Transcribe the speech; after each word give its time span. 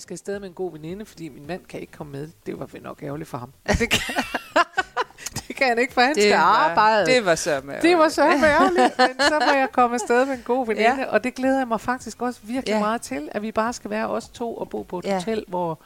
jeg 0.00 0.02
skal 0.02 0.14
afsted 0.14 0.38
med 0.40 0.48
en 0.48 0.54
god 0.54 0.72
veninde, 0.72 1.04
fordi 1.06 1.28
min 1.28 1.46
mand 1.46 1.60
kan 1.68 1.80
ikke 1.80 1.92
komme 1.92 2.12
med. 2.12 2.28
Det 2.46 2.58
var 2.58 2.66
vel 2.66 2.82
nok 2.82 3.02
ærgerligt 3.02 3.28
for 3.30 3.38
ham. 3.38 3.52
Det 3.78 3.90
kan, 3.90 4.14
det 5.48 5.56
kan 5.56 5.66
han 5.68 5.78
ikke, 5.78 5.92
for 5.94 6.00
han 6.00 6.14
Det 6.14 6.22
skal 6.22 6.32
var- 6.36 6.70
arbejde. 6.70 7.06
Det 7.06 7.24
var 7.24 7.34
så 7.34 7.60
med. 7.64 7.74
Det 7.82 7.98
var 7.98 8.08
så 8.08 8.22
ærgerligt, 8.22 8.98
men 8.98 9.20
så 9.28 9.34
var 9.34 9.52
jeg 9.54 9.68
kommet 9.72 9.94
afsted 10.00 10.26
med 10.26 10.34
en 10.34 10.42
god 10.44 10.66
veninde, 10.68 11.00
Ja. 11.00 11.04
og 11.06 11.24
det 11.24 11.34
glæder 11.34 11.58
jeg 11.58 11.68
mig 11.68 11.80
faktisk 11.80 12.22
også 12.22 12.40
virkelig 12.42 12.72
Ja. 12.74 12.78
meget 12.80 13.02
til, 13.02 13.28
at 13.32 13.42
vi 13.42 13.52
bare 13.52 13.72
skal 13.72 13.90
være 13.90 14.08
os 14.08 14.28
to 14.28 14.54
og 14.56 14.68
bo 14.70 14.82
på 14.82 14.98
et 14.98 15.04
Ja. 15.04 15.18
hotel, 15.18 15.44
hvor, 15.48 15.78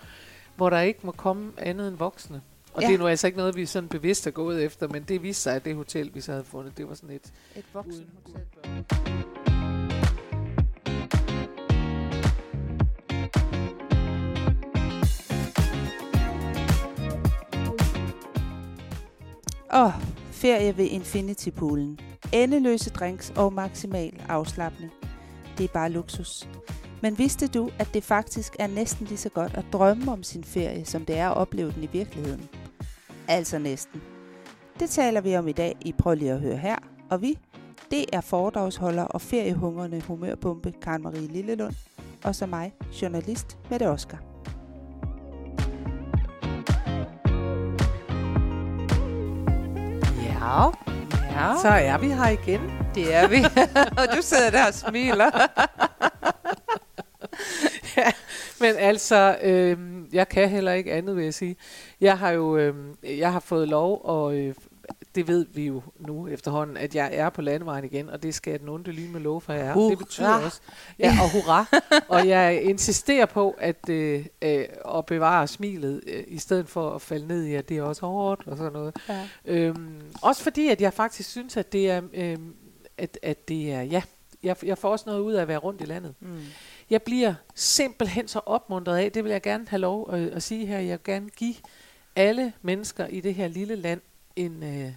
hvor 0.56 0.70
der 0.70 0.80
ikke 0.80 1.00
må 1.02 1.12
komme 1.12 1.52
andet 1.58 1.88
end 1.88 1.96
voksne. 1.96 2.40
Og 2.74 2.82
Ja. 2.82 2.86
det 2.88 2.94
er 2.94 2.98
nu 2.98 3.06
altså 3.06 3.26
ikke 3.26 3.38
noget, 3.38 3.56
vi 3.56 3.66
sådan 3.66 3.88
bevidst 3.88 4.26
er 4.26 4.30
gået 4.30 4.64
efter, 4.64 4.88
men 4.88 5.02
det 5.02 5.22
viste 5.22 5.42
sig, 5.42 5.54
at 5.54 5.64
det 5.64 5.74
hotel, 5.76 6.10
vi 6.14 6.20
så 6.20 6.32
havde 6.32 6.44
fundet, 6.44 6.78
det 6.78 6.88
var 6.88 6.94
sådan 6.94 7.10
et... 7.10 7.32
Et 7.56 7.64
voksen 7.72 8.06
hotel. 8.26 9.53
Åh, 19.76 19.92
ferie 20.30 20.76
ved 20.76 20.84
Infinity 20.84 21.48
Poolen. 21.48 21.98
Endeløse 22.32 22.90
drinks 22.90 23.32
og 23.36 23.52
maksimal 23.52 24.22
afslappning. 24.28 24.92
Det 25.58 25.64
er 25.64 25.72
bare 25.72 25.90
luksus. 25.90 26.48
Men 27.02 27.18
vidste 27.18 27.48
du, 27.48 27.70
at 27.78 27.88
det 27.94 28.04
faktisk 28.04 28.56
er 28.58 28.66
næsten 28.66 29.06
lige 29.06 29.18
så 29.18 29.28
godt 29.28 29.54
at 29.54 29.64
drømme 29.72 30.12
om 30.12 30.22
sin 30.22 30.44
ferie, 30.44 30.84
som 30.84 31.04
det 31.04 31.18
er 31.18 31.28
at 31.28 31.36
opleve 31.36 31.72
den 31.72 31.82
i 31.82 31.88
virkeligheden? 31.92 32.48
Altså 33.28 33.58
næsten. 33.58 34.02
Det 34.80 34.90
taler 34.90 35.20
vi 35.20 35.36
om 35.36 35.48
i 35.48 35.52
dag 35.52 35.76
i 35.80 35.92
Prøv 35.92 36.14
lige 36.14 36.32
at 36.32 36.40
høre 36.40 36.56
her. 36.56 36.76
Og 37.10 37.22
vi, 37.22 37.38
det 37.90 38.04
er 38.12 38.20
foredragsholder 38.20 39.04
og 39.04 39.20
feriehungrende 39.20 40.00
humørbombe 40.00 40.72
Karen 40.82 41.02
Marie 41.02 41.26
Lillelund. 41.26 41.74
Og 42.24 42.34
så 42.34 42.46
mig, 42.46 42.72
journalist 43.02 43.58
Mette 43.70 43.88
Oskar. 43.88 44.33
Ja, 50.54 50.70
Ja, 51.34 51.54
så 51.62 51.68
er 51.68 51.98
vi 51.98 52.08
her 52.08 52.28
igen. 52.28 52.60
det 52.94 53.14
er 53.14 53.28
vi. 53.28 53.44
og 54.00 54.16
du 54.16 54.22
sidder 54.22 54.50
der 54.50 54.66
og 54.66 54.74
smiler. 54.74 55.30
Men 58.60 58.74
altså, 58.78 59.36
øh, 59.42 59.78
jeg 60.12 60.28
kan 60.28 60.48
heller 60.48 60.72
ikke 60.72 60.92
andet, 60.92 61.16
vil 61.16 61.24
jeg 61.24 61.34
sige. 61.34 61.56
Jeg 62.00 62.18
har 62.18 62.30
jo 62.30 62.56
øh, 62.56 62.74
jeg 63.02 63.32
har 63.32 63.40
fået 63.40 63.68
lov, 63.68 64.00
og 64.04 64.34
øh, 64.36 64.54
det 65.14 65.28
ved 65.28 65.46
vi 65.54 65.66
jo 65.66 65.82
nu 65.98 66.28
efterhånden, 66.28 66.76
at 66.76 66.94
jeg 66.94 67.10
er 67.12 67.30
på 67.30 67.42
landevejen 67.42 67.84
igen, 67.84 68.10
og 68.10 68.22
det 68.22 68.34
skal 68.34 68.60
den 68.60 68.68
onde 68.68 68.90
lyn 68.90 69.12
med 69.12 69.20
lov 69.20 69.40
for 69.40 69.52
jeg 69.52 69.66
er. 69.66 69.74
Det 69.74 69.98
betyder 69.98 70.34
Hurra. 70.34 70.44
også, 70.44 70.60
ja, 70.98 71.16
og 71.22 71.32
hurra. 71.32 71.66
og 72.18 72.28
jeg 72.28 72.62
insisterer 72.62 73.26
på 73.26 73.54
at, 73.58 73.88
øh, 73.88 74.26
øh, 74.42 74.64
at 74.96 75.06
bevare 75.06 75.46
smilet, 75.46 76.00
øh, 76.06 76.24
i 76.26 76.38
stedet 76.38 76.68
for 76.68 76.90
at 76.90 77.02
falde 77.02 77.26
ned 77.26 77.44
i, 77.44 77.54
at 77.54 77.68
det 77.68 77.76
er 77.76 77.82
også 77.82 78.06
hårdt 78.06 78.46
og 78.46 78.56
sådan 78.56 78.72
noget. 78.72 78.96
Ja. 79.08 79.28
Øhm, 79.44 80.02
også 80.22 80.42
fordi, 80.42 80.68
at 80.68 80.80
jeg 80.80 80.92
faktisk 80.92 81.30
synes, 81.30 81.56
at 81.56 81.72
det 81.72 81.90
er, 81.90 82.02
øhm, 82.14 82.54
at, 82.98 83.18
at 83.22 83.48
det 83.48 83.72
er, 83.72 83.82
ja, 83.82 84.02
jeg, 84.42 84.56
jeg 84.64 84.78
får 84.78 84.90
også 84.90 85.04
noget 85.06 85.20
ud 85.20 85.32
af 85.32 85.42
at 85.42 85.48
være 85.48 85.58
rundt 85.58 85.80
i 85.80 85.84
landet. 85.84 86.14
Mm. 86.20 86.40
Jeg 86.90 87.02
bliver 87.02 87.34
simpelthen 87.54 88.28
så 88.28 88.40
opmuntret 88.46 88.96
af, 88.96 89.12
det 89.12 89.24
vil 89.24 89.32
jeg 89.32 89.42
gerne 89.42 89.68
have 89.68 89.80
lov 89.80 90.14
at, 90.14 90.20
at 90.20 90.42
sige 90.42 90.66
her, 90.66 90.78
jeg 90.78 90.98
vil 90.98 91.04
gerne 91.04 91.30
give 91.30 91.54
alle 92.16 92.52
mennesker 92.62 93.06
i 93.06 93.20
det 93.20 93.34
her 93.34 93.48
lille 93.48 93.76
land 93.76 94.00
en, 94.36 94.62
øh, 94.62 94.92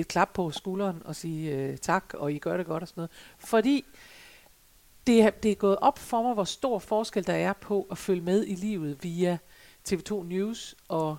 et 0.00 0.08
klap 0.08 0.30
på 0.34 0.50
skulderen 0.50 1.02
og 1.04 1.16
sige 1.16 1.54
øh, 1.56 1.76
tak, 1.76 2.14
og 2.14 2.32
I 2.32 2.38
gør 2.38 2.56
det 2.56 2.66
godt 2.66 2.82
og 2.82 2.88
sådan 2.88 3.00
noget. 3.00 3.10
Fordi 3.38 3.84
det 5.06 5.22
er, 5.22 5.30
det 5.30 5.50
er 5.50 5.54
gået 5.54 5.76
op 5.80 5.98
for 5.98 6.22
mig, 6.22 6.34
hvor 6.34 6.44
stor 6.44 6.78
forskel 6.78 7.26
der 7.26 7.32
er 7.34 7.52
på 7.52 7.86
at 7.90 7.98
følge 7.98 8.20
med 8.20 8.44
i 8.46 8.54
livet 8.54 8.98
via 9.02 9.38
TV2 9.88 10.24
News 10.24 10.74
og 10.88 11.16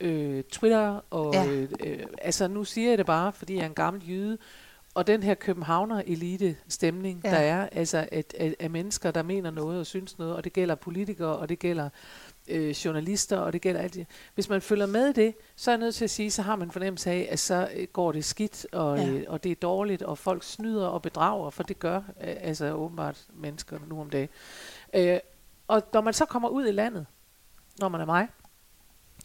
øh, 0.00 0.44
Twitter. 0.44 1.00
Og, 1.10 1.34
Ja. 1.34 1.46
øh, 1.46 1.68
øh, 1.80 1.98
altså 2.22 2.48
nu 2.48 2.64
siger 2.64 2.88
jeg 2.88 2.98
det 2.98 3.06
bare, 3.06 3.32
fordi 3.32 3.54
jeg 3.54 3.62
er 3.62 3.66
en 3.66 3.74
gammel 3.74 4.08
jyde, 4.08 4.38
og 4.94 5.06
den 5.06 5.22
her 5.22 5.34
Københavner-elite-stemning, 5.34 7.20
ja. 7.24 7.30
der 7.30 7.36
er, 7.36 7.68
altså 7.72 8.08
at, 8.12 8.34
at, 8.38 8.54
at 8.58 8.70
mennesker, 8.70 9.10
der 9.10 9.22
mener 9.22 9.50
noget 9.50 9.80
og 9.80 9.86
synes 9.86 10.18
noget, 10.18 10.34
og 10.36 10.44
det 10.44 10.52
gælder 10.52 10.74
politikere, 10.74 11.36
og 11.36 11.48
det 11.48 11.58
gælder 11.58 11.88
øh, 12.48 12.70
journalister, 12.70 13.38
og 13.38 13.52
det 13.52 13.60
gælder 13.60 13.80
alt 13.80 13.94
det. 13.94 14.06
Hvis 14.34 14.48
man 14.48 14.62
følger 14.62 14.86
med 14.86 15.08
i 15.08 15.12
det, 15.12 15.34
så 15.56 15.70
er 15.70 15.72
jeg 15.72 15.80
nødt 15.80 15.94
til 15.94 16.04
at 16.04 16.10
sige, 16.10 16.30
så 16.30 16.42
har 16.42 16.56
man 16.56 16.70
fornemmelse 16.70 17.10
af, 17.10 17.28
at 17.30 17.38
så 17.38 17.68
øh, 17.74 17.86
går 17.92 18.12
det 18.12 18.24
skidt, 18.24 18.66
og, 18.72 18.98
ja. 18.98 19.08
øh, 19.08 19.24
og 19.28 19.44
det 19.44 19.52
er 19.52 19.56
dårligt, 19.56 20.02
og 20.02 20.18
folk 20.18 20.42
snyder 20.42 20.86
og 20.86 21.02
bedrager, 21.02 21.50
for 21.50 21.62
det 21.62 21.78
gør 21.78 21.96
øh, 21.96 22.02
altså 22.40 22.72
åbenbart 22.72 23.26
mennesker 23.34 23.78
nu 23.86 24.00
om 24.00 24.10
dagen. 24.10 24.28
Øh, 24.94 25.18
og 25.68 25.82
når 25.92 26.00
man 26.00 26.14
så 26.14 26.24
kommer 26.24 26.48
ud 26.48 26.66
i 26.66 26.72
landet, 26.72 27.06
når 27.78 27.88
man 27.88 28.00
er 28.00 28.06
mig, 28.06 28.28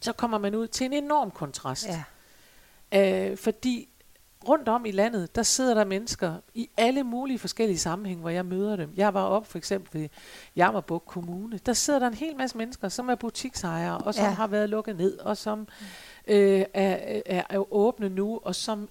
så 0.00 0.12
kommer 0.12 0.38
man 0.38 0.54
ud 0.54 0.66
til 0.66 0.84
en 0.84 0.92
enorm 0.92 1.30
kontrast. 1.30 1.88
Ja. 2.92 3.30
Øh, 3.30 3.36
fordi 3.36 3.88
rundt 4.48 4.68
om 4.68 4.86
i 4.86 4.90
landet, 4.90 5.34
der 5.36 5.42
sidder 5.42 5.74
der 5.74 5.84
mennesker 5.84 6.34
i 6.54 6.68
alle 6.76 7.02
mulige 7.02 7.38
forskellige 7.38 7.78
sammenhænge, 7.78 8.20
hvor 8.20 8.30
jeg 8.30 8.46
møder 8.46 8.76
dem. 8.76 8.92
Jeg 8.96 9.14
var 9.14 9.22
op 9.24 9.46
for 9.46 9.58
eksempel 9.58 10.00
ved 10.00 10.08
Jammerbuk 10.56 11.02
Kommune. 11.06 11.58
Der 11.66 11.72
sidder 11.72 11.98
der 11.98 12.06
en 12.06 12.14
hel 12.14 12.36
masse 12.36 12.58
mennesker, 12.58 12.88
som 12.88 13.08
er 13.08 13.14
butiksejere, 13.14 13.98
og 13.98 14.14
som 14.14 14.24
Ja. 14.24 14.30
har 14.30 14.46
været 14.46 14.68
lukket 14.70 14.96
ned, 14.96 15.18
og 15.18 15.36
som 15.36 15.68
øh, 16.28 16.64
er, 16.74 17.20
er, 17.26 17.42
er 17.50 17.72
åbne 17.72 18.08
nu, 18.08 18.40
og 18.44 18.54
som 18.54 18.88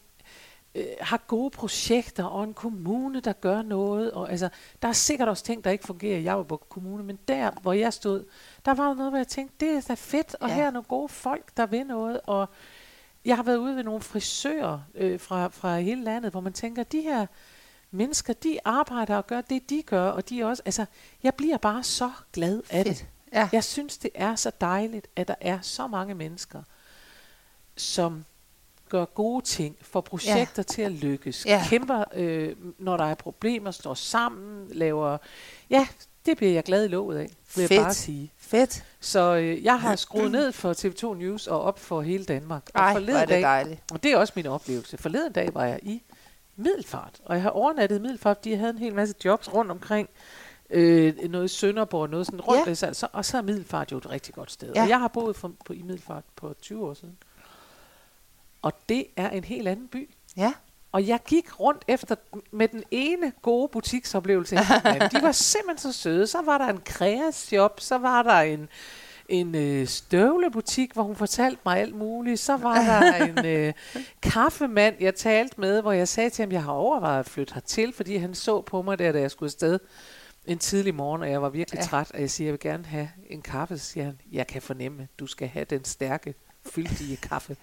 øh, 0.75 0.85
har 1.01 1.17
gode 1.27 1.49
projekter, 1.49 2.23
og 2.23 2.43
en 2.43 2.53
kommune, 2.53 3.19
der 3.19 3.33
gør 3.33 3.61
noget. 3.61 4.11
Og, 4.11 4.31
altså, 4.31 4.49
der 4.81 4.87
er 4.87 4.91
sikkert 4.93 5.29
også 5.29 5.43
ting, 5.43 5.63
der 5.63 5.71
ikke 5.71 5.85
fungerer 5.85 6.17
i 6.17 6.21
Jammerbuk 6.21 6.63
Kommune, 6.69 7.03
men 7.03 7.19
der, 7.27 7.51
hvor 7.61 7.73
jeg 7.73 7.93
stod, 7.93 8.25
der 8.65 8.73
var 8.73 8.93
noget, 8.93 9.11
hvor 9.11 9.17
jeg 9.17 9.27
tænkte, 9.27 9.65
det 9.65 9.75
er 9.77 9.81
da 9.87 9.93
fedt, 9.93 10.35
og 10.39 10.49
ja. 10.49 10.55
her 10.55 10.67
er 10.67 10.71
nogle 10.71 10.85
gode 10.87 11.09
folk, 11.09 11.57
der 11.57 11.65
vil 11.65 11.85
noget, 11.85 12.19
og 12.25 12.49
jeg 13.27 13.35
har 13.35 13.43
været 13.43 13.57
ude 13.57 13.75
ved 13.75 13.83
nogle 13.83 14.01
frisører 14.01 14.79
øh, 14.95 15.19
fra, 15.19 15.47
fra 15.47 15.79
hele 15.79 16.03
landet, 16.03 16.31
hvor 16.31 16.41
man 16.41 16.53
tænker, 16.53 16.83
de 16.83 17.01
her 17.01 17.25
mennesker, 17.91 18.33
de 18.33 18.59
arbejder 18.65 19.15
og 19.15 19.27
gør 19.27 19.41
det, 19.41 19.69
de 19.69 19.83
gør, 19.85 20.09
og 20.09 20.29
de 20.29 20.43
også, 20.43 20.63
altså, 20.65 20.85
jeg 21.23 21.33
bliver 21.33 21.57
bare 21.57 21.83
så 21.83 22.11
glad 22.33 22.61
af 22.69 22.85
det. 22.85 22.97
Fedt. 22.97 23.07
Ja. 23.33 23.49
Jeg 23.51 23.63
synes, 23.63 23.97
det 23.97 24.11
er 24.15 24.35
så 24.35 24.51
dejligt, 24.61 25.07
at 25.15 25.27
der 25.27 25.35
er 25.41 25.61
så 25.61 25.87
mange 25.87 26.15
mennesker, 26.15 26.63
som 27.75 28.25
gør 28.89 29.05
gode 29.05 29.45
ting, 29.45 29.77
får 29.81 30.01
projekter 30.01 30.63
ja. 30.67 30.73
til 30.73 30.81
at 30.81 30.91
lykkes, 30.91 31.45
ja. 31.45 31.65
kæmper, 31.69 32.03
øh, 32.13 32.55
når 32.77 32.97
der 32.97 33.05
er 33.05 33.15
problemer, 33.15 33.71
står 33.71 33.93
sammen, 33.93 34.67
laver... 34.71 35.17
Ja, 35.69 35.87
det 36.27 36.37
bliver 36.37 36.53
jeg 36.53 36.63
glad 36.63 36.85
i 36.85 36.87
låget 36.87 37.17
af, 37.17 37.29
vil 37.55 37.61
jeg 37.61 37.69
Fedt. 37.69 37.81
bare 37.81 37.93
sige. 37.93 38.31
Fedt. 38.37 38.83
Så 38.99 39.35
øh, 39.35 39.63
jeg 39.63 39.79
har 39.79 39.95
skruet 39.95 40.31
ned 40.31 40.51
for 40.51 40.73
TV2 40.73 41.17
News 41.17 41.47
og 41.47 41.61
op 41.61 41.79
for 41.79 42.01
hele 42.01 42.25
Danmark. 42.25 42.69
Og 42.73 42.79
Ej, 42.81 42.91
hvor 42.91 42.99
er 42.99 43.03
forleden 43.03 43.21
det 43.21 43.29
dag, 43.29 43.41
dejligt. 43.41 43.81
og 43.91 44.03
det 44.03 44.11
er 44.11 44.17
også 44.17 44.33
min 44.35 44.45
oplevelse. 44.45 44.97
Forleden 44.97 45.31
dag 45.33 45.53
var 45.53 45.65
jeg 45.65 45.79
i 45.83 46.01
Middelfart, 46.55 47.21
og 47.25 47.35
jeg 47.35 47.43
har 47.43 47.49
overnattet 47.49 47.97
i 47.97 48.01
Middelfart, 48.01 48.37
fordi 48.37 48.49
jeg 48.51 48.59
havde 48.59 48.71
en 48.71 48.77
hel 48.77 48.95
masse 48.95 49.15
jobs 49.25 49.53
rundt 49.53 49.71
omkring. 49.71 50.09
Øh, 50.69 51.29
noget 51.29 51.49
Sønderborg, 51.51 52.09
noget 52.09 52.25
sådan 52.25 52.41
rundt. 52.41 52.65
Ja. 52.65 52.69
Ja. 52.69 52.75
Så, 52.75 52.89
så, 52.93 53.07
og 53.13 53.25
så 53.25 53.37
er 53.37 53.41
Middelfart 53.41 53.91
jo 53.91 53.97
et 53.97 54.09
rigtig 54.09 54.33
godt 54.33 54.51
sted. 54.51 54.71
Ja. 54.75 54.81
Og 54.81 54.89
jeg 54.89 54.99
har 54.99 55.07
boet 55.07 55.35
for, 55.35 55.51
på, 55.65 55.73
i 55.73 55.81
Middelfart 55.81 56.23
på 56.35 56.55
20 56.61 56.85
år 56.85 56.93
siden. 56.93 57.17
Og 58.61 58.73
det 58.89 59.05
er 59.15 59.29
en 59.29 59.43
helt 59.43 59.67
anden 59.67 59.87
by. 59.87 60.09
Ja. 60.37 60.53
Og 60.91 61.07
jeg 61.07 61.19
gik 61.27 61.59
rundt 61.59 61.85
efter 61.87 62.15
med 62.51 62.67
den 62.67 62.83
ene 62.91 63.31
gode 63.41 63.69
butiksoplevelse. 63.71 64.55
De 65.13 65.21
var 65.21 65.31
simpelthen 65.31 65.91
så 65.93 65.99
søde. 65.99 66.27
Så 66.27 66.41
var 66.41 66.57
der 66.57 66.67
en 66.67 66.81
kreashop, 66.85 67.79
så 67.79 67.97
var 67.97 68.23
der 68.23 68.39
en, 68.39 68.69
en 69.29 69.55
øh, 69.55 69.87
støvlebutik, 69.87 70.93
hvor 70.93 71.03
hun 71.03 71.15
fortalte 71.15 71.61
mig 71.65 71.79
alt 71.79 71.95
muligt. 71.95 72.39
Så 72.39 72.57
var 72.57 72.81
der 72.81 73.25
en 73.25 73.45
øh, 73.45 73.73
kaffemand, 74.21 74.95
jeg 74.99 75.15
talte 75.15 75.61
med, 75.61 75.81
hvor 75.81 75.91
jeg 75.91 76.07
sagde 76.07 76.29
til 76.29 76.43
ham, 76.43 76.51
jeg 76.51 76.63
har 76.63 76.71
overvejet 76.71 77.19
at 77.19 77.25
flytte 77.25 77.53
hertil, 77.53 77.93
fordi 77.93 78.15
han 78.15 78.35
så 78.35 78.61
på 78.61 78.81
mig 78.81 78.99
der, 78.99 79.11
da 79.11 79.19
jeg 79.19 79.31
skulle 79.31 79.47
afsted 79.47 79.79
en 80.45 80.59
tidlig 80.59 80.95
morgen, 80.95 81.21
og 81.21 81.29
jeg 81.29 81.41
var 81.41 81.49
virkelig 81.49 81.77
ja. 81.77 81.83
træt, 81.83 82.11
og 82.11 82.21
jeg 82.21 82.29
siger, 82.29 82.45
jeg 82.45 82.51
vil 82.51 82.59
gerne 82.59 82.85
have 82.85 83.09
en 83.29 83.41
kaffe. 83.41 83.77
Så 83.77 83.85
siger 83.85 84.03
han, 84.03 84.19
jeg 84.31 84.47
kan 84.47 84.61
fornemme, 84.61 85.07
du 85.19 85.27
skal 85.27 85.47
have 85.47 85.65
den 85.65 85.83
stærke, 85.83 86.33
fyldige 86.71 87.17
kaffe. 87.17 87.55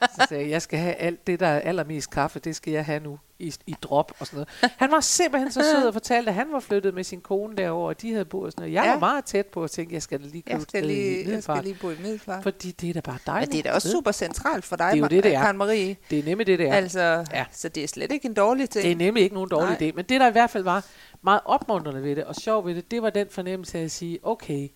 Så 0.00 0.26
sagde 0.28 0.42
jeg, 0.42 0.50
jeg 0.50 0.62
skal 0.62 0.78
have 0.78 0.94
alt 0.94 1.26
det, 1.26 1.40
der 1.40 1.46
er 1.46 1.60
allermest 1.60 2.10
kaffe, 2.10 2.38
det 2.38 2.56
skal 2.56 2.72
jeg 2.72 2.84
have 2.84 3.00
nu 3.00 3.18
i, 3.38 3.54
i 3.66 3.74
drop 3.82 4.12
og 4.18 4.26
sådan 4.26 4.36
noget. 4.62 4.72
Han 4.76 4.90
var 4.90 5.00
simpelthen 5.00 5.52
så 5.52 5.62
sød 5.74 5.86
og 5.86 5.92
fortalte, 5.92 6.28
at 6.28 6.34
han 6.34 6.46
var 6.52 6.60
flyttet 6.60 6.94
med 6.94 7.04
sin 7.04 7.20
kone 7.20 7.56
derover, 7.56 7.88
og 7.88 8.02
de 8.02 8.12
havde 8.12 8.24
boet 8.24 8.46
og 8.46 8.52
sådan 8.52 8.62
noget. 8.62 8.74
Jeg 8.74 8.84
Ja. 8.84 8.92
var 8.92 8.98
meget 8.98 9.24
tæt 9.24 9.46
på 9.46 9.64
at 9.64 9.70
tænke, 9.70 9.94
jeg 9.94 10.02
skal 10.02 10.20
da 10.20 10.26
lige 10.26 10.42
købe 10.42 10.54
Jeg 10.54 10.62
skal 10.62 10.84
lige, 10.86 11.30
jeg 11.30 11.42
skal 11.42 11.60
lige 11.64 11.74
bo 11.80 11.90
i 11.90 11.96
Middelfart. 12.02 12.42
Fordi 12.42 12.70
det 12.70 12.88
er 12.88 12.92
da 12.94 13.00
bare 13.00 13.14
Men 13.26 13.34
dejligt. 13.34 13.52
det 13.52 13.58
er 13.58 13.62
da 13.62 13.72
også 13.72 13.90
super 13.90 14.12
centralt 14.12 14.64
for 14.64 14.76
dig, 14.76 14.86
Det 14.92 14.96
er 14.96 15.00
jo 15.00 15.06
det, 15.08 15.24
det 15.24 15.34
er. 15.34 15.40
Karen 15.40 15.56
Marie. 15.58 15.96
Det 16.10 16.18
er 16.18 16.22
nemlig 16.24 16.46
det, 16.46 16.58
det 16.58 16.68
er. 16.68 16.74
Altså. 16.74 17.00
Ja. 17.32 17.44
så 17.52 17.68
det 17.68 17.82
er 17.84 17.88
slet 17.88 18.12
ikke 18.12 18.26
en 18.28 18.34
dårlig 18.34 18.70
ting. 18.70 18.82
Det 18.84 18.92
er 18.92 18.96
nemlig 18.96 19.22
ikke 19.22 19.34
nogen 19.34 19.50
dårlig 19.50 19.76
Nej. 19.80 19.90
idé. 19.90 19.92
Men 19.96 20.04
det, 20.04 20.20
der 20.20 20.28
i 20.28 20.32
hvert 20.32 20.50
fald 20.50 20.64
var 20.64 20.84
meget 21.22 21.40
opmuntrende 21.44 22.02
ved 22.02 22.16
det, 22.16 22.24
og 22.24 22.34
sjov 22.34 22.66
ved 22.66 22.74
det, 22.74 22.90
det 22.90 23.02
var 23.02 23.10
den 23.10 23.26
fornemmelse 23.30 23.78
af 23.78 23.82
at 23.84 23.90
sige, 23.90 24.18
okay, 24.22 24.68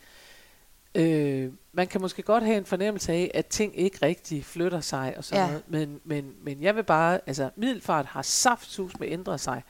øh, 0.96 1.52
man 1.72 1.86
kan 1.86 2.00
måske 2.00 2.22
godt 2.22 2.44
have 2.44 2.56
en 2.58 2.64
fornemmelse 2.64 3.12
af, 3.12 3.30
at 3.34 3.46
ting 3.46 3.78
ikke 3.78 3.98
rigtig 4.02 4.44
flytter 4.44 4.80
sig 4.80 5.14
og 5.16 5.24
sådan 5.24 5.44
Ja. 5.44 5.46
noget, 5.48 5.62
men, 5.68 6.00
men, 6.04 6.34
men 6.42 6.62
jeg 6.62 6.76
vil 6.76 6.82
bare, 6.84 7.20
altså 7.26 7.50
middelfart 7.56 8.06
har 8.06 8.22
saftsus 8.22 8.98
med 9.00 9.08
ændret 9.10 9.40
sig 9.40 9.62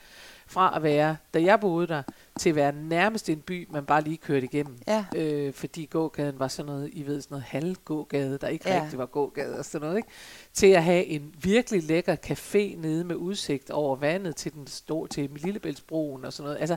fra 0.49 0.73
at 0.77 0.83
være, 0.83 1.17
da 1.35 1.43
jeg 1.43 1.61
boede 1.61 1.87
der, 1.87 2.03
til 2.39 2.49
at 2.51 2.57
være 2.57 2.73
nærmest 2.73 3.29
en 3.29 3.41
by, 3.41 3.69
man 3.71 3.85
bare 3.87 4.03
lige 4.03 4.17
kørte 4.17 4.45
igennem. 4.45 4.79
Ja. 4.87 5.05
Øh, 5.17 5.53
fordi 5.55 5.85
gågaden 5.87 6.39
var 6.39 6.49
sådan 6.49 6.67
noget, 6.73 6.91
I 6.93 7.07
ved, 7.07 7.21
sådan 7.21 7.35
noget 7.35 7.45
halvgågade, 7.45 8.39
der 8.39 8.49
ikke 8.49 8.69
Ja. 8.69 8.83
rigtig 8.83 8.99
var 8.99 9.07
gågade 9.07 9.59
og 9.59 9.65
sådan 9.65 9.87
noget, 9.87 9.97
ikke? 9.97 10.09
Til 10.53 10.67
at 10.67 10.85
have 10.85 11.05
en 11.05 11.35
virkelig 11.43 11.83
lækker 11.83 12.17
café 12.27 12.77
nede 12.81 13.05
med 13.05 13.17
udsigt 13.17 13.71
over 13.71 13.97
vandet 13.97 14.37
til 14.37 14.53
den 14.53 14.67
store, 14.67 15.09
til 15.09 15.31
Lillebæltsbroen 15.35 16.25
og 16.25 16.33
sådan 16.33 16.47
noget. 16.47 16.61
Altså, 16.61 16.77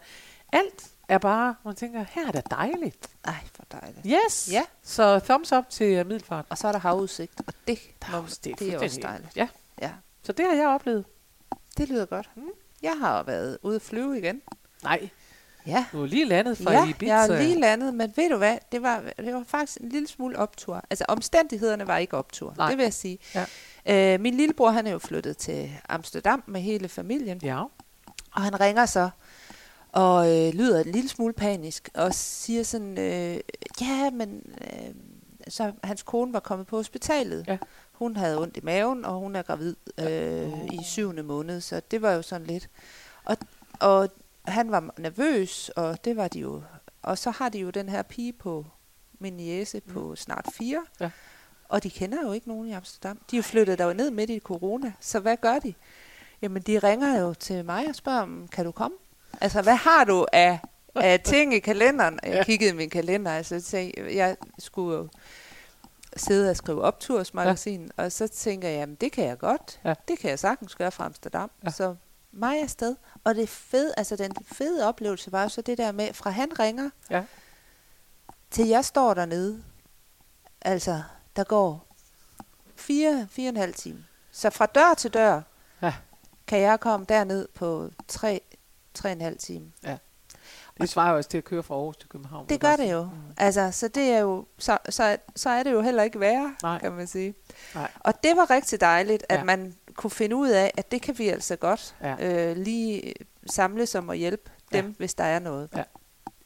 alt 0.54 0.90
er 1.10 1.18
bare, 1.18 1.56
man 1.66 1.76
tænker, 1.76 2.06
her 2.12 2.28
er 2.28 2.32
det 2.32 2.44
dejligt. 2.52 3.08
Ej, 3.26 3.34
for 3.56 3.64
dejligt. 3.72 4.06
Yes! 4.26 4.50
Ja. 4.52 4.64
Så 4.84 5.20
thumbs 5.20 5.52
up 5.54 5.70
til 5.70 6.02
uh, 6.02 6.08
Middelfart. 6.08 6.46
Og 6.50 6.58
så 6.58 6.68
er 6.68 6.72
der 6.72 6.80
havudsigt, 6.80 7.42
og 7.48 7.54
det, 7.68 7.80
Dags, 8.12 8.38
det, 8.38 8.60
det 8.60 8.74
er 8.74 8.80
også 8.80 9.00
dejligt. 9.04 9.38
Ja, 9.38 9.48
Ja, 9.82 9.92
så 10.24 10.32
det 10.32 10.46
har 10.46 10.54
jeg 10.56 10.68
oplevet. 10.68 11.06
det 11.78 11.90
lyder 11.90 12.06
godt. 12.06 12.30
Mm. 12.36 12.44
Jeg 12.82 12.94
har 13.02 13.24
været 13.24 13.58
ude 13.62 13.76
at 13.76 13.82
flyve 13.82 14.18
igen. 14.18 14.42
Nej, 14.84 15.10
Ja, 15.68 15.86
du 15.92 16.02
er 16.04 16.08
lige 16.08 16.26
landet 16.26 16.58
fra 16.58 16.72
ja 16.72 16.88
Ibiza. 16.90 17.14
jeg 17.16 17.28
er 17.28 17.42
lige 17.42 17.60
landet, 17.60 17.94
men 17.94 18.14
ved 18.16 18.30
du 18.30 18.38
hvad, 18.38 18.58
det 18.72 18.82
var, 18.82 19.04
det 19.18 19.34
var 19.34 19.44
faktisk 19.48 19.78
en 19.82 19.90
lille 19.90 20.08
smule 20.08 20.38
optur. 20.40 20.84
Altså 20.90 21.06
omstændighederne 21.08 21.88
var 21.88 21.98
ikke 21.98 22.18
optur, 22.18 22.54
Nej. 22.58 22.70
det 22.70 22.78
vil 22.78 22.84
jeg 22.84 22.94
sige. 22.94 23.20
Ja. 23.86 24.14
Øh, 24.14 24.20
min 24.20 24.34
lillebror, 24.34 24.70
han 24.70 24.88
er 24.88 24.92
jo 24.92 25.00
flyttet 25.00 25.38
til 25.38 25.72
Amsterdam 25.90 26.44
med 26.48 26.62
hele 26.62 26.90
familien, 26.90 27.40
Ja, 27.44 27.64
og 28.32 28.42
han 28.42 28.60
ringer 28.60 28.86
så 28.86 29.10
og 29.92 30.38
øh, 30.38 30.54
lyder 30.54 30.84
en 30.84 30.92
lille 30.92 31.10
smule 31.10 31.34
panisk 31.34 31.90
og 31.94 32.14
siger 32.14 32.64
sådan, 32.64 32.98
øh, 32.98 33.40
ja, 33.82 34.10
men 34.10 34.56
øh, 34.62 34.96
så 35.48 35.72
hans 35.84 36.04
kone 36.04 36.34
var 36.34 36.40
kommet 36.40 36.68
på 36.68 36.76
hospitalet. 36.76 37.48
Ja. 37.48 37.58
Hun 37.92 38.16
havde 38.16 38.42
ondt 38.42 38.58
i 38.58 38.62
maven, 38.64 39.06
og 39.06 39.14
hun 39.14 39.36
er 39.36 39.42
gravid 39.42 39.76
øh, 39.98 40.66
i 40.66 40.80
syvende 40.84 41.24
måned, 41.24 41.62
så 41.62 41.82
det 41.92 42.02
var 42.02 42.12
jo 42.12 42.22
sådan 42.22 42.48
lidt. 42.48 42.70
Og, 43.26 43.38
og 43.80 44.10
han 44.46 44.72
var 44.72 44.94
nervøs, 44.98 45.70
og 45.70 46.06
det 46.06 46.16
var 46.16 46.28
de 46.28 46.40
jo. 46.40 46.64
Og 47.02 47.18
så 47.18 47.32
har 47.32 47.50
de 47.50 47.60
jo 47.60 47.70
den 47.70 47.90
her 47.90 48.02
pige 48.02 48.34
på 48.34 48.66
min 49.20 49.34
niece 49.34 49.82
på 49.82 50.16
snart 50.16 50.50
fire. 50.54 50.86
Ja. 51.00 51.10
Og 51.70 51.84
de 51.84 51.90
kender 51.90 52.18
jo 52.22 52.32
ikke 52.32 52.48
nogen 52.48 52.68
i 52.68 52.72
Amsterdam. 52.72 53.20
De 53.32 53.36
er 53.36 53.38
jo 53.38 53.44
flyttet 53.44 53.80
der 53.80 53.94
ned 53.94 54.12
midt 54.12 54.30
i 54.30 54.40
corona, 54.40 54.94
så 55.00 55.20
hvad 55.20 55.38
gør 55.38 55.60
de? 55.60 55.74
Jamen, 56.42 56.62
de 56.62 56.80
ringer 56.80 57.20
jo 57.20 57.34
til 57.34 57.66
mig 57.66 57.88
og 57.88 57.96
spørger, 57.96 58.22
om, 58.22 58.48
kan 58.52 58.66
du 58.66 58.72
komme? 58.72 58.98
Altså, 59.42 59.62
hvad 59.62 59.76
har 59.76 60.04
du 60.04 60.26
af, 60.34 60.60
af 60.96 61.20
ting 61.26 61.54
i 61.54 61.60
kalenderen? 61.60 62.20
Jeg 62.24 62.46
kiggede 62.46 62.70
i 62.70 62.74
min 62.74 62.90
kalender, 62.90 63.32
altså, 63.32 63.62
tænkte, 63.62 64.16
jeg 64.16 64.38
skulle 64.60 64.98
jo 64.98 65.08
sidde 66.18 66.50
og 66.50 66.56
skrive 66.56 66.82
optursmagasin, 66.82 67.92
ja. 67.98 68.04
og 68.04 68.12
så 68.12 68.28
tænker 68.28 68.68
jeg, 68.70 68.78
jamen, 68.80 68.96
det 68.96 69.12
kan 69.12 69.26
jeg 69.26 69.38
godt. 69.38 69.80
Ja. 69.86 69.94
Det 70.08 70.20
kan 70.20 70.30
jeg 70.30 70.40
sagtens 70.40 70.76
gøre 70.76 70.92
fra 70.92 71.06
Amsterdam. 71.06 71.52
Ja. 71.66 71.70
Så 71.72 71.96
mig 72.32 72.62
afsted. 72.62 72.96
Og 73.24 73.36
det 73.36 73.50
fede, 73.50 73.94
altså 73.98 74.16
den 74.16 74.32
fede 74.52 74.88
oplevelse 74.88 75.32
var 75.32 75.48
så 75.48 75.62
det 75.62 75.78
der 75.78 75.92
med, 75.92 76.14
fra 76.14 76.30
han 76.30 76.60
ringer, 76.60 76.90
Ja. 77.10 77.24
til 78.52 78.68
jeg 78.68 78.86
står 78.86 79.14
dernede, 79.14 79.64
altså, 80.62 81.02
der 81.36 81.44
går 81.44 81.88
fire, 82.76 83.28
fire 83.32 83.48
og 83.48 83.50
en 83.50 83.58
halv 83.58 83.74
time. 83.74 84.06
Så 84.32 84.50
fra 84.50 84.66
dør 84.66 84.94
til 84.94 85.14
dør, 85.14 85.42
Ja. 85.82 85.94
kan 86.48 86.60
jeg 86.62 86.80
komme 86.80 87.06
derned 87.10 87.48
på 87.56 87.90
tre, 88.08 88.42
tre 89.00 89.10
og 89.10 89.14
en 89.14 89.22
halv 89.22 89.38
time. 89.38 89.72
det 90.82 90.90
svarer 90.90 91.12
jo 91.12 91.18
også 91.18 91.30
til 91.30 91.38
at 91.38 91.44
køre 91.44 91.64
fra 91.64 91.76
Aarhus 91.76 91.98
til 91.98 92.10
København. 92.10 92.50
Det 92.50 92.60
gør 92.60 92.76
det 92.76 92.92
jo. 92.92 93.04
Mm. 93.04 93.10
Altså, 93.38 93.72
så 93.72 93.88
det 93.88 94.04
er 94.04 94.20
jo, 94.20 94.46
så, 94.58 94.78
så, 94.90 95.18
så 95.36 95.50
er 95.50 95.64
det 95.64 95.72
jo 95.72 95.82
heller 95.82 96.04
ikke 96.04 96.20
værre, 96.20 96.56
Nej. 96.64 96.80
kan 96.80 96.92
man 96.92 97.08
sige. 97.08 97.34
Nej. 97.76 97.92
Og 98.00 98.24
det 98.24 98.38
var 98.38 98.50
rigtig 98.50 98.82
dejligt, 98.82 99.26
at 99.30 99.40
Ja. 99.40 99.44
man 99.44 99.76
kunne 99.94 100.12
finde 100.12 100.36
ud 100.36 100.50
af, 100.50 100.72
at 100.78 100.92
det 100.92 101.02
kan 101.02 101.18
vi 101.18 101.30
altså 101.30 101.56
godt 101.56 101.96
Ja. 102.02 102.50
øh, 102.52 102.58
lige 102.58 103.14
samles 103.46 103.96
om 103.96 104.10
at 104.10 104.18
hjælpe 104.18 104.52
dem, 104.72 104.86
Ja. 104.86 104.92
hvis 104.98 105.14
der 105.14 105.24
er 105.24 105.40
noget. 105.40 105.70
Ja. 105.76 105.84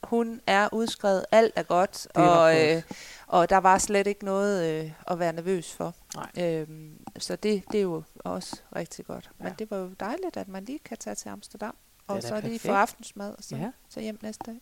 Hun 0.04 0.42
er 0.48 0.70
udskrevet, 0.72 1.26
alt 1.32 1.54
er 1.56 1.64
godt, 1.64 2.08
Det 2.16 2.24
er 2.24 2.28
og, 2.28 2.54
nok 2.54 2.62
øh, 2.78 2.82
og 3.28 3.50
der 3.50 3.58
var 3.58 3.78
slet 3.78 4.08
ikke 4.08 4.26
noget 4.26 4.84
øh, 4.86 4.92
at 5.08 5.20
være 5.20 5.34
nervøs 5.34 5.74
for. 5.74 5.96
Nej. 6.16 6.32
Øhm, 6.46 6.98
så 7.18 7.36
det, 7.36 7.64
det 7.72 7.78
er 7.78 7.82
jo 7.82 8.04
også 8.20 8.62
rigtig 8.76 9.06
godt. 9.06 9.30
Men 9.38 9.48
Ja. 9.48 9.54
det 9.60 9.72
var 9.72 9.78
jo 9.78 9.90
dejligt, 10.00 10.38
at 10.38 10.48
man 10.48 10.66
lige 10.66 10.80
kan 10.80 10.98
tage 10.98 11.16
til 11.16 11.30
Amsterdam, 11.30 11.76
og 12.08 12.22
så 12.24 12.34
lige 12.36 12.42
perfekt. 12.42 12.62
få 12.62 12.72
aftensmad, 12.72 13.30
og 13.38 13.44
så, 13.44 13.56
Ja. 13.56 13.72
så 13.90 14.00
hjem 14.00 14.18
næste 14.22 14.44
dag. 14.46 14.62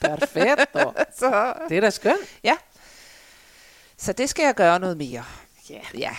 Perfetto. 0.00 0.92
Så, 1.18 1.54
Det 1.68 1.76
er 1.76 1.80
da 1.80 1.90
skønt. 1.90 2.20
så 3.96 4.12
det 4.12 4.28
skal 4.28 4.42
jeg 4.44 4.54
gøre 4.54 4.78
noget 4.80 4.96
mere. 4.96 5.24
Ja. 5.70 5.80
Ja. 5.98 6.16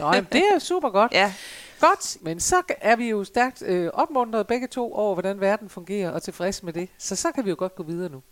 Nå, 0.00 0.12
jamen, 0.14 0.28
det 0.32 0.42
er 0.54 0.58
super 0.58 0.90
godt. 0.90 1.12
ja. 1.12 1.34
Godt, 1.80 2.16
men 2.20 2.40
så 2.40 2.62
er 2.80 2.96
vi 2.96 3.08
jo 3.10 3.24
stærkt 3.24 3.62
øh, 3.62 3.90
opmuntret 3.94 4.46
begge 4.46 4.66
to 4.66 4.92
over, 4.94 5.14
hvordan 5.14 5.40
verden 5.40 5.68
fungerer, 5.68 6.10
og 6.10 6.22
tilfreds 6.22 6.62
med 6.62 6.72
det. 6.72 6.88
Så 6.98 7.16
så 7.16 7.32
kan 7.32 7.44
vi 7.44 7.50
jo 7.50 7.56
godt 7.58 7.74
gå 7.74 7.82
videre 7.82 8.10
nu. 8.10 8.22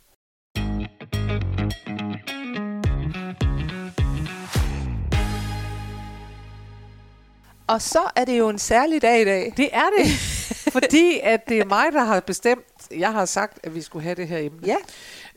Og 7.66 7.82
så 7.82 8.10
er 8.16 8.24
det 8.24 8.38
jo 8.38 8.48
en 8.48 8.58
særlig 8.58 9.02
dag 9.02 9.20
i 9.20 9.24
dag. 9.24 9.52
Det 9.56 9.68
er 9.72 9.84
det, 9.98 10.06
fordi 10.82 11.20
at 11.22 11.48
det 11.48 11.58
er 11.60 11.64
mig, 11.64 11.92
der 11.92 12.04
har 12.04 12.20
bestemt, 12.20 12.64
jeg 12.90 13.12
har 13.12 13.24
sagt, 13.24 13.58
at 13.62 13.74
vi 13.74 13.80
skulle 13.82 14.02
have 14.02 14.14
det 14.14 14.28
her 14.28 14.38
emne. 14.38 14.58
Ja. 14.66 14.76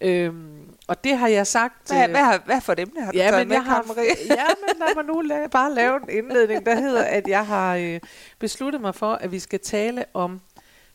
Øhm, 0.01 0.57
og 0.87 1.03
det 1.03 1.17
har 1.17 1.27
jeg 1.27 1.47
sagt... 1.47 1.87
Hvad, 1.91 2.03
øh, 2.03 2.09
hvad, 2.09 2.39
hvad 2.45 2.61
for 2.61 2.73
dem 2.73 2.91
har 2.99 3.11
du 3.11 3.17
ja, 3.17 3.23
taget 3.23 3.39
men 3.39 3.47
med, 3.47 3.55
jeg 3.55 3.63
har, 3.63 3.85
ja, 4.29 4.45
men 4.67 4.75
lad 4.79 4.95
mig 4.95 5.05
nu 5.05 5.21
la- 5.21 5.47
bare 5.47 5.73
lave 5.73 5.95
en 5.95 6.09
indledning, 6.09 6.65
der 6.65 6.75
hedder, 6.75 7.03
at 7.03 7.27
jeg 7.27 7.45
har 7.47 7.75
øh, 7.75 7.99
besluttet 8.39 8.81
mig 8.81 8.95
for, 8.95 9.13
at 9.13 9.31
vi 9.31 9.39
skal 9.39 9.59
tale 9.59 10.05
om 10.13 10.41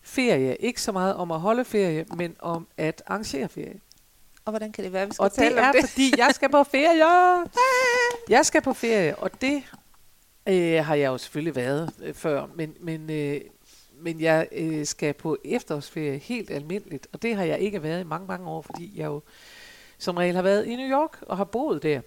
ferie. 0.02 0.56
Ikke 0.56 0.82
så 0.82 0.92
meget 0.92 1.14
om 1.14 1.30
at 1.30 1.40
holde 1.40 1.64
ferie, 1.64 2.04
men 2.16 2.36
om 2.38 2.66
at 2.76 3.02
arrangere 3.06 3.48
ferie. 3.48 3.74
Og 4.44 4.50
hvordan 4.52 4.72
kan 4.72 4.84
det 4.84 4.92
være, 4.92 5.02
at 5.02 5.08
vi 5.08 5.14
skal 5.14 5.22
Og 5.22 5.32
tale 5.32 5.54
det 5.56 5.62
er, 5.62 5.68
om 5.68 5.74
det? 5.80 5.88
fordi 5.90 6.12
jeg 6.18 6.30
skal 6.34 6.50
på 6.50 6.64
ferie. 6.64 7.04
Jeg 8.28 8.46
skal 8.46 8.62
på 8.62 8.72
ferie, 8.72 9.16
og 9.16 9.40
det 9.40 9.62
øh, 10.48 10.84
har 10.84 10.94
jeg 10.94 11.06
jo 11.06 11.18
selvfølgelig 11.18 11.56
været 11.56 11.92
øh, 12.02 12.14
før, 12.14 12.46
men, 12.54 12.74
men, 12.80 13.10
øh, 13.10 13.40
men 14.00 14.20
jeg 14.20 14.48
øh, 14.52 14.86
skal 14.86 15.14
på 15.14 15.36
efterårsferie 15.44 16.18
helt 16.18 16.50
almindeligt, 16.50 17.06
og 17.12 17.22
det 17.22 17.36
har 17.36 17.44
jeg 17.44 17.58
ikke 17.58 17.82
været 17.82 18.00
i 18.00 18.04
mange, 18.04 18.26
mange 18.26 18.48
år, 18.48 18.62
fordi 18.62 18.92
jeg 18.96 19.06
jo 19.06 19.22
som 19.98 20.16
regel 20.16 20.34
har 20.34 20.42
været 20.42 20.66
i 20.66 20.76
New 20.76 20.90
York 20.90 21.22
og 21.22 21.36
har 21.36 21.44
boet 21.44 21.82
der. 21.82 22.00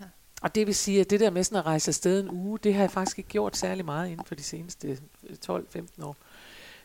Ja. 0.00 0.04
Og 0.42 0.54
det 0.54 0.66
vil 0.66 0.74
sige, 0.74 1.00
at 1.00 1.10
det 1.10 1.20
der 1.20 1.30
med 1.30 1.44
sådan 1.44 1.58
at 1.58 1.66
rejse 1.66 1.88
afsted 1.88 2.20
en 2.20 2.30
uge, 2.30 2.58
det 2.58 2.74
har 2.74 2.82
jeg 2.82 2.90
faktisk 2.90 3.18
ikke 3.18 3.30
gjort 3.30 3.56
særlig 3.56 3.84
meget 3.84 4.10
inden 4.10 4.26
for 4.26 4.34
de 4.34 4.42
seneste 4.42 4.98
øh, 5.28 5.36
12-15 5.50 6.04
år. 6.04 6.16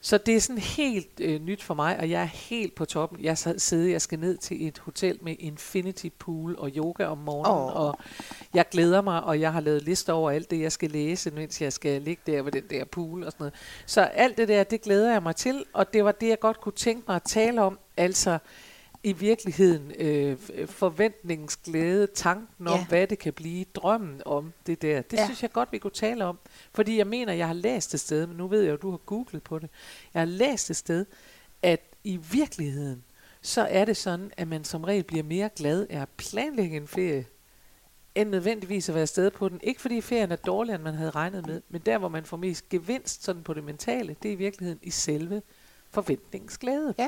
Så 0.01 0.17
det 0.17 0.35
er 0.35 0.39
sådan 0.39 0.61
helt 0.61 1.19
øh, 1.21 1.41
nyt 1.41 1.63
for 1.63 1.73
mig, 1.73 1.99
og 1.99 2.09
jeg 2.09 2.21
er 2.21 2.25
helt 2.25 2.75
på 2.75 2.85
toppen. 2.85 3.23
Jeg 3.23 3.37
sidder, 3.37 3.89
jeg 3.89 4.01
skal 4.01 4.19
ned 4.19 4.37
til 4.37 4.67
et 4.67 4.79
hotel 4.79 5.19
med 5.21 5.35
infinity 5.39 6.07
pool 6.19 6.55
og 6.57 6.71
yoga 6.75 7.05
om 7.05 7.17
morgenen, 7.17 7.69
Åh. 7.69 7.75
og 7.75 7.99
jeg 8.53 8.65
glæder 8.71 9.01
mig, 9.01 9.23
og 9.23 9.39
jeg 9.39 9.53
har 9.53 9.61
lavet 9.61 9.83
lister 9.83 10.13
over 10.13 10.31
alt 10.31 10.51
det, 10.51 10.61
jeg 10.61 10.71
skal 10.71 10.89
læse, 10.89 11.31
mens 11.31 11.61
jeg 11.61 11.73
skal 11.73 12.01
ligge 12.01 12.21
der 12.25 12.41
ved 12.41 12.51
den 12.51 12.63
der 12.69 12.85
pool 12.85 13.23
og 13.23 13.31
sådan 13.31 13.43
noget. 13.43 13.53
Så 13.85 14.01
alt 14.01 14.37
det 14.37 14.47
der, 14.47 14.63
det 14.63 14.81
glæder 14.81 15.11
jeg 15.11 15.23
mig 15.23 15.35
til, 15.35 15.65
og 15.73 15.93
det 15.93 16.05
var 16.05 16.11
det, 16.11 16.27
jeg 16.27 16.39
godt 16.39 16.61
kunne 16.61 16.75
tænke 16.75 17.03
mig 17.07 17.15
at 17.15 17.23
tale 17.23 17.61
om, 17.61 17.79
altså 17.97 18.37
i 19.03 19.13
virkeligheden 19.13 19.91
øh, 19.99 20.37
f- 20.49 20.65
forventningens 20.65 21.57
glæde, 21.57 22.07
tanken 22.07 22.67
om, 22.67 22.79
Ja. 22.79 22.85
hvad 22.85 23.07
det 23.07 23.19
kan 23.19 23.33
blive, 23.33 23.65
drømmen 23.75 24.21
om 24.25 24.53
det 24.65 24.81
der. 24.81 25.01
Det 25.01 25.17
Ja. 25.17 25.25
synes 25.25 25.41
jeg 25.43 25.51
godt, 25.51 25.71
vi 25.71 25.77
kunne 25.77 25.91
tale 25.91 26.25
om. 26.25 26.39
Fordi 26.73 26.97
jeg 26.97 27.07
mener, 27.07 27.33
jeg 27.33 27.47
har 27.47 27.53
læst 27.53 27.93
et 27.93 27.99
sted, 27.99 28.27
men 28.27 28.37
nu 28.37 28.47
ved 28.47 28.61
jeg 28.61 28.71
jo, 28.71 28.75
du 28.75 28.89
har 28.89 28.97
googlet 28.97 29.43
på 29.43 29.59
det. 29.59 29.69
Jeg 30.13 30.21
har 30.21 30.25
læst 30.25 30.69
et 30.69 30.75
sted, 30.75 31.05
at 31.61 31.81
i 32.03 32.17
virkeligheden, 32.31 33.03
så 33.41 33.61
er 33.61 33.85
det 33.85 33.97
sådan, 33.97 34.31
at 34.37 34.47
man 34.47 34.63
som 34.63 34.83
regel 34.83 35.03
bliver 35.03 35.23
mere 35.23 35.49
glad 35.55 35.87
af 35.89 36.01
at 36.01 36.09
planlægge 36.17 36.77
en 36.77 36.87
ferie, 36.87 37.25
end 38.15 38.29
nødvendigvis 38.29 38.89
at 38.89 38.95
være 38.95 39.01
afsted 39.01 39.31
på 39.31 39.49
den. 39.49 39.59
Ikke 39.63 39.81
fordi 39.81 40.01
ferien 40.01 40.31
er 40.31 40.35
dårligere, 40.35 40.75
end 40.75 40.83
man 40.83 40.93
havde 40.93 41.09
regnet 41.11 41.47
med, 41.47 41.61
men 41.69 41.81
der, 41.85 41.97
hvor 41.97 42.07
man 42.09 42.25
får 42.25 42.37
mest 42.37 42.69
gevinst 42.69 43.23
sådan 43.23 43.43
på 43.43 43.53
det 43.53 43.63
mentale, 43.63 44.15
det 44.23 44.29
er 44.29 44.33
i 44.33 44.35
virkeligheden 44.37 44.79
i 44.83 44.89
selve 44.89 45.41
forventningens 45.91 46.57
glæde. 46.57 46.93
Ja, 46.99 47.07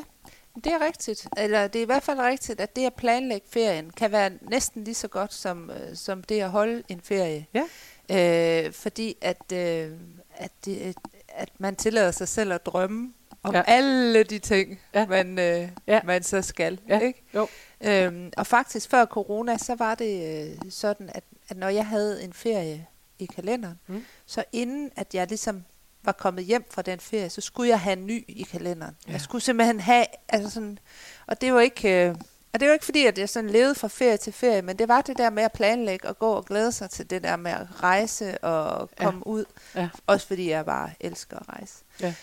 det 0.64 0.74
er 0.74 0.86
rigtigt. 0.86 1.28
Eller 1.38 1.68
det 1.68 1.80
er 1.80 1.84
i 1.84 1.86
hvert 1.86 2.04
fald 2.04 2.20
rigtigt, 2.20 2.60
at 2.62 2.76
det 2.76 2.86
at 2.86 2.94
planlægge 2.94 3.48
ferien 3.52 3.90
kan 3.90 4.12
være 4.12 4.32
næsten 4.42 4.84
lige 4.84 4.96
så 4.96 5.08
godt 5.08 5.34
som, 5.34 5.70
øh, 5.72 5.96
som 5.96 6.24
det 6.24 6.42
at 6.42 6.50
holde 6.50 6.84
en 6.90 7.02
ferie. 7.02 7.46
Ja. 7.54 7.64
Øh, 8.12 8.74
fordi 8.74 9.16
at, 9.22 9.52
øh, 9.54 9.92
at, 10.36 10.52
det, 10.66 10.96
at 11.28 11.50
man 11.58 11.76
tillader 11.76 12.12
sig 12.12 12.28
selv 12.28 12.54
at 12.54 12.66
drømme 12.66 13.14
om 13.44 13.56
Ja. 13.56 13.62
alle 13.68 14.24
de 14.24 14.40
ting, 14.40 14.80
Ja. 14.94 15.06
man, 15.08 15.40
øh, 15.40 15.70
Ja. 15.88 16.02
man 16.04 16.24
så 16.24 16.42
skal. 16.42 16.80
Ja. 16.88 17.00
Ikke? 17.00 17.24
Jo. 17.36 17.48
Øhm, 17.82 18.32
og 18.38 18.48
faktisk 18.48 18.90
før 18.90 19.06
corona, 19.06 19.58
så 19.58 19.76
var 19.76 19.96
det 19.96 20.46
øh, 20.52 20.72
sådan, 20.72 21.10
at, 21.16 21.24
at 21.50 21.58
når 21.58 21.70
jeg 21.70 21.86
havde 21.86 22.24
en 22.24 22.34
ferie 22.34 22.88
i 23.20 23.26
kalenderen, 23.26 23.80
mm. 23.88 24.06
så 24.26 24.44
inden 24.52 24.92
at 24.96 25.16
jeg 25.16 25.28
ligesom 25.28 25.64
var 26.04 26.12
kommet 26.12 26.44
hjem 26.46 26.66
fra 26.72 26.82
den 26.82 27.00
ferie, 27.00 27.30
så 27.30 27.42
skulle 27.42 27.70
jeg 27.70 27.80
have 27.80 27.98
en 27.98 28.06
ny 28.08 28.26
i 28.28 28.44
kalenderen. 28.52 28.96
Ja. 29.06 29.08
Ja. 29.08 29.14
Jeg 29.14 29.22
skulle 29.22 29.42
simpelthen 29.44 29.80
have, 29.80 30.06
altså 30.30 30.50
sådan, 30.50 30.80
og 31.28 31.42
det 31.42 31.54
var 31.54 31.60
ikke, 31.60 32.06
øh, 32.08 32.16
og 32.54 32.60
det 32.60 32.68
var 32.68 32.74
ikke 32.74 32.86
fordi, 32.86 33.06
at 33.06 33.18
jeg 33.18 33.30
sådan 33.30 33.50
levede 33.50 33.76
fra 33.76 33.88
ferie 33.88 34.18
til 34.18 34.34
ferie, 34.34 34.62
men 34.62 34.80
det 34.80 34.88
var 34.88 35.02
det 35.02 35.18
der 35.18 35.30
med 35.30 35.44
at 35.44 35.52
planlægge 35.52 36.08
og 36.08 36.20
gå 36.20 36.32
og 36.32 36.46
glæde 36.46 36.72
sig 36.72 36.90
til 36.90 37.10
det 37.10 37.24
der 37.24 37.36
med 37.36 37.52
at 37.52 37.68
rejse 37.84 38.38
og 38.44 38.90
Ja. 39.00 39.06
komme 39.06 39.28
ud. 39.28 39.46
Ja. 39.76 39.90
Også 40.08 40.28
fordi 40.28 40.50
jeg 40.50 40.66
bare 40.66 40.90
elsker 41.00 41.38
at 41.40 41.50
rejse. 41.50 41.76
Ja. 42.02 42.14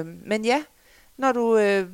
Øh, 0.00 0.06
men 0.06 0.44
ja, 0.44 0.62
når 1.16 1.32
du, 1.32 1.58
øh, 1.58 1.88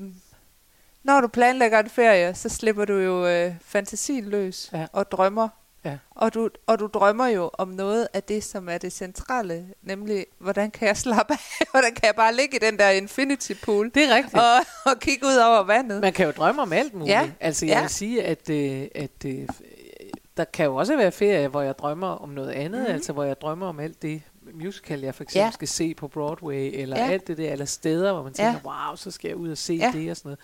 når 1.02 1.20
du 1.20 1.28
planlægger 1.28 1.78
en 1.78 1.90
ferie, 1.90 2.34
så 2.34 2.48
slipper 2.48 2.84
du 2.84 2.92
jo 2.94 3.26
øh, 3.26 3.54
fantasien 3.64 4.24
løs 4.24 4.70
Ja. 4.72 4.86
og 4.92 5.10
drømmer. 5.10 5.48
Ja. 5.90 5.98
Og, 6.10 6.34
du, 6.34 6.48
og 6.66 6.78
du 6.78 6.86
drømmer 6.94 7.26
jo 7.26 7.50
om 7.52 7.68
noget 7.68 8.08
af 8.14 8.22
det, 8.22 8.44
som 8.44 8.68
er 8.68 8.78
det 8.78 8.92
centrale, 8.92 9.66
nemlig, 9.82 10.26
hvordan 10.38 10.70
kan 10.70 10.88
jeg 10.88 10.96
slappe 10.96 11.32
af? 11.32 11.38
hvordan 11.72 11.94
kan 11.94 12.06
jeg 12.06 12.14
bare 12.16 12.34
ligge 12.34 12.56
i 12.56 12.58
den 12.58 12.78
der 12.78 12.88
infinity 12.90 13.52
pool 13.62 13.90
Det 13.94 14.04
er 14.10 14.14
rigtigt. 14.14 14.34
og, 14.34 14.56
og 14.92 15.00
kigge 15.00 15.26
ud 15.26 15.36
over 15.36 15.62
vandet? 15.62 16.00
Man 16.00 16.12
kan 16.12 16.26
jo 16.26 16.32
drømme 16.32 16.62
om 16.62 16.72
alt 16.72 16.94
muligt. 16.94 17.10
Ja. 17.10 17.30
Altså 17.40 17.66
jeg 17.66 17.74
Ja. 17.74 17.80
vil 17.80 17.90
sige, 17.90 18.24
at, 18.24 18.50
øh, 18.50 18.86
at 18.94 19.24
øh, 19.26 19.48
der 20.36 20.44
kan 20.44 20.66
jo 20.66 20.76
også 20.76 20.96
være 20.96 21.12
ferie, 21.12 21.48
hvor 21.48 21.62
jeg 21.62 21.78
drømmer 21.78 22.08
om 22.08 22.28
noget 22.28 22.50
andet. 22.50 22.80
Mhm. 22.82 22.90
Altså 22.92 23.12
hvor 23.12 23.24
jeg 23.24 23.40
drømmer 23.40 23.66
om 23.66 23.80
alt 23.80 24.02
det 24.02 24.22
musical, 24.54 25.00
jeg 25.00 25.14
for 25.14 25.22
eksempel 25.22 25.44
Ja. 25.44 25.50
skal 25.50 25.68
se 25.68 25.94
på 25.94 26.08
Broadway, 26.08 26.70
eller 26.74 26.98
Ja. 27.04 27.10
alt 27.10 27.26
det 27.26 27.38
der, 27.38 27.52
eller 27.52 27.64
steder, 27.64 28.12
hvor 28.12 28.22
man 28.22 28.32
Ja. 28.38 28.44
tænker, 28.44 28.60
wow, 28.88 28.96
så 28.96 29.10
skal 29.10 29.28
jeg 29.28 29.36
ud 29.36 29.50
og 29.50 29.58
se 29.58 29.74
Ja. 29.74 29.90
det 29.94 30.10
og 30.10 30.16
sådan 30.16 30.28
noget. 30.28 30.38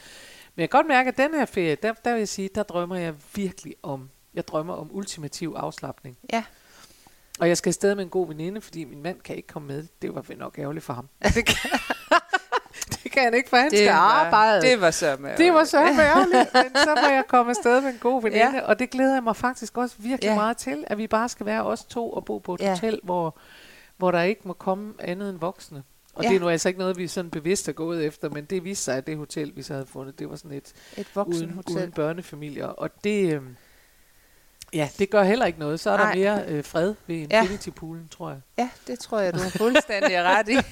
Men 0.56 0.60
jeg 0.60 0.70
kan 0.70 0.78
godt 0.78 0.86
mærke, 0.88 1.08
at 1.08 1.16
den 1.16 1.34
her 1.34 1.44
ferie, 1.44 1.74
der, 1.74 1.92
der 2.04 2.12
vil 2.12 2.18
jeg 2.18 2.28
sige, 2.28 2.48
der 2.54 2.62
drømmer 2.62 2.96
jeg 2.96 3.14
virkelig 3.34 3.74
om, 3.82 4.10
jeg 4.34 4.48
drømmer 4.48 4.74
om 4.74 4.88
ultimativ 4.92 5.54
afslappning. 5.56 6.16
Ja. 6.32 6.44
Og 7.40 7.48
jeg 7.48 7.56
skal 7.56 7.70
afsted 7.70 7.94
med 7.94 8.04
en 8.04 8.10
god 8.10 8.26
veninde, 8.28 8.60
fordi 8.60 8.84
min 8.84 9.02
mand 9.02 9.20
kan 9.20 9.36
ikke 9.36 9.48
komme 9.48 9.68
med. 9.68 9.86
Det 10.02 10.14
var 10.14 10.20
vel 10.20 10.38
nok 10.38 10.58
ærgerligt 10.58 10.84
for 10.84 10.92
ham. 10.92 11.08
Det 11.22 11.46
kan, 11.46 11.70
det 13.02 13.12
kan 13.12 13.22
han 13.22 13.34
ikke, 13.34 13.48
for 13.48 13.56
han 13.56 13.70
skal 13.70 13.88
arbejde. 13.88 14.62
det 14.66 14.80
var 14.80 14.90
så 14.90 15.16
med. 15.20 15.36
Det 15.36 15.52
var 15.52 15.64
så 15.64 15.78
ærgerligt, 15.78 16.54
men 16.54 16.76
så 16.84 16.98
må 17.02 17.08
jeg 17.08 17.24
komme 17.28 17.50
afsted 17.50 17.80
med 17.80 17.90
en 17.92 17.98
god 17.98 18.22
veninde, 18.22 18.56
Ja. 18.56 18.60
og 18.62 18.78
det 18.78 18.90
glæder 18.90 19.14
jeg 19.14 19.22
mig 19.22 19.36
faktisk 19.36 19.78
også 19.78 19.94
virkelig 19.98 20.28
Ja. 20.28 20.34
meget 20.34 20.56
til, 20.56 20.84
at 20.86 20.98
vi 20.98 21.06
bare 21.06 21.28
skal 21.28 21.46
være 21.46 21.62
os 21.64 21.84
to 21.84 22.10
og 22.12 22.24
bo 22.24 22.38
på 22.38 22.54
et 22.54 22.60
Ja. 22.60 22.70
hotel, 22.74 23.00
hvor, 23.02 23.38
hvor 23.96 24.10
der 24.10 24.22
ikke 24.22 24.40
må 24.44 24.52
komme 24.52 24.94
andet 24.98 25.30
end 25.30 25.38
voksne. 25.38 25.82
Og 26.14 26.24
Ja. 26.24 26.28
det 26.28 26.36
er 26.36 26.40
nu 26.40 26.48
altså 26.48 26.68
ikke 26.68 26.78
noget, 26.78 26.96
vi 26.98 27.06
sådan 27.08 27.30
bevidst 27.30 27.68
er 27.68 27.72
gået 27.72 28.04
efter, 28.06 28.30
men 28.30 28.44
det 28.44 28.64
viste 28.64 28.84
sig, 28.84 28.96
at 28.96 29.06
det 29.06 29.16
hotel, 29.16 29.52
vi 29.56 29.62
så 29.62 29.72
havde 29.72 29.86
fundet, 29.86 30.18
det 30.18 30.30
var 30.30 30.36
sådan 30.36 30.52
et 30.56 30.64
Et 30.66 30.72
uden, 30.96 31.06
voksenhotel. 31.14 31.76
uden 31.76 31.92
børnefamilier, 31.92 32.66
og 32.66 33.04
det, 33.04 33.34
øh, 33.34 33.42
ja, 34.74 34.88
det 34.98 35.10
gør 35.10 35.22
heller 35.22 35.46
ikke 35.46 35.58
noget. 35.58 35.80
Så 35.80 35.90
er 35.90 35.96
Nej. 35.96 36.06
der 36.12 36.18
mere 36.18 36.44
øh, 36.48 36.64
fred 36.64 36.94
ved 37.06 37.26
Ja. 37.30 37.40
Infinity 37.42 37.68
Poolen, 37.70 38.08
tror 38.08 38.28
jeg. 38.30 38.40
Ja, 38.58 38.68
det 38.86 38.98
tror 38.98 39.18
jeg, 39.20 39.34
du 39.34 39.38
har 39.38 39.50
fuldstændig 39.64 40.22
ret 40.22 40.48
i. 40.48 40.56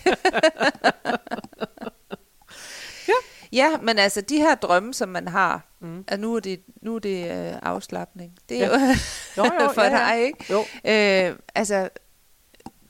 Ja. 3.09 3.14
ja, 3.52 3.76
men 3.83 3.99
altså 3.99 4.21
de 4.21 4.37
her 4.37 4.54
drømme, 4.54 4.95
som 4.95 5.09
man 5.09 5.28
har, 5.28 5.66
Mm. 5.83 6.04
at 6.09 6.21
nu 6.21 6.35
er 6.37 6.40
det, 6.40 6.61
nu 6.83 6.95
er 6.95 6.99
det 6.99 7.25
øh, 7.30 7.59
afslappning. 7.62 8.33
Det 8.49 8.62
er 8.64 8.69
Ja. 8.80 8.87
jo 8.88 8.95
Jo, 9.37 9.45
jo, 9.61 9.73
for 9.75 9.83
ja, 9.90 9.99
ja. 9.99 10.14
dig, 10.14 10.23
ikke? 10.25 10.45
Jo. 10.50 10.59
Øh, 10.85 11.37
altså, 11.54 11.88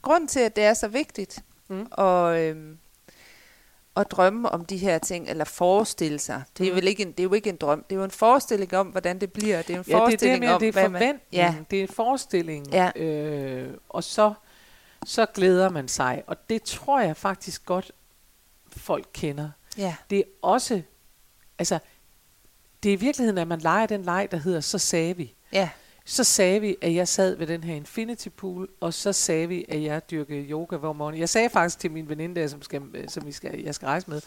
grund 0.03 0.29
til, 0.29 0.41
at 0.41 0.57
det 0.57 0.65
er 0.65 0.75
så 0.75 0.89
vigtigt 0.89 1.39
Mm. 1.69 1.87
at, 1.99 2.37
øh, 2.41 2.57
at 3.97 4.11
drømme 4.11 4.49
om 4.49 4.65
de 4.65 4.77
her 4.77 4.99
ting, 4.99 5.29
eller 5.29 5.45
forestille 5.45 6.19
sig. 6.19 6.43
Det 6.59 6.67
er, 6.67 6.71
Mm. 6.71 6.77
vel 6.77 6.89
ikke 6.89 7.03
en, 7.03 7.09
det 7.13 7.21
er 7.21 7.25
jo 7.25 7.33
ikke 7.33 7.51
en 7.51 7.57
drøm. 7.57 7.85
Det 7.91 7.97
er 7.97 7.99
jo 7.99 8.05
en 8.05 8.11
forestilling 8.11 8.75
om, 8.75 8.87
hvordan 8.87 9.19
det 9.21 9.33
bliver. 9.33 9.63
Det 9.63 9.75
er 9.75 9.79
en 9.79 9.85
Ja, 9.89 9.93
det 9.95 10.03
er 10.03 10.07
det 10.07 10.11
forestilling 10.11 10.49
om, 10.51 10.61
det 10.61 10.69
er 10.69 10.73
hvad 10.73 10.89
man... 10.89 10.93
forventning, 11.01 11.23
Ja, 11.33 11.55
det 11.71 11.83
er 11.83 11.87
forestilling, 11.87 12.67
Ja. 12.73 12.91
øh, 12.97 13.75
og 13.89 14.05
så, 14.05 14.33
så 15.07 15.27
glæder 15.35 15.69
man 15.71 15.89
sig. 15.89 16.23
Og 16.27 16.37
det 16.51 16.63
tror 16.63 17.01
jeg 17.01 17.17
faktisk 17.17 17.65
godt, 17.67 17.93
folk 18.77 19.07
kender. 19.13 19.51
ja, 19.79 19.97
Det 20.11 20.19
er 20.19 20.23
også, 20.43 20.83
altså, 21.59 21.79
det 22.83 22.89
er 22.89 22.93
i 22.93 23.01
virkeligheden, 23.01 23.39
at 23.39 23.49
man 23.49 23.59
leger 23.59 23.87
den 23.87 24.03
leg, 24.03 24.29
der 24.31 24.37
hedder, 24.37 24.61
så 24.61 24.79
sagde 24.79 25.17
vi. 25.17 25.35
ja, 25.53 25.69
så 26.11 26.25
sagde 26.25 26.61
vi, 26.61 26.77
at 26.81 26.95
jeg 26.95 27.09
sad 27.09 27.37
ved 27.37 27.47
den 27.47 27.65
her 27.65 27.75
infinity 27.75 28.29
pool, 28.37 28.69
og 28.81 28.95
så 28.95 29.13
sagde 29.13 29.49
vi, 29.49 29.65
at 29.69 29.83
jeg 29.83 30.11
dyrkede 30.11 30.41
yoga 30.51 30.77
hver 30.77 30.93
morgen. 30.93 31.19
Jeg 31.19 31.29
sagde 31.29 31.51
faktisk 31.51 31.79
til 31.79 31.91
min 31.91 32.09
veninde 32.09 32.41
der, 32.41 32.47
som, 32.47 32.63
skal, 32.63 32.83
øh, 32.95 33.09
som 33.09 33.27
vi 33.27 33.33
skal, 33.33 33.61
jeg 33.61 33.75
skal 33.75 33.87
rejse 33.87 34.11
med, 34.11 34.21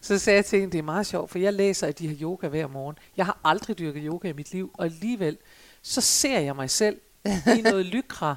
så 0.00 0.18
sagde 0.18 0.36
jeg 0.36 0.44
til 0.44 0.60
hende, 0.60 0.72
det 0.72 0.78
er 0.78 0.82
meget 0.82 1.06
sjovt, 1.06 1.30
for 1.30 1.38
jeg 1.38 1.52
læser, 1.52 1.86
at 1.86 1.98
de 1.98 2.08
har 2.08 2.16
yoga 2.22 2.48
hver 2.48 2.66
morgen. 2.66 2.96
Jeg 3.16 3.26
har 3.26 3.40
aldrig 3.44 3.78
dyrket 3.78 4.02
yoga 4.06 4.28
i 4.28 4.32
mit 4.32 4.52
liv, 4.52 4.70
og 4.74 4.84
alligevel, 4.84 5.38
så 5.82 6.00
ser 6.00 6.38
jeg 6.38 6.56
mig 6.56 6.70
selv 6.70 7.00
i 7.58 7.60
noget 7.60 7.86
lykra, 7.86 8.36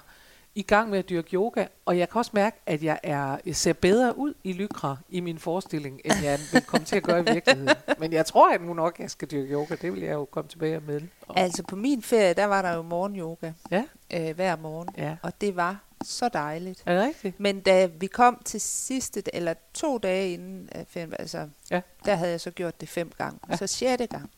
i 0.59 0.61
gang 0.61 0.89
med 0.89 0.99
at 0.99 1.09
dyrke 1.09 1.33
yoga, 1.35 1.65
og 1.85 1.97
jeg 1.97 2.09
kan 2.09 2.19
også 2.19 2.31
mærke, 2.33 2.57
at 2.65 2.83
jeg, 2.83 2.99
er, 3.03 3.37
jeg 3.45 3.55
ser 3.55 3.73
bedre 3.73 4.17
ud 4.17 4.33
i 4.43 4.53
lykra 4.53 4.97
i 5.09 5.19
min 5.19 5.39
forestilling, 5.39 6.01
end 6.05 6.13
jeg 6.23 6.39
vil 6.53 6.61
komme 6.61 6.85
til 6.85 6.95
at 6.95 7.03
gøre 7.03 7.19
i 7.19 7.33
virkeligheden. 7.33 7.75
Men 7.99 8.13
jeg 8.13 8.25
tror 8.25 8.53
at 8.53 8.61
nu 8.61 8.73
nok, 8.73 8.93
at 8.95 8.99
jeg 8.99 9.11
skal 9.11 9.27
dyrke 9.31 9.53
yoga. 9.53 9.75
Det 9.75 9.93
vil 9.93 10.01
jeg 10.01 10.13
jo 10.13 10.25
komme 10.25 10.49
tilbage 10.49 10.79
med. 10.79 11.01
Og, 11.27 11.39
Altså 11.39 11.63
på 11.63 11.75
min 11.75 12.01
ferie, 12.03 12.33
der 12.33 12.45
var 12.45 12.61
der 12.61 12.73
jo 12.73 12.81
morgenyoga 12.81 13.51
ja, 13.71 13.83
øh, 14.13 14.35
hver 14.35 14.55
morgen, 14.55 14.89
ja. 14.97 15.15
og 15.21 15.41
det 15.41 15.55
var 15.55 15.77
så 16.03 16.29
dejligt. 16.29 16.83
Er 16.85 16.93
det 16.99 17.03
rigtigt? 17.07 17.39
Men 17.39 17.59
da 17.59 17.85
vi 17.85 18.07
kom 18.07 18.41
til 18.45 18.61
sidste, 18.61 19.35
eller 19.35 19.53
to 19.73 19.97
dage 19.97 20.33
inden 20.33 20.69
øh, 20.75 20.85
ferien, 20.87 21.13
altså, 21.19 21.47
Ja. 21.71 21.81
der 22.05 22.15
havde 22.15 22.31
jeg 22.31 22.41
så 22.41 22.51
gjort 22.51 22.81
det 22.81 22.89
fem 22.89 23.11
gange. 23.17 23.39
Ja. 23.49 23.55
Så 23.57 23.67
sjette 23.67 24.07
gang, 24.07 24.31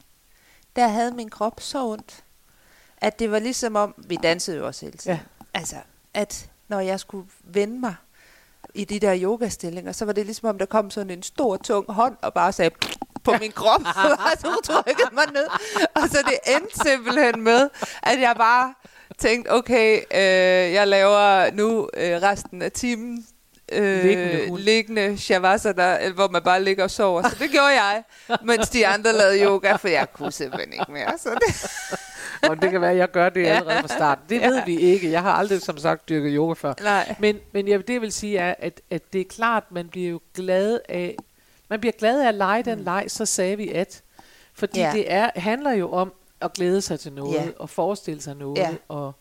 der 0.76 0.88
havde 0.88 1.12
min 1.12 1.30
krop 1.30 1.60
så 1.62 1.86
ondt, 1.86 2.24
at 2.98 3.20
det 3.20 3.32
var 3.32 3.40
ligesom 3.40 3.76
om, 3.76 3.96
vi 4.08 4.16
dansede 4.24 4.58
jo 4.58 4.68
også 4.68 4.86
hele 4.86 4.98
tiden. 4.98 5.18
Ja. 5.18 5.24
Altså, 5.54 5.76
at 6.14 6.50
når 6.68 6.80
jeg 6.80 7.00
skulle 7.00 7.28
vende 7.44 7.80
mig 7.80 7.96
i 8.74 8.86
de 8.86 9.00
der 9.00 9.18
yogastillinger, 9.22 9.92
så 9.92 10.06
var 10.06 10.14
det 10.14 10.26
ligesom 10.26 10.50
om, 10.50 10.58
der 10.58 10.66
kom 10.66 10.90
sådan 10.90 11.10
en 11.10 11.24
stor, 11.24 11.58
tung 11.58 11.92
hånd 11.92 12.18
og 12.22 12.34
bare 12.34 12.52
sagde 12.52 12.76
på 13.24 13.34
min 13.40 13.52
krop, 13.52 13.82
og 14.26 14.40
så 14.40 14.60
trykkede 14.64 15.10
mig 15.14 15.26
ned. 15.34 15.48
Og 15.96 16.10
så 16.10 16.18
det 16.26 16.56
endte 16.56 16.80
simpelthen 16.90 17.42
med, 17.42 17.70
at 18.04 18.20
jeg 18.20 18.36
bare 18.38 18.74
tænkte, 19.18 19.50
okay, 19.50 19.98
øh, 20.14 20.74
jeg 20.74 20.88
laver 20.88 21.52
nu 21.52 21.90
øh, 21.98 22.22
resten 22.22 22.62
af 22.62 22.72
timen 22.72 23.26
øh, 23.72 24.04
Liggende 24.04 24.50
hund. 24.50 24.62
liggende 24.62 25.18
shavasana, 25.18 26.10
hvor 26.10 26.28
man 26.28 26.42
bare 26.44 26.64
ligger 26.64 26.84
og 26.84 26.92
sover. 26.92 27.30
Så 27.30 27.36
det 27.40 27.50
gjorde 27.52 27.68
jeg, 27.68 28.04
mens 28.44 28.70
de 28.70 28.88
andre 28.88 29.14
lavede 29.14 29.44
yoga, 29.46 29.76
for 29.76 29.88
jeg 29.88 30.08
kunne 30.14 30.32
simpelthen 30.32 30.74
ikke 30.74 30.92
mere. 30.92 31.18
Så 31.18 31.30
det, 31.30 31.72
Og 32.50 32.62
det 32.62 32.72
kan 32.72 32.82
være, 32.82 32.92
at 32.92 32.98
jeg 32.98 33.12
gør 33.12 33.30
det 33.30 33.48
allerede 33.48 33.82
fra 33.82 33.88
starten. 33.88 34.24
Det 34.30 34.40
Ja. 34.42 34.48
ved 34.48 34.62
vi 34.66 34.80
ikke. 34.80 35.12
Jeg 35.12 35.22
har 35.22 35.32
aldrig, 35.34 35.62
som 35.62 35.78
sagt, 35.78 36.10
dyrket 36.10 36.32
yoga 36.36 36.54
før. 36.54 36.74
nej. 36.84 37.16
Men, 37.20 37.40
men 37.52 37.68
jeg, 37.68 37.88
det 37.88 38.02
vil 38.02 38.12
sige 38.12 38.38
er, 38.38 38.56
at, 38.60 38.82
at 38.90 39.02
det 39.14 39.22
er 39.22 39.26
klart, 39.30 39.64
man 39.72 39.88
bliver 39.88 40.10
jo 40.10 40.20
glad 40.36 40.80
af, 40.90 41.16
man 41.70 41.80
bliver 41.80 41.92
glad 42.00 42.22
af 42.24 42.28
at 42.28 42.36
lege 42.36 42.64
den 42.64 42.80
leg, 42.80 43.04
så 43.08 43.26
sagde 43.26 43.58
vi 43.58 43.70
at. 43.72 44.02
Fordi 44.54 44.80
ja. 44.80 44.92
det 44.94 45.12
er, 45.14 45.30
handler 45.36 45.72
jo 45.72 45.92
om 45.92 46.14
at 46.42 46.54
glæde 46.54 46.82
sig 46.82 47.00
til 47.00 47.12
noget, 47.14 47.34
Ja. 47.34 47.48
og 47.60 47.70
forestille 47.70 48.22
sig 48.22 48.36
noget. 48.36 48.58
Ja. 48.58 48.70
Og, 48.88 49.16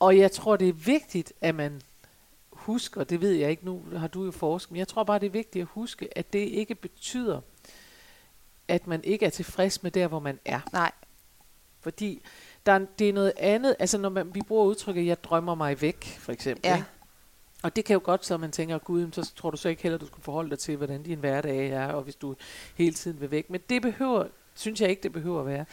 og 0.00 0.18
jeg 0.18 0.32
tror, 0.32 0.56
det 0.56 0.68
er 0.68 0.72
vigtigt, 0.72 1.32
at 1.40 1.54
man 1.54 1.80
husker, 2.68 3.04
det 3.04 3.20
ved 3.20 3.32
jeg 3.32 3.50
ikke, 3.50 3.64
nu 3.64 3.82
har 3.96 4.06
du 4.06 4.24
jo 4.24 4.30
forsket, 4.30 4.70
men 4.70 4.78
jeg 4.78 4.88
tror 4.88 5.04
bare, 5.04 5.18
det 5.18 5.26
er 5.26 5.30
vigtigt 5.30 5.62
at 5.62 5.68
huske, 5.70 6.18
at 6.18 6.32
det 6.32 6.38
ikke 6.38 6.74
betyder, 6.74 7.40
at 8.68 8.86
man 8.86 9.04
ikke 9.04 9.26
er 9.26 9.30
tilfreds 9.30 9.82
med 9.82 9.90
der, 9.90 10.06
hvor 10.06 10.18
man 10.18 10.38
er. 10.44 10.60
Nej. 10.72 10.92
Fordi 11.80 12.22
der 12.66 12.72
er, 12.72 12.86
det 12.98 13.08
er 13.08 13.12
noget 13.12 13.32
andet, 13.36 13.76
altså 13.78 13.98
når 13.98 14.08
man, 14.08 14.34
vi 14.34 14.42
bruger 14.42 14.64
udtrykket, 14.64 15.06
jeg 15.06 15.24
drømmer 15.24 15.54
mig 15.54 15.80
væk, 15.80 16.04
for 16.18 16.32
eksempel. 16.32 16.68
Ja. 16.68 16.76
Ikke? 16.76 16.88
Og 17.62 17.76
det 17.76 17.84
kan 17.84 17.94
jo 17.94 18.00
godt 18.04 18.26
så, 18.26 18.34
at 18.34 18.40
man 18.40 18.52
tænker, 18.52 18.78
gud, 18.78 19.12
så 19.12 19.34
tror 19.36 19.50
du 19.50 19.56
så 19.56 19.68
ikke 19.68 19.82
heller, 19.82 19.98
du 19.98 20.06
skulle 20.06 20.24
forholde 20.24 20.50
dig 20.50 20.58
til, 20.58 20.76
hvordan 20.76 21.02
din 21.02 21.18
hverdag 21.18 21.68
er, 21.68 21.86
og 21.92 22.02
hvis 22.02 22.16
du 22.16 22.34
hele 22.76 22.94
tiden 22.94 23.20
vil 23.20 23.30
væk. 23.30 23.50
Men 23.50 23.60
det 23.68 23.82
behøver, 23.82 24.26
synes 24.54 24.80
jeg 24.80 24.90
ikke, 24.90 25.02
det 25.02 25.12
behøver 25.12 25.40
at 25.40 25.46
være. 25.46 25.64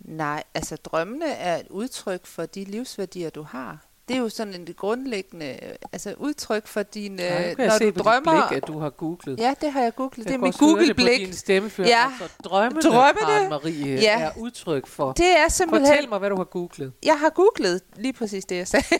Nej, 0.00 0.42
altså 0.54 0.76
drømmene 0.76 1.30
er 1.30 1.56
et 1.56 1.66
udtryk 1.70 2.26
for 2.26 2.46
de 2.46 2.64
livsværdier, 2.64 3.30
du 3.30 3.42
har. 3.42 3.87
Det 4.08 4.16
er 4.16 4.20
jo 4.20 4.28
sådan 4.28 4.54
en 4.54 4.68
grundlæggende 4.76 5.58
altså 5.92 6.14
udtryk 6.18 6.66
for 6.66 6.82
Nej, 6.94 7.08
nu 7.08 7.16
kan 7.16 7.54
når 7.58 7.64
jeg 7.64 7.72
se 7.72 7.90
du 7.90 8.00
drømmer. 8.02 8.34
dit 8.34 8.48
blik, 8.48 8.56
at 8.62 8.68
du 8.68 8.78
har 8.78 8.90
googlet. 8.90 9.38
Ja, 9.38 9.54
det 9.60 9.72
har 9.72 9.82
jeg 9.82 9.94
googlet. 9.94 10.24
Jeg 10.24 10.32
det 10.32 10.34
er 10.34 10.38
mit 10.38 10.58
Google-blik. 10.58 11.18
din 11.18 11.32
stemmeføring. 11.32 11.90
Ja. 11.90 12.04
Altså, 12.20 12.34
drømmene, 12.44 12.80
Drømmene, 12.82 13.48
Marie, 13.50 13.94
ja. 14.00 14.20
er 14.20 14.30
udtryk 14.36 14.86
for. 14.86 15.12
Det 15.12 15.38
er 15.38 15.48
simpelthen... 15.48 15.86
Fortæl 15.94 16.08
mig, 16.08 16.18
hvad 16.18 16.30
du 16.30 16.36
har 16.36 16.44
googlet. 16.44 16.92
Jeg 17.04 17.18
har 17.18 17.30
googlet 17.30 17.80
lige 17.96 18.12
præcis 18.12 18.44
det, 18.44 18.56
jeg 18.56 18.68
sagde. 18.68 18.84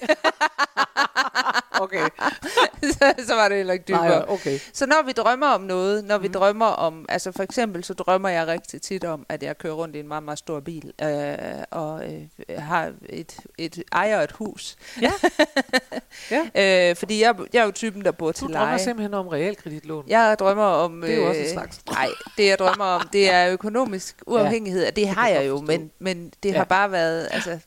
Okay. 1.80 2.08
så, 2.92 3.14
så 3.26 3.34
var 3.34 3.48
det 3.48 3.56
heller 3.56 3.72
ikke 3.72 3.84
dybere. 3.88 4.08
Nej, 4.08 4.24
okay. 4.28 4.58
Så 4.72 4.86
når 4.86 5.02
vi 5.06 5.12
drømmer 5.12 5.46
om 5.46 5.60
noget, 5.60 6.04
når 6.04 6.18
vi 6.18 6.28
Mm. 6.28 6.32
drømmer 6.32 6.66
om, 6.66 7.06
altså 7.08 7.32
for 7.32 7.42
eksempel 7.42 7.84
så 7.84 7.94
drømmer 7.94 8.28
jeg 8.28 8.46
rigtig 8.46 8.82
tit 8.82 9.04
om, 9.04 9.26
at 9.28 9.42
jeg 9.42 9.58
kører 9.58 9.74
rundt 9.74 9.96
i 9.96 10.00
en 10.00 10.08
meget, 10.08 10.22
meget 10.22 10.38
stor 10.38 10.60
bil, 10.60 10.92
øh, 11.02 11.34
og 11.70 12.04
øh, 12.12 12.22
har 12.62 12.92
et, 13.08 13.36
et 13.58 13.82
ejer 13.92 14.20
et 14.22 14.32
hus. 14.32 14.76
Ja. 15.00 15.12
ja. 16.54 16.90
Øh, 16.90 16.96
fordi 16.96 17.22
jeg, 17.22 17.34
jeg 17.52 17.60
er 17.60 17.64
jo 17.64 17.70
typen, 17.70 18.04
der 18.04 18.10
bor 18.10 18.26
Du 18.26 18.32
til 18.32 18.42
drømmer 18.46 18.58
leje. 18.60 18.78
simpelthen 18.78 19.14
om 19.14 19.28
realkreditlån. 19.28 20.04
Jeg 20.08 20.36
drømmer 20.38 20.64
om... 20.64 21.00
Det 21.00 21.12
er 21.12 21.16
jo 21.16 21.28
også 21.28 21.40
en 21.40 21.48
slags 21.52 21.78
drøm. 21.86 21.94
Nej, 21.94 22.08
det 22.36 22.46
jeg 22.46 22.58
drømmer 22.58 22.84
om, 22.84 23.08
det 23.12 23.30
er 23.32 23.50
økonomisk 23.52 24.16
uafhængighed, 24.26 24.86
og 24.86 24.96
det 24.96 25.08
har 25.08 25.28
jeg 25.28 25.48
jo, 25.48 25.60
men, 25.60 25.90
men 25.98 26.32
det 26.42 26.48
Ja. 26.52 26.56
har 26.56 26.64
bare 26.64 26.92
været... 26.92 27.28
Altså, 27.30 27.58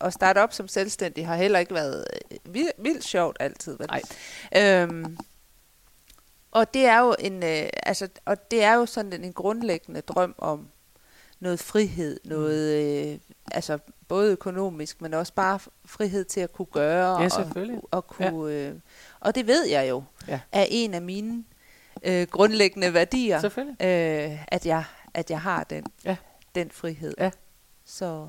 at 0.00 0.12
starte 0.12 0.38
op 0.38 0.52
som 0.52 0.68
selvstændig 0.68 1.26
har 1.26 1.36
heller 1.36 1.58
ikke 1.58 1.74
været 1.74 2.04
øh, 2.30 2.54
vildt, 2.54 2.72
vildt 2.78 3.04
sjovt 3.04 3.36
altid. 3.40 3.78
Vel? 3.78 3.88
Nej. 3.90 4.02
Øhm, 4.82 5.18
og 6.50 6.74
det 6.74 6.86
er 6.86 6.98
jo 7.00 7.16
en, 7.18 7.42
øh, 7.42 7.68
altså, 7.82 8.08
og 8.24 8.50
det 8.50 8.62
er 8.62 8.74
jo 8.74 8.86
sådan 8.86 9.12
en, 9.12 9.24
en 9.24 9.32
grundlæggende 9.32 10.00
drøm 10.00 10.34
om 10.38 10.68
noget 11.40 11.60
frihed, 11.60 12.20
Mm. 12.24 12.30
noget, 12.30 12.82
øh, 13.12 13.18
altså 13.52 13.78
både 14.08 14.32
økonomisk, 14.32 15.00
men 15.00 15.14
også 15.14 15.32
bare 15.32 15.58
frihed 15.86 16.24
til 16.24 16.40
at 16.40 16.52
kunne 16.52 16.66
gøre 16.66 17.18
Ja, 17.18 17.24
og, 17.24 17.30
selvfølgelig. 17.30 17.80
og 17.90 18.06
kunne, 18.06 18.52
øh, 18.54 18.74
og 19.20 19.34
det 19.34 19.46
ved 19.46 19.66
jeg 19.66 19.88
jo 19.88 20.02
Ja. 20.28 20.40
er 20.52 20.66
en 20.70 20.94
af 20.94 21.02
mine 21.02 21.44
øh, 22.02 22.26
grundlæggende 22.30 22.94
værdier, 22.94 23.44
øh, 23.80 24.44
at, 24.52 24.66
jeg, 24.66 24.84
at 25.14 25.30
jeg 25.30 25.40
har 25.40 25.64
den, 25.64 25.84
Ja. 26.04 26.16
den 26.54 26.70
frihed. 26.70 27.14
Ja. 27.18 27.30
Så 27.84 28.28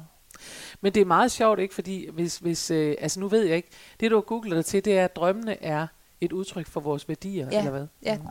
Men 0.82 0.94
det 0.94 1.02
er 1.02 1.06
meget 1.06 1.32
sjovt, 1.32 1.60
ikke? 1.60 1.74
Fordi 1.74 2.10
hvis, 2.10 2.38
hvis 2.38 2.72
øh, 2.72 2.96
altså 3.00 3.20
nu 3.20 3.28
ved 3.28 3.44
jeg 3.44 3.56
ikke, 3.56 3.70
det 4.00 4.12
du 4.12 4.16
har 4.16 4.22
googlet 4.22 4.56
dig 4.56 4.66
til, 4.66 4.86
det 4.86 4.98
er, 4.98 5.06
at 5.06 5.16
drømmene 5.16 5.64
er 5.64 5.88
et 6.22 6.32
udtryk 6.32 6.68
for 6.68 6.80
vores 6.80 7.08
værdier, 7.10 7.48
Ja, 7.52 7.58
eller 7.60 7.72
hvad? 7.72 7.88
ja. 8.04 8.18
Mm. 8.18 8.26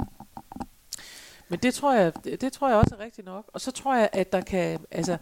Men 1.49 1.59
det 1.59 1.75
tror 1.75 1.95
jeg, 1.95 2.13
det, 2.25 2.53
tror 2.53 2.69
jeg 2.69 2.77
også 2.79 2.95
er 2.99 3.05
rigtigt 3.05 3.25
nok. 3.27 3.45
Og 3.53 3.61
så 3.61 3.71
tror 3.71 3.95
jeg, 3.97 4.09
at 4.13 4.33
der 4.33 4.41
kan, 4.41 4.81
altså, 4.91 5.17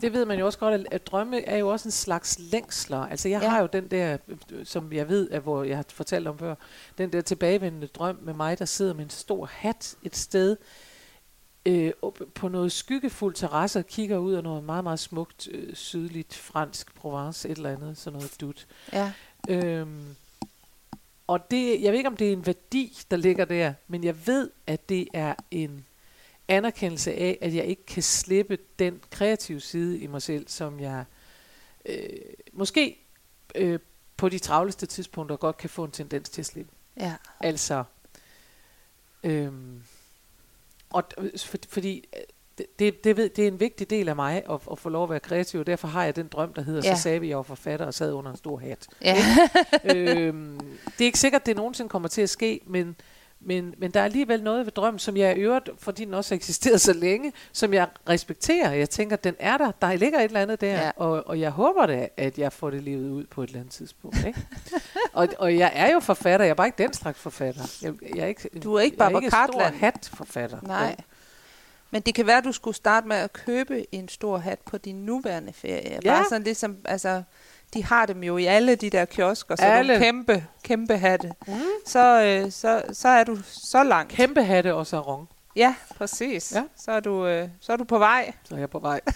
det 0.00 0.12
ved 0.12 0.24
man 0.24 0.38
jo 0.38 0.46
også 0.46 0.58
godt, 0.58 0.74
at, 0.74 0.86
at 0.90 1.06
drømme 1.06 1.44
er 1.44 1.56
jo 1.56 1.68
også 1.68 1.88
en 1.88 1.92
slags 1.92 2.38
længsler. 2.52 2.98
Altså 2.98 3.28
jeg 3.28 3.42
Ja. 3.42 3.48
har 3.48 3.60
jo 3.60 3.68
den 3.72 3.88
der, 3.88 4.16
som 4.64 4.92
jeg 4.92 5.08
ved, 5.08 5.30
at 5.30 5.42
hvor 5.42 5.62
jeg 5.64 5.76
har 5.76 5.84
fortalt 5.88 6.28
om 6.28 6.38
før, 6.38 6.54
den 6.98 7.12
der 7.12 7.20
tilbagevendende 7.20 7.86
drøm 7.86 8.18
med 8.22 8.34
mig, 8.34 8.58
der 8.58 8.64
sidder 8.64 8.94
med 8.94 9.04
en 9.04 9.10
stor 9.10 9.46
hat 9.46 9.96
et 10.02 10.16
sted, 10.16 10.56
øh, 11.66 11.92
på 12.34 12.48
noget 12.48 12.72
skyggefuldt 12.72 13.36
terrasse 13.36 13.78
og 13.78 13.86
kigger 13.86 14.18
ud 14.18 14.32
af 14.32 14.42
noget 14.42 14.64
meget, 14.64 14.84
meget 14.84 14.98
smukt, 14.98 15.48
øh, 15.50 15.74
sydligt 15.74 16.34
fransk 16.34 16.94
Provence, 16.94 17.48
et 17.48 17.56
eller 17.56 17.70
andet, 17.70 17.98
sådan 17.98 18.16
noget 18.16 18.36
dut. 18.40 18.66
ja, 18.92 19.12
Øhm, 19.48 20.16
og 21.26 21.50
det, 21.50 21.82
jeg 21.82 21.92
ved 21.92 21.98
ikke, 21.98 22.08
om 22.08 22.16
det 22.16 22.28
er 22.28 22.32
en 22.32 22.46
værdi, 22.46 22.98
der 23.10 23.16
ligger 23.16 23.44
der, 23.44 23.74
men 23.88 24.04
jeg 24.04 24.26
ved, 24.26 24.50
at 24.66 24.88
det 24.88 25.08
er 25.14 25.34
en 25.50 25.86
anerkendelse 26.48 27.14
af, 27.14 27.38
at 27.40 27.54
jeg 27.54 27.64
ikke 27.64 27.86
kan 27.86 28.02
slippe 28.02 28.58
den 28.78 29.00
kreative 29.10 29.60
side 29.60 29.98
i 29.98 30.06
mig 30.06 30.22
selv, 30.22 30.48
som 30.48 30.80
jeg 30.80 31.04
øh, 31.84 32.08
måske 32.52 32.98
øh, 33.54 33.78
på 34.16 34.28
de 34.28 34.38
travleste 34.38 34.86
tidspunkter 34.86 35.36
godt 35.36 35.56
kan 35.56 35.70
få 35.70 35.84
en 35.84 35.90
tendens 35.90 36.28
til 36.28 36.42
at 36.42 36.46
slippe. 36.46 36.72
ja, 36.96 37.14
Altså, 37.40 37.84
øhm, 39.22 39.82
og 40.90 41.04
d- 41.20 41.46
for, 41.46 41.56
fordi 41.68 42.04
øh, 42.16 42.22
det, 42.78 43.04
det, 43.04 43.16
ved, 43.16 43.28
det 43.28 43.44
er 43.44 43.48
en 43.48 43.60
vigtig 43.60 43.90
del 43.90 44.08
af 44.08 44.16
mig 44.16 44.42
at, 44.50 44.58
at 44.72 44.78
få 44.78 44.88
lov 44.88 45.02
at 45.04 45.10
være 45.10 45.20
kreativ, 45.20 45.60
og 45.60 45.66
derfor 45.66 45.88
har 45.88 46.04
jeg 46.04 46.16
den 46.16 46.26
drøm, 46.28 46.52
der 46.52 46.62
hedder, 46.62 46.82
Ja. 46.84 46.94
så 46.96 47.02
sagde 47.02 47.20
vi, 47.20 47.26
at 47.26 47.28
jeg 47.28 47.36
var 47.36 47.42
forfatter 47.42 47.86
og 47.86 47.94
sad 47.94 48.12
under 48.12 48.30
en 48.30 48.36
stor 48.36 48.58
hat. 48.58 48.86
ja. 49.02 49.16
øhm, 49.94 50.60
det 50.84 51.00
er 51.00 51.04
ikke 51.04 51.18
sikkert, 51.18 51.42
at 51.42 51.46
det 51.46 51.56
nogensinde 51.56 51.88
kommer 51.88 52.08
til 52.08 52.22
at 52.22 52.30
ske, 52.30 52.60
men, 52.66 52.96
men, 53.40 53.74
men 53.78 53.90
der 53.90 54.00
er 54.00 54.04
alligevel 54.04 54.42
noget 54.42 54.66
ved 54.66 54.72
drømmen, 54.72 54.98
som 54.98 55.16
jeg 55.16 55.36
i 55.36 55.40
øvrigt, 55.40 55.70
fordi 55.78 56.04
den 56.04 56.14
også 56.14 56.34
har 56.34 56.36
eksisteret 56.36 56.80
så 56.80 56.92
længe, 56.92 57.32
som 57.52 57.74
jeg 57.74 57.88
respekterer. 58.08 58.72
Jeg 58.72 58.90
tænker, 58.90 59.16
den 59.16 59.34
er 59.38 59.56
der. 59.58 59.70
Der 59.82 59.94
ligger 59.94 60.18
et 60.18 60.24
eller 60.24 60.40
andet 60.40 60.60
der, 60.60 60.72
Ja. 60.84 60.90
og, 60.96 61.26
og 61.26 61.40
jeg 61.40 61.50
håber 61.50 61.86
da, 61.86 62.08
at 62.16 62.38
jeg 62.38 62.52
får 62.52 62.70
det 62.70 62.82
levet 62.82 63.10
ud 63.10 63.24
på 63.24 63.42
et 63.42 63.46
eller 63.46 63.60
andet 63.60 63.72
tidspunkt. 63.74 64.24
Ikke? 64.26 64.46
og, 65.12 65.28
og 65.38 65.56
jeg 65.58 65.72
er 65.74 65.92
jo 65.92 66.00
forfatter, 66.00 66.46
jeg 66.46 66.50
er 66.50 66.54
bare 66.54 66.66
ikke 66.66 66.82
den 66.82 66.92
slags 66.92 67.18
forfatter. 67.18 67.62
Jeg, 67.82 67.94
jeg 68.16 68.22
er 68.22 68.26
ikke, 68.26 68.48
Du 68.64 68.74
er 68.74 68.80
ikke 68.80 68.94
er 68.94 68.98
Barbara 68.98 69.20
ikke 69.20 69.30
stor 69.30 69.38
Cartland. 69.38 69.74
hat-forfatter. 69.74 70.58
Nej. 70.62 70.96
Men 71.90 72.02
det 72.02 72.14
kan 72.14 72.26
være, 72.26 72.38
at 72.38 72.44
du 72.44 72.52
skulle 72.52 72.76
starte 72.76 73.08
med 73.08 73.16
at 73.16 73.32
købe 73.32 73.94
en 73.94 74.08
stor 74.08 74.38
hat 74.38 74.58
på 74.58 74.78
din 74.78 74.96
nuværende 75.06 75.52
ferie. 75.52 75.98
Ja. 76.04 76.10
Bare 76.10 76.24
sådan 76.28 76.42
ligesom, 76.42 76.76
altså, 76.84 77.22
de 77.74 77.84
har 77.84 78.06
dem 78.06 78.22
jo 78.24 78.36
i 78.36 78.44
alle 78.44 78.74
de 78.74 78.90
der 78.90 79.04
kiosker, 79.04 79.56
så 79.56 79.62
Alle. 79.64 79.92
nogle 79.92 80.04
kæmpe, 80.04 80.46
kæmpe 80.62 80.98
hatte. 80.98 81.32
Mm. 81.46 81.54
Så, 81.86 82.22
øh, 82.24 82.52
så, 82.52 82.82
så 82.92 83.08
er 83.08 83.24
du 83.24 83.38
så 83.42 83.82
langt. 83.82 84.12
Kæmpe 84.12 84.44
hatte 84.44 84.74
og 84.74 84.86
sarong, 84.86 85.28
Ja, 85.56 85.74
præcis. 85.96 86.52
Ja. 86.52 86.64
Så, 86.76 86.92
er 86.92 87.00
du, 87.00 87.26
øh, 87.26 87.48
så 87.60 87.72
er 87.72 87.76
du 87.76 87.84
på 87.84 87.98
vej. 87.98 88.32
så 88.44 88.54
er 88.54 88.58
jeg 88.58 88.70
på 88.70 88.78
vej. 88.78 89.00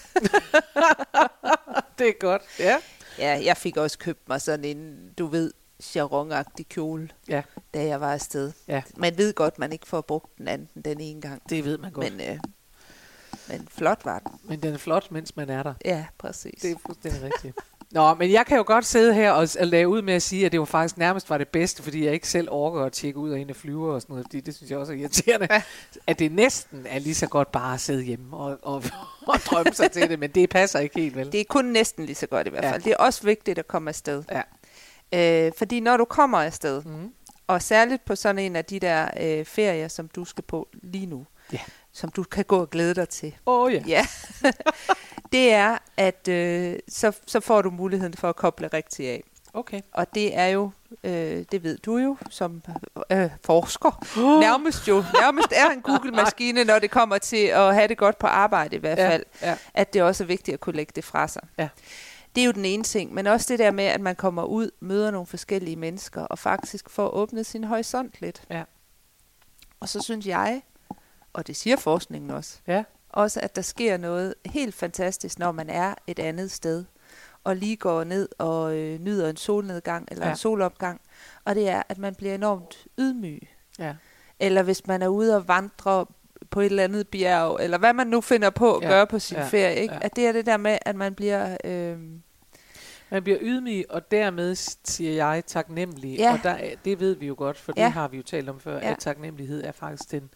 det 1.99 2.07
er 2.07 2.19
godt, 2.19 2.41
ja. 2.59 2.77
Ja, 3.17 3.41
jeg 3.45 3.57
fik 3.57 3.77
også 3.77 3.97
købt 3.97 4.29
mig 4.29 4.41
sådan 4.41 4.65
en, 4.65 5.09
du 5.17 5.25
ved, 5.25 5.53
charonagtig 5.81 6.69
kjole, 6.69 7.09
Ja. 7.27 7.41
da 7.73 7.85
jeg 7.85 8.01
var 8.01 8.13
afsted. 8.13 8.51
Ja. 8.67 8.81
Man 8.97 9.17
ved 9.17 9.33
godt, 9.33 9.59
man 9.59 9.71
ikke 9.73 9.87
får 9.87 10.01
brugt 10.01 10.37
den 10.37 10.47
anden 10.47 10.69
den 10.85 10.99
ene 10.99 11.21
gang. 11.21 11.41
Det 11.49 11.65
ved 11.65 11.77
man 11.77 11.91
godt. 11.91 12.17
Men, 12.17 12.29
øh, 12.29 12.37
men 13.47 13.67
flot 13.71 14.05
var 14.05 14.19
den. 14.19 14.31
Men 14.43 14.63
den 14.63 14.73
er 14.73 14.77
flot, 14.77 15.11
mens 15.11 15.35
man 15.35 15.49
er 15.49 15.63
der. 15.63 15.73
Ja, 15.85 16.05
præcis. 16.17 16.61
Det 16.61 16.71
er 16.71 16.75
fuldstændig 16.85 17.21
rigtigt. 17.21 17.57
Nå, 17.91 18.13
men 18.13 18.31
jeg 18.31 18.45
kan 18.45 18.57
jo 18.57 18.63
godt 18.67 18.85
sidde 18.85 19.13
her 19.13 19.31
og, 19.31 19.47
og 19.59 19.67
lave 19.67 19.89
ud 19.89 20.01
med 20.01 20.13
at 20.13 20.21
sige, 20.21 20.45
at 20.45 20.51
det 20.51 20.57
jo 20.57 20.65
faktisk 20.65 20.97
nærmest 20.97 21.29
var 21.29 21.37
det 21.37 21.47
bedste, 21.47 21.83
fordi 21.83 22.05
jeg 22.05 22.13
ikke 22.13 22.27
selv 22.27 22.47
orker 22.51 22.81
at 22.85 22.91
tjekke 22.93 23.19
ud 23.19 23.29
af 23.29 23.39
en 23.39 23.53
flyver 23.55 23.93
og 23.93 24.01
sådan 24.01 24.13
noget, 24.13 24.25
fordi 24.27 24.39
det 24.39 24.55
synes 24.55 24.71
jeg 24.71 24.79
også 24.79 24.93
er 24.93 24.97
irriterende. 24.97 25.47
Ja. 25.51 25.61
At 26.07 26.19
det 26.19 26.31
næsten 26.31 26.85
er 26.89 26.99
lige 26.99 27.15
så 27.15 27.27
godt 27.27 27.51
bare 27.51 27.73
at 27.73 27.79
sidde 27.81 28.03
hjemme 28.03 28.37
og, 28.37 28.57
og, 28.61 28.83
og 29.27 29.39
drømme 29.45 29.73
sig 29.73 29.91
til 29.91 30.09
det, 30.09 30.19
men 30.19 30.29
det 30.29 30.49
passer 30.49 30.79
ikke 30.79 30.99
helt 30.99 31.15
vel. 31.15 31.31
Det 31.31 31.39
er 31.39 31.45
kun 31.49 31.65
næsten 31.65 32.05
lige 32.05 32.15
så 32.15 32.27
godt 32.27 32.47
i 32.47 32.49
hvert 32.49 32.63
Ja. 32.63 32.71
fald. 32.71 32.81
Det 32.81 32.91
er 32.91 32.97
også 32.97 33.23
vigtigt 33.23 33.59
at 33.59 33.67
komme 33.67 33.89
afsted. 33.89 34.23
Ja. 34.31 35.45
Øh, 35.47 35.51
fordi 35.57 35.79
når 35.79 35.97
du 35.97 36.05
kommer 36.05 36.37
afsted, 36.41 36.81
Mm. 36.85 37.11
og 37.47 37.61
særligt 37.61 38.05
på 38.05 38.15
sådan 38.15 38.39
en 38.39 38.55
af 38.55 38.65
de 38.65 38.79
der 38.79 39.07
øh, 39.19 39.45
ferier, 39.45 39.87
som 39.87 40.07
du 40.07 40.25
skal 40.25 40.43
på 40.43 40.67
lige 40.83 41.05
nu, 41.05 41.25
Ja. 41.53 41.59
som 41.93 42.09
du 42.09 42.23
kan 42.23 42.45
gå 42.45 42.57
og 42.59 42.69
glæde 42.69 42.95
dig 42.95 43.09
til, 43.09 43.35
Åh 43.45 43.61
oh, 43.65 43.73
ja. 43.73 43.83
ja. 43.87 44.05
det 45.31 45.53
er, 45.53 45.77
at 45.97 46.27
øh, 46.27 46.75
så, 46.87 47.11
så 47.27 47.39
får 47.39 47.61
du 47.61 47.69
muligheden 47.69 48.13
for 48.13 48.29
at 48.29 48.35
koble 48.35 48.67
rigtigt 48.67 49.09
af. 49.09 49.23
Okay. 49.53 49.81
Og 49.91 50.15
det 50.15 50.37
er 50.37 50.47
jo, 50.47 50.71
øh, 51.03 51.45
det 51.51 51.63
ved 51.63 51.77
du 51.77 51.97
jo, 51.97 52.17
som 52.29 52.63
øh, 53.11 53.29
forsker, 53.45 54.19
nærmest 54.39 54.87
jo, 54.87 55.03
nærmest 55.21 55.47
er 55.55 55.69
en 55.69 55.81
Google-maskine, 55.91 56.63
når 56.63 56.79
det 56.79 56.91
kommer 56.91 57.17
til 57.17 57.45
at 57.45 57.75
have 57.75 57.87
det 57.87 57.97
godt 57.97 58.19
på 58.19 58.27
arbejde 58.27 58.75
i 58.75 58.79
hvert 58.79 58.97
Ja, 58.97 59.09
fald, 59.09 59.23
ja. 59.41 59.57
at 59.73 59.93
det 59.93 60.03
også 60.03 60.23
er 60.23 60.27
vigtigt 60.27 60.53
at 60.53 60.59
kunne 60.59 60.75
lægge 60.75 60.91
det 60.95 61.03
fra 61.03 61.27
sig. 61.27 61.41
Ja. 61.57 61.69
Det 62.35 62.41
er 62.41 62.45
jo 62.45 62.51
den 62.51 62.65
ene 62.65 62.83
ting, 62.83 63.13
men 63.13 63.27
også 63.27 63.45
det 63.49 63.59
der 63.59 63.71
med, 63.71 63.83
at 63.83 64.01
man 64.01 64.15
kommer 64.15 64.43
ud, 64.43 64.71
møder 64.79 65.11
nogle 65.11 65.27
forskellige 65.27 65.75
mennesker, 65.75 66.21
og 66.21 66.39
faktisk 66.39 66.89
får 66.89 67.09
åbnet 67.09 67.45
sin 67.45 67.63
horisont 67.63 68.13
lidt. 68.19 68.41
Ja. 68.49 68.63
Og 69.79 69.89
så 69.89 70.01
synes 70.01 70.25
jeg, 70.27 70.61
og 71.33 71.47
det 71.47 71.55
siger 71.55 71.77
forskningen 71.77 72.31
også, 72.31 72.57
Ja. 72.67 72.83
Også 73.13 73.39
at 73.39 73.55
der 73.55 73.61
sker 73.61 73.97
noget 73.97 74.33
helt 74.45 74.75
fantastisk, 74.75 75.39
når 75.39 75.51
man 75.51 75.69
er 75.69 75.93
et 76.07 76.19
andet 76.19 76.51
sted, 76.51 76.85
og 77.43 77.55
lige 77.55 77.75
går 77.75 78.03
ned 78.03 78.29
og 78.37 78.77
øh, 78.77 78.99
nyder 78.99 79.29
en 79.29 79.37
solnedgang 79.37 80.07
eller 80.11 80.25
Ja. 80.25 80.31
en 80.31 80.37
solopgang, 80.37 81.01
og 81.45 81.55
det 81.55 81.69
er, 81.69 81.83
at 81.89 81.97
man 81.97 82.15
bliver 82.15 82.35
enormt 82.35 82.87
ydmyg. 82.99 83.41
Ja. 83.79 83.95
Eller 84.39 84.63
hvis 84.63 84.87
man 84.87 85.01
er 85.01 85.07
ude 85.07 85.35
og 85.35 85.47
vandre 85.47 86.05
på 86.49 86.59
et 86.61 86.65
eller 86.65 86.83
andet 86.83 87.07
bjerg, 87.07 87.57
eller 87.61 87.77
hvad 87.77 87.93
man 87.93 88.07
nu 88.07 88.21
finder 88.21 88.49
på 88.49 88.75
at 88.77 88.83
Ja, 88.83 88.87
gøre 88.89 89.07
på 89.07 89.19
sin 89.19 89.37
ja, 89.37 89.47
ferie, 89.47 89.75
ikke? 89.75 89.93
ja. 89.93 89.99
at 90.03 90.15
det 90.15 90.27
er 90.27 90.31
det 90.31 90.45
der 90.45 90.57
med, 90.57 90.77
at 90.81 90.95
man 90.95 91.15
bliver... 91.15 91.57
Øh, 91.63 91.97
Man 93.13 93.23
bliver 93.23 93.37
ydmyg, 93.41 93.85
og 93.89 94.11
dermed 94.11 94.55
siger 94.85 95.11
jeg 95.11 95.43
taknemmelig. 95.47 96.17
Ja. 96.17 96.33
Og 96.33 96.39
der, 96.43 96.49
er- 96.49 96.75
det 96.85 96.99
ved 96.99 97.15
vi 97.15 97.27
jo 97.27 97.35
godt, 97.37 97.57
for 97.57 97.73
Ja. 97.77 97.83
det 97.83 97.91
har 97.91 98.07
vi 98.07 98.17
jo 98.17 98.23
talt 98.23 98.49
om 98.49 98.59
før, 98.59 98.75
Ja. 98.77 98.91
at 98.91 98.97
taknemmelighed 98.99 99.63
er 99.63 99.71
faktisk 99.71 100.11
den 100.11 100.29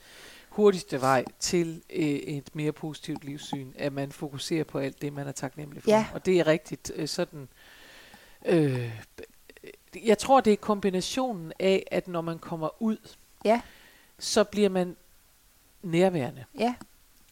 hurtigste 0.55 1.01
vej 1.01 1.25
til 1.39 1.83
øh, 1.93 2.05
et 2.05 2.49
mere 2.55 2.71
positivt 2.71 3.23
livssyn, 3.23 3.71
at 3.75 3.93
man 3.93 4.11
fokuserer 4.11 4.63
på 4.63 4.79
alt 4.79 5.01
det, 5.01 5.13
man 5.13 5.27
er 5.27 5.31
taknemmelig 5.31 5.83
for. 5.83 5.89
Ja. 5.91 6.05
Og 6.13 6.25
det 6.25 6.39
er 6.39 6.47
rigtigt 6.47 6.91
øh, 6.95 7.07
sådan... 7.07 7.47
Øh, 8.45 8.91
jeg 10.05 10.17
tror, 10.17 10.41
det 10.41 10.53
er 10.53 10.57
kombinationen 10.57 11.53
af, 11.59 11.83
at 11.91 12.07
når 12.07 12.21
man 12.21 12.39
kommer 12.39 12.81
ud, 12.81 12.97
Ja. 13.45 13.61
så 14.19 14.43
bliver 14.43 14.69
man 14.69 14.95
nærværende. 15.83 16.45
ja, 16.59 16.75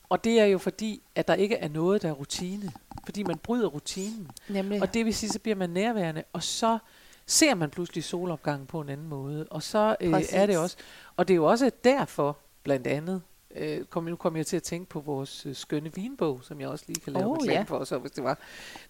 Og 0.10 0.24
det 0.24 0.40
er 0.40 0.46
jo 0.46 0.58
fordi, 0.58 1.02
at 1.16 1.28
der 1.28 1.34
ikke 1.34 1.56
er 1.56 1.68
noget, 1.68 2.02
der 2.02 2.10
er 2.10 2.14
rutine. 2.14 2.72
Fordi 3.06 3.24
man 3.24 3.38
bryder 3.38 3.68
rutinen. 3.68 4.32
nemlig. 4.50 4.82
Og 4.82 4.94
det 4.94 5.06
vil 5.06 5.14
sige, 5.16 5.30
så 5.30 5.40
bliver 5.40 5.56
man 5.56 5.70
nærværende, 5.70 6.24
og 6.34 6.44
så 6.44 6.78
ser 7.26 7.56
man 7.56 7.70
pludselig 7.70 8.04
solopgangen 8.04 8.68
på 8.68 8.82
en 8.82 8.90
anden 8.90 9.08
måde. 9.08 9.48
Og 9.52 9.64
så 9.64 9.96
øh, 10.02 10.12
Præcis. 10.12 10.34
er 10.34 10.46
det 10.46 10.58
også, 10.58 10.78
og 11.18 11.28
det 11.28 11.34
er 11.34 11.36
jo 11.36 11.46
også 11.46 11.72
derfor, 11.84 12.38
blandt 12.64 12.88
andet, 12.88 13.22
øh, 13.56 13.86
kom, 13.86 14.04
nu 14.04 14.16
kommer 14.16 14.40
jeg 14.40 14.46
til 14.48 14.58
at 14.58 14.64
tænke 14.64 14.90
på 14.90 15.00
vores 15.00 15.46
øh, 15.46 15.56
skønne 15.56 15.94
vinbog, 15.96 16.40
som 16.44 16.62
jeg 16.62 16.70
også 16.70 16.86
lige 16.88 17.00
kan 17.02 17.14
lave 17.14 17.26
Oh, 17.26 17.32
reklame 17.38 17.58
ja. 17.60 17.64
for, 17.64 17.84
så 17.84 17.98
hvis 17.98 18.12
det 18.12 18.24
var 18.24 18.38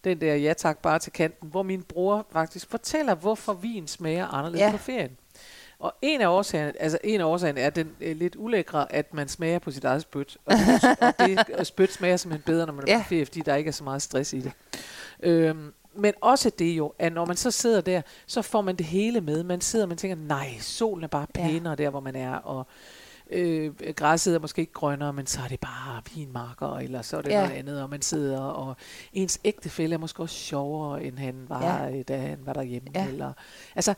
den 0.03 0.21
der 0.21 0.35
ja 0.35 0.53
tak 0.53 0.77
bare 0.81 0.99
til 0.99 1.11
kanten, 1.11 1.49
hvor 1.49 1.63
min 1.63 1.83
bror 1.83 2.25
faktisk 2.31 2.69
fortæller, 2.69 3.15
hvorfor 3.15 3.53
vin 3.53 3.87
smager 3.87 4.27
anderledes 4.27 4.59
Ja. 4.61 4.65
ja. 4.65 4.71
på 4.71 4.77
ferien. 4.77 5.17
Og 5.79 5.93
en 6.01 6.21
af 6.21 6.27
årsagerne, 6.27 6.81
altså 6.81 6.97
en 7.03 7.21
af 7.21 7.25
årsagerne 7.25 7.59
er 7.59 7.69
den 7.69 7.91
øh, 8.01 8.15
lidt 8.17 8.35
ulækre, 8.35 8.91
at 8.93 9.13
man 9.13 9.27
smager 9.27 9.59
på 9.59 9.71
sit 9.71 9.83
eget 9.83 10.01
spyt. 10.01 10.37
Og 10.45 10.53
og 11.01 11.13
det 11.27 11.49
og 11.49 11.65
spyt 11.65 11.91
smager 11.93 12.17
simpelthen 12.17 12.53
bedre, 12.53 12.65
når 12.65 12.73
man 12.73 12.83
er 12.87 12.91
Ja. 12.93 12.97
på 12.99 13.03
ferie, 13.09 13.25
fordi 13.25 13.41
der 13.41 13.55
ikke 13.55 13.67
er 13.67 13.71
så 13.71 13.83
meget 13.83 14.01
stress 14.01 14.33
i 14.33 14.39
det. 14.39 14.51
Øhm, 15.19 15.73
men 15.95 16.13
også 16.21 16.49
det 16.49 16.71
jo, 16.77 16.93
at 16.99 17.13
når 17.13 17.25
man 17.25 17.35
så 17.37 17.51
sidder 17.51 17.81
der, 17.81 18.01
så 18.25 18.41
får 18.41 18.61
man 18.61 18.75
det 18.75 18.85
hele 18.85 19.21
med. 19.21 19.43
Man 19.43 19.61
sidder 19.61 19.85
og 19.85 19.89
man 19.89 19.97
tænker, 19.97 20.15
nej, 20.27 20.49
solen 20.59 21.03
er 21.03 21.07
bare 21.07 21.27
Ja. 21.35 21.41
pænere 21.47 21.75
der, 21.75 21.89
hvor 21.89 21.99
man 21.99 22.15
er, 22.15 22.35
og 22.35 22.67
øh, 23.33 23.71
græsset 23.95 24.35
er 24.35 24.39
måske 24.39 24.59
ikke 24.59 24.73
grønnere, 24.73 25.13
men 25.13 25.27
så 25.27 25.39
er 25.43 25.47
det 25.47 25.59
bare 25.59 26.01
vinmarker, 26.15 26.77
eller 26.77 27.01
så 27.01 27.17
er 27.17 27.21
det 27.21 27.29
Ja. 27.31 27.41
noget 27.41 27.57
andet, 27.57 27.81
og 27.83 27.89
man 27.89 28.01
sidder, 28.01 28.39
og 28.41 28.75
ens 29.13 29.39
ægtefælle 29.43 29.93
er 29.93 29.97
måske 29.99 30.23
også 30.23 30.35
sjovere, 30.35 31.03
end 31.03 31.17
han 31.17 31.35
var, 31.47 31.83
ja. 31.87 32.01
da 32.01 32.17
han 32.17 32.39
var 32.45 32.53
derhjemme. 32.53 32.89
Ja. 32.95 33.07
Eller, 33.07 33.33
altså, 33.75 33.93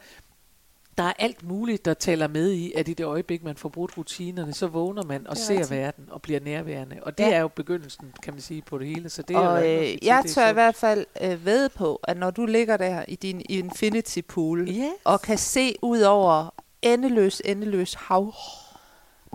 der 0.98 1.04
er 1.04 1.13
alt 1.19 1.43
muligt, 1.43 1.86
der 1.86 1.93
taler 1.93 2.28
med 2.28 2.52
i, 2.52 2.74
at 2.76 2.88
i 2.88 2.93
det 2.93 3.04
øjeblik, 3.06 3.43
man 3.43 3.56
får 3.56 3.69
brudt 3.69 3.98
rutinerne, 3.98 4.54
så 4.54 4.67
vågner 4.67 5.04
man 5.04 5.28
og 5.28 5.32
er 5.32 5.36
ser 5.36 5.50
rigtigt. 5.54 5.71
verden 5.71 6.06
og 6.12 6.21
bliver 6.21 6.39
nærværende. 6.39 6.95
Og 7.02 7.17
det 7.17 7.24
Ja. 7.24 7.32
er 7.34 7.39
jo 7.39 7.48
begyndelsen, 7.48 8.13
kan 8.24 8.34
man 8.34 8.41
sige, 8.41 8.62
på 8.62 8.78
det 8.78 8.88
hele. 8.88 9.10
Så 9.10 9.21
det 9.21 9.36
er 9.36 9.39
og 9.39 9.45
noget 9.45 9.63
sige 9.63 9.80
øh, 9.80 9.88
til, 9.88 10.00
jeg 10.04 10.17
er 10.19 10.21
tør 10.28 10.50
i 10.50 10.54
hvert 10.54 10.76
fald 10.76 11.06
øh, 11.21 11.45
ved 11.45 11.69
på, 11.69 12.00
at 12.04 12.17
når 12.17 12.32
du 12.32 12.45
ligger 12.45 12.78
der 12.78 13.06
i 13.08 13.15
din 13.15 13.41
infinity 13.50 14.19
pool, 14.28 14.69
Ja. 14.69 14.89
og 15.04 15.21
kan 15.21 15.38
se 15.38 15.76
ud 15.82 16.02
over 16.02 16.54
endeløs, 16.82 17.41
endeløs 17.45 17.93
hav, 17.93 18.34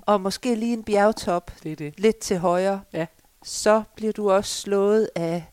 og 0.07 0.21
måske 0.21 0.55
lige 0.55 0.73
en 0.73 0.83
bjergtop 0.85 1.51
Det 1.63 1.73
er 1.73 1.77
det. 1.77 1.95
lidt 2.01 2.17
til 2.19 2.39
højre, 2.39 2.81
Ja. 2.93 3.07
så 3.45 3.83
bliver 3.95 4.13
du 4.13 4.31
også 4.31 4.61
slået 4.61 5.09
af 5.15 5.45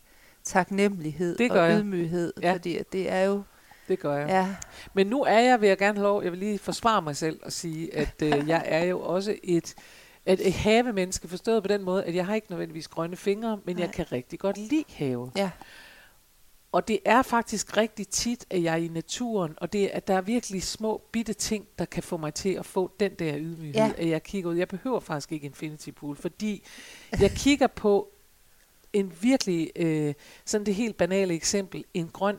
taknemmelighed 0.43 1.37
Det 1.37 1.51
gør 1.51 1.63
og 1.63 1.69
jeg. 1.71 1.79
ydmyghed, 1.79 2.33
Ja. 2.41 2.53
fordi 2.53 2.77
at 2.77 2.93
det 2.93 3.11
er 3.11 3.21
jo, 3.23 3.43
Det 3.87 3.99
gør 3.99 4.17
jeg. 4.17 4.27
ja, 4.29 4.55
Men 4.93 5.07
nu 5.07 5.23
er 5.23 5.39
jeg, 5.39 5.61
vil 5.61 5.67
jeg 5.69 5.77
gerne 5.77 5.99
lov, 6.01 6.23
jeg 6.23 6.31
vil 6.31 6.39
lige 6.39 6.59
forsvare 6.59 7.01
mig 7.01 7.15
selv 7.15 7.39
og 7.43 7.51
sige, 7.51 7.95
at 7.95 8.13
øh, 8.23 8.47
jeg 8.47 8.63
er 8.65 8.83
jo 8.83 8.99
også 8.99 9.35
et, 9.43 9.75
et, 10.25 10.47
et 10.47 10.53
havemenneske, 10.53 11.27
forstået 11.27 11.63
på 11.63 11.67
den 11.67 11.83
måde, 11.83 12.03
at 12.03 12.15
jeg 12.15 12.25
har 12.25 12.35
ikke 12.35 12.47
nødvendigvis 12.49 12.87
grønne 12.87 13.15
fingre, 13.15 13.59
men 13.65 13.75
Nej. 13.75 13.85
jeg 13.85 13.91
kan 13.93 14.11
rigtig 14.11 14.39
godt 14.39 14.57
lide 14.57 14.83
have. 14.95 15.31
ja, 15.35 15.49
Og 16.77 16.87
det 16.87 16.99
er 17.05 17.21
faktisk 17.21 17.77
rigtig 17.77 18.07
tit, 18.07 18.45
at 18.49 18.63
jeg 18.63 18.73
er 18.73 18.77
i 18.77 18.87
naturen, 18.87 19.53
og 19.57 19.73
det 19.73 19.87
at 19.87 20.07
der 20.07 20.13
er 20.13 20.21
virkelig 20.21 20.63
små, 20.63 21.01
bitte 21.11 21.33
ting, 21.33 21.67
der 21.79 21.85
kan 21.85 22.03
få 22.03 22.17
mig 22.17 22.33
til 22.33 22.49
at 22.49 22.65
få 22.65 22.91
den 22.99 23.11
der 23.19 23.37
ydmyghed, 23.37 23.73
Ja. 23.73 23.91
at 23.97 24.09
jeg 24.09 24.23
kigger 24.23 24.49
ud. 24.49 24.55
Jeg 24.55 24.67
behøver 24.67 24.99
faktisk 24.99 25.31
ikke 25.31 25.45
Infinity 25.45 25.89
Pool, 25.89 26.15
fordi 26.15 26.63
jeg 27.19 27.31
kigger 27.31 27.67
på 27.67 28.09
en 28.93 29.13
virkelig, 29.21 29.71
øh, 29.75 30.13
sådan 30.45 30.65
det 30.65 30.75
helt 30.75 30.97
banale 30.97 31.33
eksempel, 31.33 31.83
en 31.93 32.07
grøn 32.07 32.37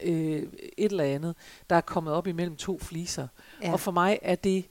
øh, 0.00 0.42
et 0.78 0.90
eller 0.90 1.04
andet, 1.04 1.34
der 1.70 1.76
er 1.76 1.80
kommet 1.80 2.12
op 2.12 2.26
imellem 2.26 2.56
to 2.56 2.78
fliser. 2.78 3.28
Ja. 3.62 3.72
Og 3.72 3.80
for 3.80 3.90
mig 3.92 4.18
er 4.22 4.34
det 4.34 4.64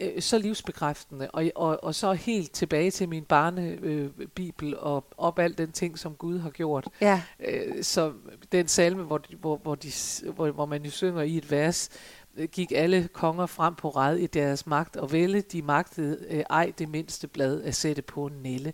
øh, 0.00 0.22
så 0.22 0.38
livsbekræftende, 0.38 1.30
og, 1.30 1.50
og, 1.54 1.84
og 1.84 1.94
så 1.94 2.12
helt 2.12 2.52
tilbage 2.52 2.90
til 2.90 3.08
min 3.08 3.24
barnebibel 3.24 3.88
øh, 4.22 4.26
bibel 4.34 4.78
og 4.78 5.04
op 5.18 5.38
alt 5.38 5.58
den 5.58 5.72
ting, 5.72 5.98
som 5.98 6.14
Gud 6.14 6.38
har 6.38 6.50
gjort. 6.50 6.88
ja, 7.00 7.22
Øh, 7.48 7.82
så 7.84 8.12
den 8.52 8.68
salme, 8.68 9.02
hvor, 9.02 9.18
de- 9.18 9.36
hvor, 9.36 9.56
hvor, 9.56 9.74
de, 9.74 9.90
hvor, 10.34 10.50
hvor 10.50 10.66
man 10.66 10.82
jo 10.84 10.90
synger 10.90 11.22
i 11.22 11.36
et 11.36 11.50
vers, 11.50 11.88
øh, 12.36 12.48
gik 12.48 12.72
alle 12.76 13.08
konger 13.12 13.46
frem 13.46 13.74
på 13.74 13.90
red 13.90 14.16
i 14.16 14.26
deres 14.26 14.66
magt, 14.66 14.96
og 14.96 15.12
vælge 15.12 15.40
de 15.40 15.62
magtede 15.62 16.18
øh, 16.30 16.44
ej 16.50 16.72
det 16.78 16.88
mindste 16.88 17.26
blad 17.28 17.62
at 17.62 17.74
sætte 17.74 18.02
på 18.02 18.26
en 18.26 18.34
nælle. 18.42 18.72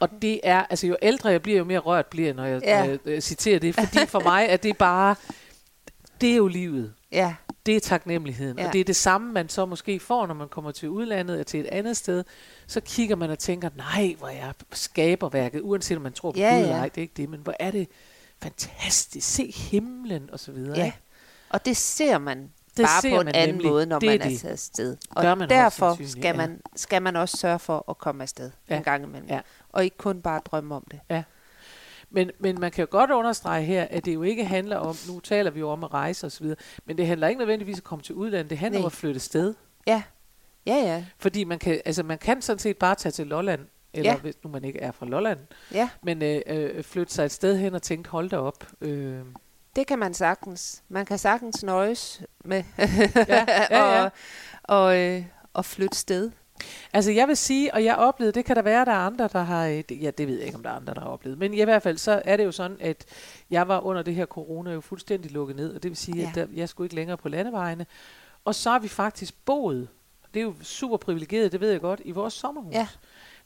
Og 0.00 0.08
det 0.22 0.40
er, 0.42 0.62
altså 0.70 0.86
jo 0.86 0.96
ældre 1.02 1.28
jeg 1.30 1.42
bliver, 1.42 1.58
jo 1.58 1.64
mere 1.64 1.78
rørt 1.78 2.06
bliver 2.06 2.34
når 2.34 2.44
jeg 2.44 2.60
Ja. 2.64 2.84
ja. 2.84 2.96
øh, 3.04 3.20
citerer 3.20 3.58
det, 3.58 3.74
fordi 3.74 4.06
for 4.06 4.20
mig 4.20 4.46
er 4.48 4.56
det 4.56 4.76
bare, 4.78 5.14
det 6.20 6.30
er 6.32 6.36
jo 6.36 6.46
livet 6.48 6.94
ja, 7.12 7.34
det 7.66 7.76
er 7.76 7.80
taknemmeligheden. 7.80 8.56
Ja. 8.56 8.62
Ja. 8.62 8.68
Og 8.68 8.72
det 8.72 8.80
er 8.80 8.84
det 8.84 8.96
samme, 8.96 9.32
man 9.32 9.48
så 9.48 9.66
måske 9.66 10.00
får, 10.00 10.26
når 10.26 10.34
man 10.34 10.48
kommer 10.48 10.70
til 10.72 10.88
udlandet 10.88 11.34
eller 11.34 11.44
til 11.44 11.60
et 11.60 11.66
andet 11.66 11.96
sted. 11.96 12.24
Så 12.66 12.80
kigger 12.80 13.16
man 13.16 13.30
og 13.30 13.38
tænker, 13.38 13.70
nej, 13.76 14.14
hvor 14.18 14.28
er 14.28 14.52
skaberværket, 14.72 15.60
uanset 15.60 15.96
om 15.96 16.02
man 16.02 16.12
tror 16.12 16.32
på 16.32 16.38
Ja, 16.38 16.50
Gud 16.54 16.58
eller 16.62 16.74
ja. 16.76 16.80
ej, 16.80 16.88
det 16.88 16.98
er 16.98 17.02
ikke 17.02 17.14
det, 17.16 17.28
men 17.28 17.40
hvor 17.40 17.54
er 17.60 17.70
det 17.70 17.88
fantastisk. 18.42 19.28
Se 19.34 19.52
himlen 19.52 20.30
og 20.32 20.40
så 20.40 20.52
videre. 20.52 20.78
ja. 20.78 20.84
ikke? 20.84 20.98
Og 21.50 21.64
det 21.64 21.76
ser 21.76 22.18
man 22.18 22.50
Det 22.76 22.84
bare 22.84 23.02
ser 23.02 23.14
på 23.16 23.20
en 23.20 23.28
anden 23.28 23.54
nemlig. 23.54 23.70
måde, 23.70 23.86
når 23.86 23.98
Det 23.98 24.06
er 24.06 24.18
man 24.18 24.20
er 24.26 24.28
det. 24.30 24.40
taget 24.40 24.52
afsted. 24.52 24.96
Gør 25.16 25.30
Og 25.30 25.38
man 25.38 25.48
derfor 25.48 25.98
skal 26.06 26.22
ja. 26.22 26.32
man, 26.36 26.60
skal 26.76 27.02
man 27.02 27.16
også 27.16 27.36
sørge 27.36 27.58
for 27.58 27.84
at 27.90 27.98
komme 27.98 28.22
afsted 28.22 28.50
Ja. 28.70 28.76
en 28.76 28.82
gang 28.82 29.04
imellem. 29.04 29.28
Ja. 29.28 29.40
Og 29.72 29.84
ikke 29.84 29.96
kun 29.96 30.22
bare 30.22 30.40
drømme 30.44 30.74
om 30.74 30.84
det. 30.90 31.24
Men, 32.10 32.30
men 32.38 32.60
man 32.60 32.70
kan 32.70 32.82
jo 32.82 32.88
godt 32.90 33.10
understrege 33.10 33.64
her, 33.64 33.86
at 33.90 34.04
det 34.04 34.14
jo 34.14 34.22
ikke 34.22 34.44
handler 34.44 34.76
om, 34.76 34.96
nu 35.08 35.20
taler 35.20 35.50
vi 35.50 35.60
jo 35.60 35.70
om 35.70 35.84
at 35.84 35.94
rejse 35.94 36.26
osv., 36.26 36.46
men 36.84 36.98
det 36.98 37.06
handler 37.06 37.28
ikke 37.28 37.38
nødvendigvis 37.38 37.74
om 37.74 37.78
at 37.78 37.84
komme 37.84 38.02
til 38.02 38.14
udlandet, 38.14 38.50
det 38.50 38.58
handler 38.58 38.78
Nej. 38.80 38.84
om 38.84 38.86
at 38.86 38.92
flytte 38.92 39.20
sted. 39.20 39.54
Ja, 39.86 40.02
ja, 40.66 40.74
ja. 40.74 41.04
Fordi 41.18 41.44
man 41.44 41.58
kan, 41.58 41.80
altså 41.84 42.02
man 42.02 42.18
kan 42.18 42.42
sådan 42.42 42.58
set 42.58 42.76
bare 42.76 42.94
tage 42.94 43.12
til 43.12 43.26
Lolland, 43.26 43.60
eller 43.94 44.12
Ja. 44.12 44.18
hvis 44.18 44.34
nu 44.44 44.50
man 44.50 44.64
ikke 44.64 44.80
er 44.80 44.92
fra 44.92 45.06
Lolland, 45.06 45.38
Ja, 45.72 45.88
men 46.02 46.22
øh, 46.22 46.40
øh, 46.46 46.84
flytte 46.84 47.14
sig 47.14 47.24
et 47.24 47.32
sted 47.32 47.56
hen 47.58 47.74
og 47.74 47.82
tænke, 47.82 48.08
hold 48.10 48.30
da 48.30 48.38
op. 48.38 48.66
Øh, 48.80 49.20
det 49.76 49.86
kan 49.86 49.98
man 49.98 50.14
sagtens. 50.14 50.82
Man 50.88 51.06
kan 51.06 51.18
sagtens 51.18 51.62
nøjes 51.62 52.22
med 52.44 52.62
ja, 52.78 52.86
ja, 53.28 53.66
ja. 53.70 54.04
og, 54.04 54.10
og, 54.62 54.98
øh, 54.98 55.24
og 55.52 55.64
flytte 55.64 55.98
sted. 55.98 56.30
Altså 56.92 57.10
jeg 57.12 57.28
vil 57.28 57.36
sige, 57.36 57.74
og 57.74 57.84
jeg 57.84 57.96
oplevede, 57.96 58.32
det 58.32 58.44
kan 58.44 58.56
der 58.56 58.62
være, 58.62 58.84
der 58.84 58.92
er 58.92 58.96
andre, 58.96 59.28
der 59.32 59.42
har, 59.42 59.66
øh, 59.66 60.02
ja 60.04 60.10
det 60.10 60.26
ved 60.28 60.36
jeg 60.36 60.44
ikke, 60.46 60.56
om 60.56 60.62
der 60.62 60.70
er 60.70 60.74
andre, 60.74 60.94
der 60.94 61.00
har 61.00 61.08
oplevet, 61.08 61.38
men 61.38 61.54
i 61.54 61.62
hvert 61.64 61.82
fald 61.82 61.98
så 61.98 62.22
er 62.24 62.36
det 62.36 62.44
jo 62.44 62.52
sådan, 62.52 62.76
at 62.80 63.04
jeg 63.50 63.68
var 63.68 63.80
under 63.80 64.02
det 64.02 64.14
her 64.14 64.26
corona 64.26 64.72
jo 64.72 64.80
fuldstændig 64.80 65.30
lukket 65.30 65.56
ned, 65.56 65.74
og 65.74 65.82
det 65.82 65.88
vil 65.88 65.96
sige, 65.96 66.18
Ja. 66.22 66.28
at 66.28 66.34
der, 66.34 66.46
jeg 66.54 66.68
skulle 66.68 66.86
ikke 66.86 66.94
længere 66.94 67.16
på 67.16 67.28
landevejene, 67.28 67.86
og 68.44 68.54
så 68.54 68.70
har 68.70 68.78
vi 68.78 68.88
faktisk 68.88 69.34
boet, 69.44 69.88
det 70.34 70.40
er 70.40 70.44
jo 70.44 70.54
super 70.62 70.96
privilegeret, 70.96 71.52
det 71.52 71.60
ved 71.60 71.70
jeg 71.70 71.80
godt, 71.80 72.00
i 72.04 72.10
vores 72.10 72.34
sommerhus. 72.34 72.74
Ja. 72.74 72.88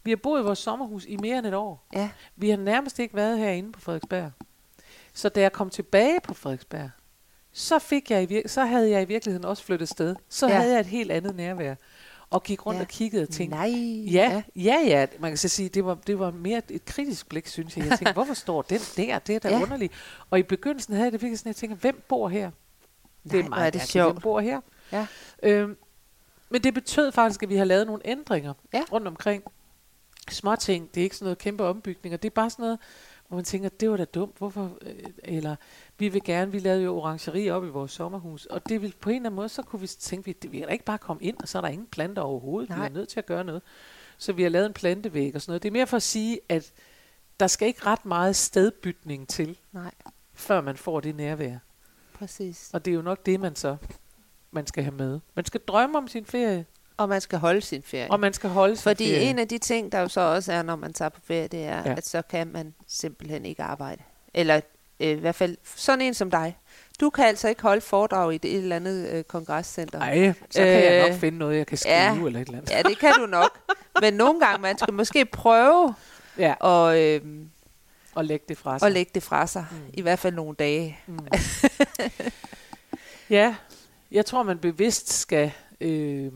Vi 0.02 0.10
har 0.10 0.16
boet 0.16 0.40
i 0.40 0.44
vores 0.44 0.58
sommerhus 0.58 1.04
i 1.04 1.16
mere 1.16 1.38
end 1.38 1.46
et 1.46 1.54
år. 1.54 1.86
Ja, 1.94 2.10
Vi 2.36 2.50
har 2.50 2.56
nærmest 2.56 2.98
ikke 2.98 3.14
været 3.14 3.38
herinde 3.38 3.72
på 3.72 3.80
Frederiksberg. 3.80 4.30
Så 5.14 5.28
da 5.28 5.40
jeg 5.40 5.52
kom 5.52 5.70
tilbage 5.70 6.20
på 6.24 6.34
Frederiksberg, 6.34 6.90
så, 7.52 7.78
fik 7.78 8.10
jeg 8.10 8.30
i 8.30 8.38
vir- 8.40 8.48
så 8.48 8.64
havde 8.64 8.90
jeg 8.90 9.02
i 9.02 9.04
virkeligheden 9.04 9.44
også 9.44 9.62
flyttet 9.64 9.88
sted. 9.88 10.16
Så 10.28 10.48
ja. 10.48 10.54
havde 10.54 10.72
jeg 10.72 10.80
et 10.80 10.86
helt 10.86 11.10
andet 11.10 11.36
nærvær. 11.36 11.74
Og 12.30 12.42
gik 12.42 12.66
rundt 12.66 12.78
Ja. 12.78 12.82
og 12.84 12.88
kiggede 12.88 13.22
og 13.22 13.28
tænkte, 13.28 13.56
nej. 13.56 13.68
Ja, 14.12 14.42
ja, 14.56 14.76
ja. 14.86 15.06
Man 15.20 15.30
kan 15.30 15.38
så 15.38 15.48
sige, 15.48 15.68
det 15.68 15.84
var, 15.84 15.94
det 16.06 16.18
var 16.18 16.30
mere 16.30 16.62
et 16.70 16.84
kritisk 16.84 17.28
blik, 17.28 17.46
synes 17.46 17.76
jeg. 17.76 17.86
Jeg 17.86 17.98
tænkte, 17.98 18.12
hvorfor 18.22 18.34
står 18.34 18.62
den 18.62 18.80
der? 18.96 19.18
Det 19.18 19.34
er 19.34 19.38
da 19.38 19.48
Ja. 19.48 19.62
underligt. 19.62 19.92
Og 20.30 20.38
i 20.38 20.42
begyndelsen 20.42 20.94
havde 20.94 21.04
jeg 21.04 21.12
det 21.12 21.22
virkelig 21.22 21.38
sådan, 21.38 21.48
jeg 21.50 21.56
tænker, 21.56 21.76
hvem 21.76 22.02
bor 22.08 22.28
her? 22.28 22.50
Nej, 23.24 23.42
hvor 23.42 23.56
er 23.56 23.70
det 23.70 23.82
sjovt. 23.82 24.12
Hvem 24.12 24.22
bor 24.22 24.40
her? 24.40 24.60
Ja. 24.92 25.06
Øhm, 25.42 25.76
men 26.50 26.62
det 26.62 26.74
betød 26.74 27.12
faktisk, 27.12 27.42
at 27.42 27.48
vi 27.48 27.56
har 27.56 27.64
lavet 27.64 27.86
nogle 27.86 28.02
ændringer 28.04 28.52
Ja. 28.72 28.82
rundt 28.92 29.06
omkring. 29.08 29.42
Småting, 30.30 30.94
det 30.94 31.00
er 31.00 31.04
ikke 31.04 31.16
sådan 31.16 31.24
noget 31.24 31.38
kæmpe 31.38 31.64
ombygninger. 31.64 32.16
Det 32.16 32.28
er 32.28 32.34
bare 32.34 32.50
sådan 32.50 32.62
noget, 32.62 32.78
hvor 33.28 33.36
man 33.36 33.44
tænker, 33.44 33.68
det 33.68 33.90
var 33.90 33.96
da 33.96 34.04
dumt. 34.04 34.38
Hvorfor? 34.38 34.70
øh, 34.82 34.94
Eller 35.24 35.56
vi 36.00 36.08
vil 36.08 36.22
gerne, 36.24 36.52
vi 36.52 36.58
lavede 36.58 36.82
jo 36.82 36.96
orangeri 36.96 37.50
op 37.50 37.64
i 37.64 37.68
vores 37.68 37.92
sommerhus. 37.92 38.46
Og 38.46 38.68
det 38.68 38.82
vil 38.82 38.94
på 39.00 39.10
en 39.10 39.16
eller 39.16 39.28
anden 39.28 39.36
måde, 39.36 39.48
så 39.48 39.62
kunne 39.62 39.80
vi 39.80 39.86
tænke, 39.86 40.24
vi, 40.42 40.48
vi 40.48 40.58
kan 40.58 40.66
da 40.66 40.72
ikke 40.72 40.84
bare 40.84 40.98
komme 40.98 41.22
ind, 41.22 41.36
og 41.40 41.48
så 41.48 41.58
er 41.58 41.62
der 41.62 41.68
ingen 41.68 41.86
planter 41.86 42.22
overhovedet. 42.22 42.68
Nej. 42.70 42.78
Vi 42.78 42.84
er 42.84 42.88
nødt 42.88 43.08
til 43.08 43.18
at 43.18 43.26
gøre 43.26 43.44
noget. 43.44 43.62
Så 44.18 44.32
vi 44.32 44.42
har 44.42 44.50
lavet 44.50 44.66
en 44.66 44.72
plantevæg 44.72 45.34
og 45.34 45.40
sådan 45.42 45.50
noget. 45.50 45.62
Det 45.62 45.68
er 45.68 45.72
mere 45.72 45.86
for 45.86 45.96
at 45.96 46.02
sige, 46.02 46.40
at 46.48 46.72
der 47.40 47.46
skal 47.46 47.68
ikke 47.68 47.86
ret 47.86 48.06
meget 48.06 48.36
stedbytning 48.36 49.28
til, 49.28 49.58
Nej, 49.72 49.90
før 50.34 50.60
man 50.60 50.76
får 50.76 51.00
det 51.00 51.16
nærvær. 51.16 51.56
præcis. 52.14 52.70
Og 52.72 52.84
det 52.84 52.90
er 52.90 52.94
jo 52.94 53.02
nok 53.02 53.26
det, 53.26 53.40
man 53.40 53.56
så 53.56 53.76
man 54.50 54.66
skal 54.66 54.82
have 54.84 54.94
med. 54.94 55.20
Man 55.34 55.44
skal 55.44 55.60
drømme 55.60 55.98
om 55.98 56.08
sin 56.08 56.24
ferie, 56.24 56.66
Og 56.96 57.08
man 57.08 57.20
skal 57.20 57.38
holde 57.38 57.60
sin 57.60 57.82
ferie. 57.82 58.10
og 58.10 58.20
man 58.20 58.32
skal 58.32 58.50
holde 58.50 58.76
sin 58.76 58.82
Fordi 58.82 59.04
ferie. 59.04 59.20
en 59.30 59.38
af 59.38 59.48
de 59.48 59.58
ting, 59.58 59.92
der 59.92 60.00
jo 60.00 60.08
så 60.08 60.20
også 60.20 60.52
er, 60.52 60.62
når 60.62 60.76
man 60.76 60.92
tager 60.92 61.08
på 61.08 61.20
ferie, 61.24 61.48
det 61.48 61.64
er. 61.64 61.82
Ja. 61.86 61.94
at 61.96 62.06
så 62.06 62.22
kan 62.22 62.46
man 62.48 62.74
simpelthen 62.86 63.44
ikke 63.44 63.62
arbejde. 63.62 64.02
Eller 64.34 64.60
øh, 65.00 65.08
i 65.08 65.20
hvert 65.20 65.34
fald 65.34 65.56
sådan 65.76 66.00
en 66.00 66.14
som 66.14 66.30
dig. 66.30 66.56
Du 67.00 67.10
kan 67.10 67.24
altså 67.24 67.48
ikke 67.48 67.62
holde 67.62 67.80
foredrag 67.80 68.32
i 68.32 68.36
et, 68.36 68.44
eller 68.54 68.76
andet 68.76 69.08
øh, 69.08 69.24
kongresscenter. 69.24 69.98
Nej, 69.98 70.32
så 70.50 70.58
kan 70.62 70.68
øh, 70.78 70.84
jeg 70.84 71.02
nok 71.02 71.10
Øh, 71.10 71.20
finde 71.20 71.38
noget, 71.38 71.56
jeg 71.56 71.66
kan 71.66 71.78
skrive 71.78 71.94
ja. 71.94 72.14
eller 72.14 72.40
et 72.40 72.46
eller 72.46 72.58
andet. 72.58 72.70
Ja, 72.70 72.82
det 72.82 72.98
kan 72.98 73.12
du 73.20 73.26
nok. 73.26 73.58
Men 74.00 74.14
nogle 74.14 74.40
gange, 74.40 74.62
man 74.62 74.78
skal 74.78 74.94
måske 74.94 75.24
prøve 75.24 75.94
Ja, 76.38 76.54
at, 76.90 76.96
øh, 76.98 77.20
og 78.14 78.24
lægge 78.24 78.44
det 78.48 78.58
fra 78.58 78.78
sig. 78.78 78.86
at 78.86 78.92
lægge 78.92 79.10
det 79.14 79.22
fra 79.22 79.46
sig. 79.46 79.66
Mm. 79.70 79.76
I 79.94 80.00
hvert 80.02 80.18
fald 80.18 80.34
nogle 80.34 80.54
dage. 80.54 80.98
Mm. 81.06 81.18
ja, 83.30 83.54
jeg 84.10 84.26
tror, 84.26 84.42
man 84.42 84.58
bevidst 84.58 85.12
skal, 85.12 85.52
øh, 85.80 86.32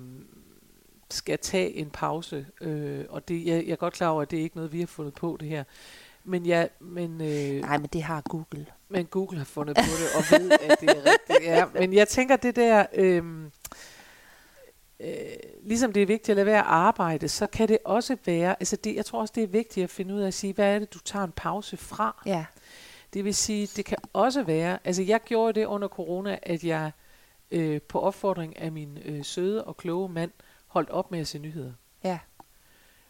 skal 1.10 1.38
tage 1.38 1.74
en 1.76 1.90
pause. 1.90 2.46
Øh, 2.60 3.04
og 3.08 3.28
det, 3.28 3.46
jeg, 3.46 3.64
jeg 3.66 3.72
er 3.72 3.76
godt 3.76 3.94
klar 3.94 4.08
over, 4.08 4.22
at 4.22 4.30
det 4.30 4.38
er 4.38 4.42
ikke 4.42 4.56
noget, 4.56 4.72
vi 4.72 4.80
har 4.80 4.86
fundet 4.86 5.14
på, 5.14 5.36
det 5.40 5.48
her. 5.48 5.64
Men, 6.24 6.46
ja, 6.46 6.66
men, 6.80 7.20
øh, 7.20 7.60
Nej, 7.60 7.78
men 7.78 7.88
det 7.92 8.02
har 8.02 8.20
Google. 8.20 8.66
men 8.88 9.06
Google 9.06 9.38
har 9.38 9.44
fundet 9.44 9.76
på 9.76 9.82
det, 9.82 10.08
og 10.16 10.40
ved, 10.40 10.50
at 10.52 10.80
det 10.80 10.90
er 10.90 10.94
rigtigt. 11.12 11.42
Ja. 11.42 11.64
Men 11.74 11.92
jeg 11.92 12.08
tænker, 12.08 12.36
det 12.36 12.56
der... 12.56 12.86
Øh, 12.94 13.22
øh, 15.00 15.14
ligesom 15.62 15.92
det 15.92 16.02
er 16.02 16.06
vigtigt 16.06 16.28
at 16.28 16.36
lade 16.36 16.46
være 16.46 16.58
at 16.58 16.64
arbejde, 16.66 17.28
så 17.28 17.46
kan 17.46 17.68
det 17.68 17.78
også 17.84 18.16
være, 18.26 18.56
altså 18.60 18.76
det, 18.76 18.94
jeg 18.96 19.04
tror 19.04 19.20
også, 19.20 19.32
det 19.34 19.42
er 19.42 19.46
vigtigt 19.46 19.84
at 19.84 19.90
finde 19.90 20.14
ud 20.14 20.20
af 20.20 20.26
at 20.26 20.34
sige, 20.34 20.52
hvad 20.52 20.74
er 20.74 20.78
det, 20.78 20.94
du 20.94 20.98
tager 20.98 21.24
en 21.24 21.32
pause 21.36 21.76
fra? 21.76 22.22
Ja. 22.26 22.44
Det 23.14 23.24
vil 23.24 23.34
sige, 23.34 23.66
det 23.76 23.84
kan 23.84 23.98
også 24.12 24.42
være, 24.42 24.78
altså 24.84 25.02
jeg 25.02 25.20
gjorde 25.24 25.60
det 25.60 25.66
under 25.66 25.88
corona, 25.88 26.38
at 26.42 26.64
jeg 26.64 26.90
øh, 27.50 27.82
på 27.82 28.00
opfordring 28.00 28.58
af 28.58 28.72
min 28.72 28.98
øh, 29.04 29.24
søde 29.24 29.64
og 29.64 29.76
kloge 29.76 30.08
mand 30.08 30.30
holdt 30.66 30.90
op 30.90 31.10
med 31.10 31.20
at 31.20 31.26
se 31.26 31.38
nyheder. 31.38 31.72
Ja. 32.04 32.18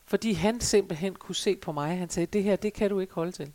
Fordi 0.07 0.33
han 0.33 0.61
simpelthen 0.61 1.15
kunne 1.15 1.35
se 1.35 1.57
på 1.57 1.73
mig, 1.73 1.99
han 1.99 2.11
sagde, 2.11 2.27
det 2.27 2.43
her, 2.43 2.57
det 2.57 2.73
kan 2.73 2.91
du 2.91 3.01
ikke 3.01 3.15
holde 3.15 3.33
til. 3.33 3.53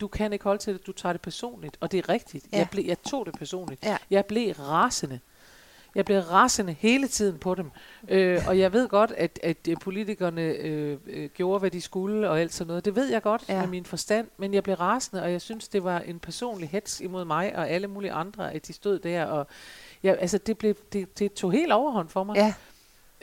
Du 0.00 0.08
kan 0.08 0.32
ikke 0.32 0.42
holde 0.44 0.62
til 0.62 0.74
det, 0.74 0.86
du 0.86 0.92
tager 0.92 1.12
det 1.12 1.22
personligt. 1.22 1.76
Og 1.80 1.92
det 1.92 1.98
er 1.98 2.08
rigtigt. 2.08 2.46
Ja. 2.52 2.58
Jeg, 2.58 2.68
blev, 2.70 2.84
jeg 2.84 3.02
tog 3.02 3.26
det 3.26 3.34
personligt. 3.38 3.84
Ja. 3.84 3.96
Jeg 4.10 4.24
blev 4.26 4.52
rasende. 4.52 5.20
Jeg 5.94 6.04
blev 6.04 6.18
rasende 6.20 6.72
hele 6.72 7.08
tiden 7.08 7.38
på 7.38 7.54
dem. 7.54 7.70
Øh, 8.08 8.48
og 8.48 8.58
jeg 8.58 8.72
ved 8.72 8.88
godt, 8.88 9.12
at, 9.16 9.38
at 9.42 9.68
øh, 9.68 9.76
politikerne 9.80 10.42
øh, 10.42 10.98
øh, 11.06 11.28
gjorde, 11.34 11.58
hvad 11.58 11.70
de 11.70 11.80
skulle 11.80 12.30
og 12.30 12.40
alt 12.40 12.54
sådan 12.54 12.68
noget. 12.68 12.84
Det 12.84 12.96
ved 12.96 13.10
jeg 13.10 13.22
godt 13.22 13.44
Ja. 13.48 13.54
ja. 13.54 13.60
med 13.60 13.68
min 13.68 13.84
forstand, 13.84 14.28
men 14.36 14.54
jeg 14.54 14.62
blev 14.62 14.76
rasende, 14.76 15.22
og 15.22 15.32
jeg 15.32 15.40
synes, 15.40 15.68
det 15.68 15.84
var 15.84 15.98
en 16.00 16.18
personlig 16.18 16.68
hets 16.68 17.00
imod 17.00 17.24
mig 17.24 17.56
og 17.56 17.70
alle 17.70 17.86
mulige 17.86 18.12
andre, 18.12 18.52
at 18.52 18.66
de 18.66 18.72
stod 18.72 18.98
der. 18.98 19.24
Og 19.24 19.46
jeg, 20.02 20.16
altså, 20.20 20.38
det, 20.38 20.58
blev, 20.58 20.74
det, 20.92 21.18
det 21.18 21.32
tog 21.32 21.52
helt 21.52 21.72
overhånd 21.72 22.08
for 22.08 22.24
mig. 22.24 22.36
Ja. 22.36 22.54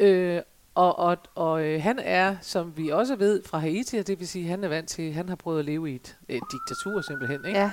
Øh, 0.05 0.41
og 0.75 0.99
og, 0.99 1.17
og 1.35 1.63
øh, 1.65 1.81
han 1.83 1.99
er, 1.99 2.35
som 2.41 2.77
vi 2.77 2.89
også 2.89 3.15
ved, 3.15 3.43
fra 3.45 3.57
Haiti, 3.57 3.97
og 3.97 4.07
det 4.07 4.19
vil 4.19 4.27
sige, 4.27 4.47
han 4.47 4.63
er 4.63 4.67
vant 4.67 4.89
til, 4.89 5.13
han 5.13 5.29
har 5.29 5.35
prøvet 5.35 5.59
at 5.59 5.65
leve 5.65 5.91
i 5.91 5.95
et, 5.95 6.17
et 6.29 6.43
diktatur 6.51 7.01
simpelthen. 7.01 7.45
Ikke? 7.45 7.59
Ja. 7.59 7.71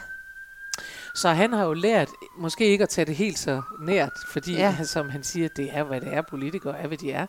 Så 1.14 1.28
han 1.28 1.52
har 1.52 1.64
jo 1.64 1.72
lært, 1.72 2.08
måske 2.38 2.66
ikke 2.66 2.82
at 2.82 2.88
tage 2.88 3.04
det 3.04 3.16
helt 3.16 3.38
så 3.38 3.62
nært, 3.80 4.12
fordi 4.32 4.52
Ja. 4.54 4.76
som 4.84 5.08
han 5.08 5.22
siger, 5.22 5.48
det 5.48 5.68
er, 5.72 5.82
hvad 5.82 6.00
det 6.00 6.14
er, 6.14 6.22
politikere 6.22 6.78
er, 6.78 6.86
hvad 6.86 6.98
de 6.98 7.12
er. 7.12 7.26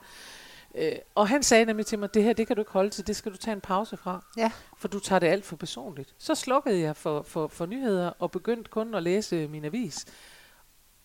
Øh, 0.76 0.92
og 1.16 1.28
han 1.28 1.44
sagde 1.44 1.66
nemlig 1.66 1.86
til 1.86 2.00
mig, 2.00 2.14
det 2.14 2.24
her, 2.24 2.34
det 2.34 2.48
kan 2.48 2.56
du 2.56 2.62
ikke 2.62 2.72
holde 2.72 2.90
til, 2.90 3.08
det 3.08 3.16
skal 3.16 3.32
du 3.32 3.38
tage 3.38 3.56
en 3.56 3.62
pause 3.62 3.98
fra. 3.98 4.26
Ja. 4.38 4.52
For 4.78 4.88
du 4.88 5.00
tager 5.00 5.20
det 5.20 5.28
alt 5.28 5.46
for 5.46 5.56
personligt. 5.56 6.14
Så 6.18 6.36
slukkede 6.36 6.80
jeg 6.80 6.96
for, 6.96 7.22
for, 7.22 7.48
for 7.48 7.66
nyheder 7.66 8.12
og 8.20 8.32
begyndte 8.32 8.70
kun 8.72 8.96
at 8.96 9.04
læse 9.04 9.48
min 9.48 9.66
avis. 9.66 10.06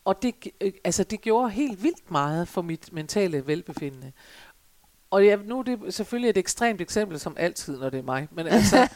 Og 0.05 0.23
det, 0.23 0.35
øh, 0.61 0.73
altså, 0.85 1.05
det 1.05 1.21
gjorde 1.21 1.51
helt 1.51 1.83
vildt 1.83 2.11
meget 2.11 2.49
for 2.49 2.63
mit 2.63 2.93
mentale 2.93 3.47
velbefindende. 3.47 4.13
Og 5.17 5.27
jeg, 5.27 5.39
nu 5.45 5.59
er 5.59 5.63
det 5.63 5.95
selvfølgelig 5.95 6.31
et 6.31 6.37
ekstremt 6.37 6.81
eksempel, 6.81 7.21
som 7.21 7.37
altid, 7.39 7.79
når 7.79 7.91
det 7.91 7.99
er 7.99 8.03
mig. 8.03 8.29
Men, 8.31 8.47
altså, 8.47 8.89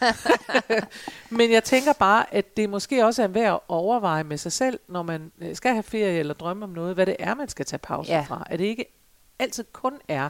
men 1.38 1.52
jeg 1.52 1.64
tænker 1.64 1.92
bare, 1.92 2.34
at 2.34 2.56
det 2.56 2.70
måske 2.70 3.04
også 3.06 3.22
er 3.22 3.26
værd 3.28 3.52
at 3.54 3.60
overveje 3.68 4.24
med 4.24 4.36
sig 4.36 4.52
selv, 4.52 4.80
når 4.88 5.02
man 5.02 5.32
øh, 5.40 5.56
skal 5.56 5.72
have 5.72 5.82
ferie 5.82 6.18
eller 6.18 6.34
drømme 6.34 6.64
om 6.64 6.70
noget, 6.70 6.94
hvad 6.94 7.06
det 7.06 7.16
er, 7.18 7.34
man 7.34 7.48
skal 7.48 7.66
tage 7.66 7.78
pause 7.78 8.12
Ja. 8.12 8.24
fra. 8.28 8.46
At 8.50 8.58
det 8.58 8.64
ikke 8.64 8.84
altid 9.38 9.64
kun 9.72 9.92
er 10.08 10.28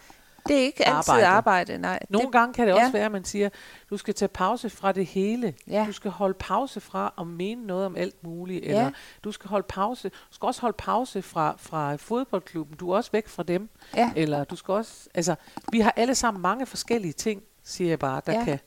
Det 0.51 0.59
er 0.59 0.65
ikke 0.65 0.89
altid 0.89 1.13
Arbejde. 1.13 1.27
arbejde, 1.27 1.79
nej. 1.79 1.99
nogle 2.09 2.25
det, 2.27 2.33
gange 2.33 2.55
kan 2.55 2.67
det 2.69 2.75
ja. 2.75 2.79
også 2.81 2.93
være, 2.93 3.05
at 3.05 3.13
man 3.13 3.25
siger, 3.25 3.49
du 3.91 3.97
skal 3.97 4.15
tage 4.15 4.29
pause 4.29 4.71
fra 4.71 4.93
det 4.93 5.07
hele. 5.07 5.55
Ja. 5.67 5.85
Du 5.87 5.93
skal 5.93 6.11
holde 6.11 6.35
pause 6.35 6.81
fra 6.81 7.15
at 7.19 7.27
mene 7.27 7.67
noget 7.67 7.87
om 7.87 7.97
alt 7.97 8.25
muligt. 8.25 8.65
Ja. 8.65 8.69
Eller 8.69 8.91
du 9.25 9.33
skal 9.33 9.49
holde 9.51 9.67
pause. 9.69 10.09
Du 10.09 10.15
skal 10.35 10.47
også 10.47 10.61
holde 10.61 10.77
pause 10.79 11.23
fra, 11.23 11.55
fra 11.59 11.97
fodboldklubben. 11.97 12.77
Du 12.77 12.91
er 12.91 12.97
også 12.97 13.11
væk 13.13 13.29
fra 13.29 13.43
dem. 13.43 13.69
Ja. 13.97 14.13
Eller 14.17 14.45
du 14.45 14.57
skal 14.57 14.73
også... 14.75 15.09
Altså, 15.15 15.35
vi 15.73 15.81
har 15.81 15.93
alle 15.97 16.15
sammen 16.15 16.43
mange 16.43 16.67
forskellige 16.67 17.13
ting, 17.13 17.43
siger 17.65 17.89
jeg 17.91 17.99
bare, 17.99 18.23
der, 18.27 18.33
Ja. 18.33 18.39
ja. 18.39 18.45
kan, 18.45 18.59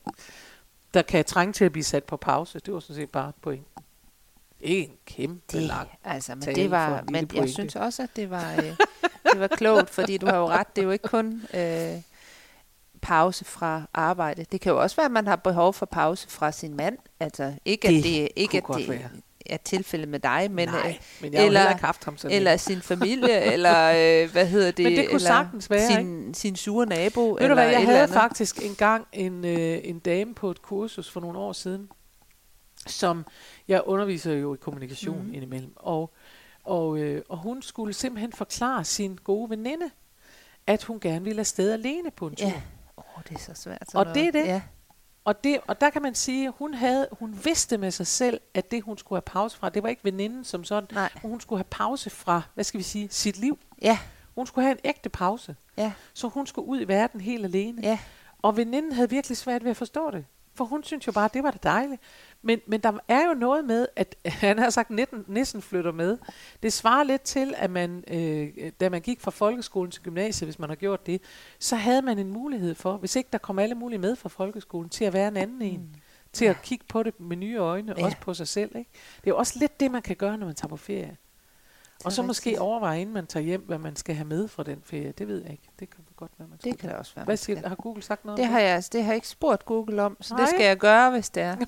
der 0.94 1.02
kan 1.02 1.26
trænge 1.26 1.54
til 1.54 1.66
at 1.66 1.72
blive 1.72 1.84
sat 1.84 2.04
på 2.04 2.18
pause. 2.18 2.60
Det 2.60 2.74
var 2.74 2.80
sådan 2.80 2.96
set 2.96 3.10
bare 3.12 3.32
pointen. 3.42 3.68
En 4.62 4.92
kæmpe 5.06 5.42
det, 5.52 5.62
lang. 5.62 5.90
altså, 6.04 6.36
men 6.36 6.56
det 6.56 6.72
var, 6.72 7.04
men 7.06 7.16
jeg 7.16 7.28
pointe. 7.28 7.54
synes 7.54 7.76
også, 7.76 8.04
at 8.04 8.10
det 8.16 8.30
var, 8.30 8.52
øh, 8.56 8.78
det 9.34 9.40
var 9.40 9.48
klogt, 9.48 9.90
fordi 9.90 10.18
du 10.18 10.26
har 10.26 10.38
jo 10.38 10.48
ret, 10.48 10.76
det 10.76 10.82
er 10.82 10.86
jo 10.86 10.92
ikke 10.92 11.08
kun 11.08 11.42
øh, 11.54 11.96
pause 13.02 13.46
fra 13.46 13.82
arbejde. 13.94 14.46
Det 14.52 14.62
kan 14.62 14.72
jo 14.72 14.82
også 14.82 14.96
være, 14.96 15.06
at 15.06 15.12
man 15.12 15.28
har 15.28 15.36
behov 15.36 15.74
for 15.74 15.86
pause 15.86 16.30
fra 16.30 16.52
sin 16.52 16.76
mand. 16.76 16.98
Altså, 17.20 17.54
ikke 17.66 17.88
Det 17.88 17.98
at 17.98 18.04
det, 18.04 18.30
ikke 18.36 18.58
at 18.58 18.64
det 18.78 18.90
være. 18.90 19.10
er 19.46 19.58
tilfældet 19.58 20.10
med 20.10 20.20
dig, 20.20 20.48
men, 20.52 20.68
Nej, 20.68 20.88
øh, 20.90 20.96
men 21.22 21.34
jeg 21.34 21.46
eller- 21.46 21.70
ikke 21.70 21.82
haft 21.86 22.04
ham 22.06 22.18
sådan 22.18 22.38
eller 22.38 22.58
sin 22.58 22.82
familie, 22.82 23.42
eller 23.54 23.90
øh, 24.24 24.32
hvad 24.32 24.48
hedder 24.48 24.72
det? 24.72 24.84
Men 24.84 24.92
det 24.96 25.06
kunne 25.06 25.16
eller 25.16 25.20
sagtens 25.28 25.70
være, 25.70 25.88
sin, 25.88 26.34
sin 26.34 26.56
sure 26.56 26.86
nabo. 26.86 27.22
Ved 27.22 27.30
du 27.30 27.38
eller 27.38 27.54
hvad, 27.56 27.66
et 27.68 27.72
jeg 27.72 27.76
eller 27.80 27.86
havde 27.92 28.04
andet. 28.04 28.16
faktisk 28.16 28.66
engang 28.66 29.08
en, 29.14 29.46
øh, 29.46 29.80
en 29.84 30.00
dame 30.00 30.34
på 30.36 30.52
et 30.52 30.62
kursus 30.62 31.12
for 31.12 31.20
nogle 31.20 31.40
år 31.40 31.54
siden, 31.54 31.90
som 32.88 33.26
jeg 33.68 33.82
underviser 33.86 34.34
jo 34.34 34.54
i 34.54 34.58
kommunikation 34.58 35.24
mm. 35.28 35.34
indimellem, 35.34 35.74
og, 35.76 36.14
og, 36.64 36.98
øh, 36.98 37.22
og 37.30 37.38
hun 37.38 37.62
skulle 37.62 37.94
simpelthen 37.94 38.34
forklare 38.34 38.84
sin 38.84 39.20
gode 39.24 39.50
veninde, 39.50 39.90
at 40.68 40.84
hun 40.84 41.00
gerne 41.00 41.26
ville 41.26 41.40
afsted 41.40 41.72
alene 41.74 42.12
på 42.12 42.28
en 42.28 42.36
tur. 42.36 42.48
Ja. 42.48 42.62
Oh, 42.98 43.04
det 43.30 43.36
er 43.36 43.40
så 43.40 43.54
svært. 43.54 43.80
sådan 43.92 43.98
Og 44.00 44.04
noget. 44.06 44.16
det 44.16 44.28
er 44.28 44.32
det. 44.32 44.48
Ja. 44.50 44.62
Og, 45.26 45.44
det, 45.44 45.60
og 45.68 45.82
der 45.82 45.90
kan 45.90 46.02
man 46.02 46.16
sige, 46.16 46.48
at 46.48 46.54
hun, 46.58 46.74
havde, 46.74 47.08
hun 47.12 47.40
vidste 47.44 47.78
med 47.78 47.92
sig 47.92 48.08
selv, 48.08 48.42
at 48.54 48.72
det 48.72 48.84
hun 48.84 48.98
skulle 48.98 49.18
have 49.18 49.22
pause 49.22 49.58
fra, 49.58 49.70
det 49.70 49.84
var 49.84 49.90
ikke 49.90 50.04
veninden 50.04 50.44
som 50.44 50.64
sådan, 50.64 50.88
Nej. 50.92 51.10
hun 51.22 51.42
skulle 51.42 51.60
have 51.60 51.68
pause 51.70 52.10
fra, 52.10 52.42
hvad 52.54 52.64
skal 52.64 52.78
vi 52.78 52.84
sige, 52.84 53.08
sit 53.12 53.38
liv. 53.38 53.60
Ja, 53.82 54.00
Hun 54.36 54.48
skulle 54.48 54.66
have 54.66 54.72
en 54.72 54.80
ægte 54.84 55.10
pause. 55.10 55.56
ja, 55.78 55.92
Så 56.14 56.28
hun 56.28 56.48
skulle 56.48 56.68
ud 56.68 56.82
i 56.82 56.88
verden 56.88 57.22
helt 57.22 57.46
alene. 57.46 57.82
ja. 57.82 58.00
Og 58.42 58.58
veninden 58.58 58.92
havde 58.92 59.10
virkelig 59.10 59.38
svært 59.38 59.64
ved 59.64 59.72
at 59.72 59.78
forstå 59.78 60.12
det. 60.12 60.26
For 60.56 60.66
hun 60.66 60.84
synes 60.84 61.08
jo 61.08 61.12
bare, 61.12 61.26
at 61.26 61.34
det 61.34 61.44
var 61.44 61.52
da 61.52 61.58
dejligt. 61.64 62.02
Men, 62.44 62.60
men 62.68 62.80
der 62.80 62.92
er 63.08 63.28
jo 63.28 63.34
noget 63.34 63.66
med, 63.66 63.88
at 63.96 64.16
han 64.26 64.60
har 64.60 64.70
sagt, 64.70 64.92
at 65.00 65.10
nissen 65.28 65.62
flytter 65.62 65.92
med. 65.92 66.18
Det 66.64 66.74
svarer 66.74 67.04
lidt 67.04 67.22
til, 67.22 67.54
at 67.58 67.70
man, 67.72 68.04
øh, 68.08 68.72
da 68.80 68.90
man 68.90 69.02
gik 69.02 69.22
fra 69.22 69.32
folkeskolen 69.32 69.92
til 69.92 70.02
gymnasiet, 70.04 70.48
hvis 70.48 70.60
man 70.60 70.70
har 70.70 70.76
gjort 70.76 71.06
det, 71.06 71.22
så 71.60 71.76
havde 71.76 72.02
man 72.02 72.20
en 72.20 72.30
mulighed 72.30 72.76
for, 72.76 72.98
hvis 72.98 73.16
ikke 73.16 73.30
der 73.32 73.38
kom 73.38 73.60
alle 73.60 73.76
mulige 73.76 74.00
med 74.00 74.16
fra 74.16 74.30
folkeskolen, 74.30 74.90
til 74.90 75.06
at 75.06 75.14
være 75.14 75.28
en 75.28 75.38
anden 75.38 75.62
en. 75.62 75.96
Til 76.34 76.46
at 76.46 76.62
kigge 76.64 76.86
på 76.90 77.04
det 77.04 77.20
med 77.20 77.38
nye 77.38 77.58
øjne, 77.58 77.94
Ja. 77.98 78.06
også 78.06 78.18
på 78.22 78.34
sig 78.34 78.48
selv. 78.48 78.76
Ikke? 78.76 78.90
Det 79.18 79.28
er 79.28 79.32
jo 79.32 79.38
også 79.38 79.60
lidt 79.60 79.80
det, 79.80 79.92
man 79.92 80.02
kan 80.02 80.16
gøre, 80.16 80.38
når 80.38 80.46
man 80.46 80.56
tager 80.56 80.68
på 80.70 80.78
ferie. 80.78 81.18
Og 82.06 82.12
så 82.12 82.22
rigtigt. 82.22 82.28
måske 82.28 82.62
overveje, 82.62 83.02
inden 83.02 83.14
man 83.14 83.28
tager 83.28 83.44
hjem, 83.44 83.62
hvad 83.62 83.78
man 83.78 83.96
skal 83.96 84.16
have 84.16 84.26
med 84.28 84.48
fra 84.48 84.64
den 84.64 84.82
ferie. 84.86 85.12
Det 85.12 85.28
ved 85.28 85.42
jeg 85.42 85.52
ikke. 85.52 85.64
Det 85.80 85.90
kan 85.90 86.04
godt 86.16 86.32
være, 86.38 86.48
man 86.48 86.58
Det 86.58 86.62
skal. 86.62 86.78
kan 86.78 86.90
da 86.90 86.96
også 86.96 87.12
være. 87.16 87.26
Hvad 87.26 87.38
siger, 87.38 87.58
skal. 87.58 87.70
har 87.70 87.76
Google 87.76 88.02
sagt 88.04 88.26
noget 88.26 88.38
Det 88.38 88.48
har 88.48 88.60
jeg, 88.60 88.84
det 88.94 89.04
har 89.04 89.12
jeg 89.12 89.16
ikke 89.16 89.28
spurgt 89.28 89.66
Google 89.66 90.02
om, 90.02 90.18
så 90.22 90.34
det 90.34 90.40
Nej. 90.42 90.50
skal 90.50 90.66
jeg 90.66 90.78
gøre, 90.78 91.12
hvis 91.12 91.30
det 91.30 91.44
er. 91.44 91.56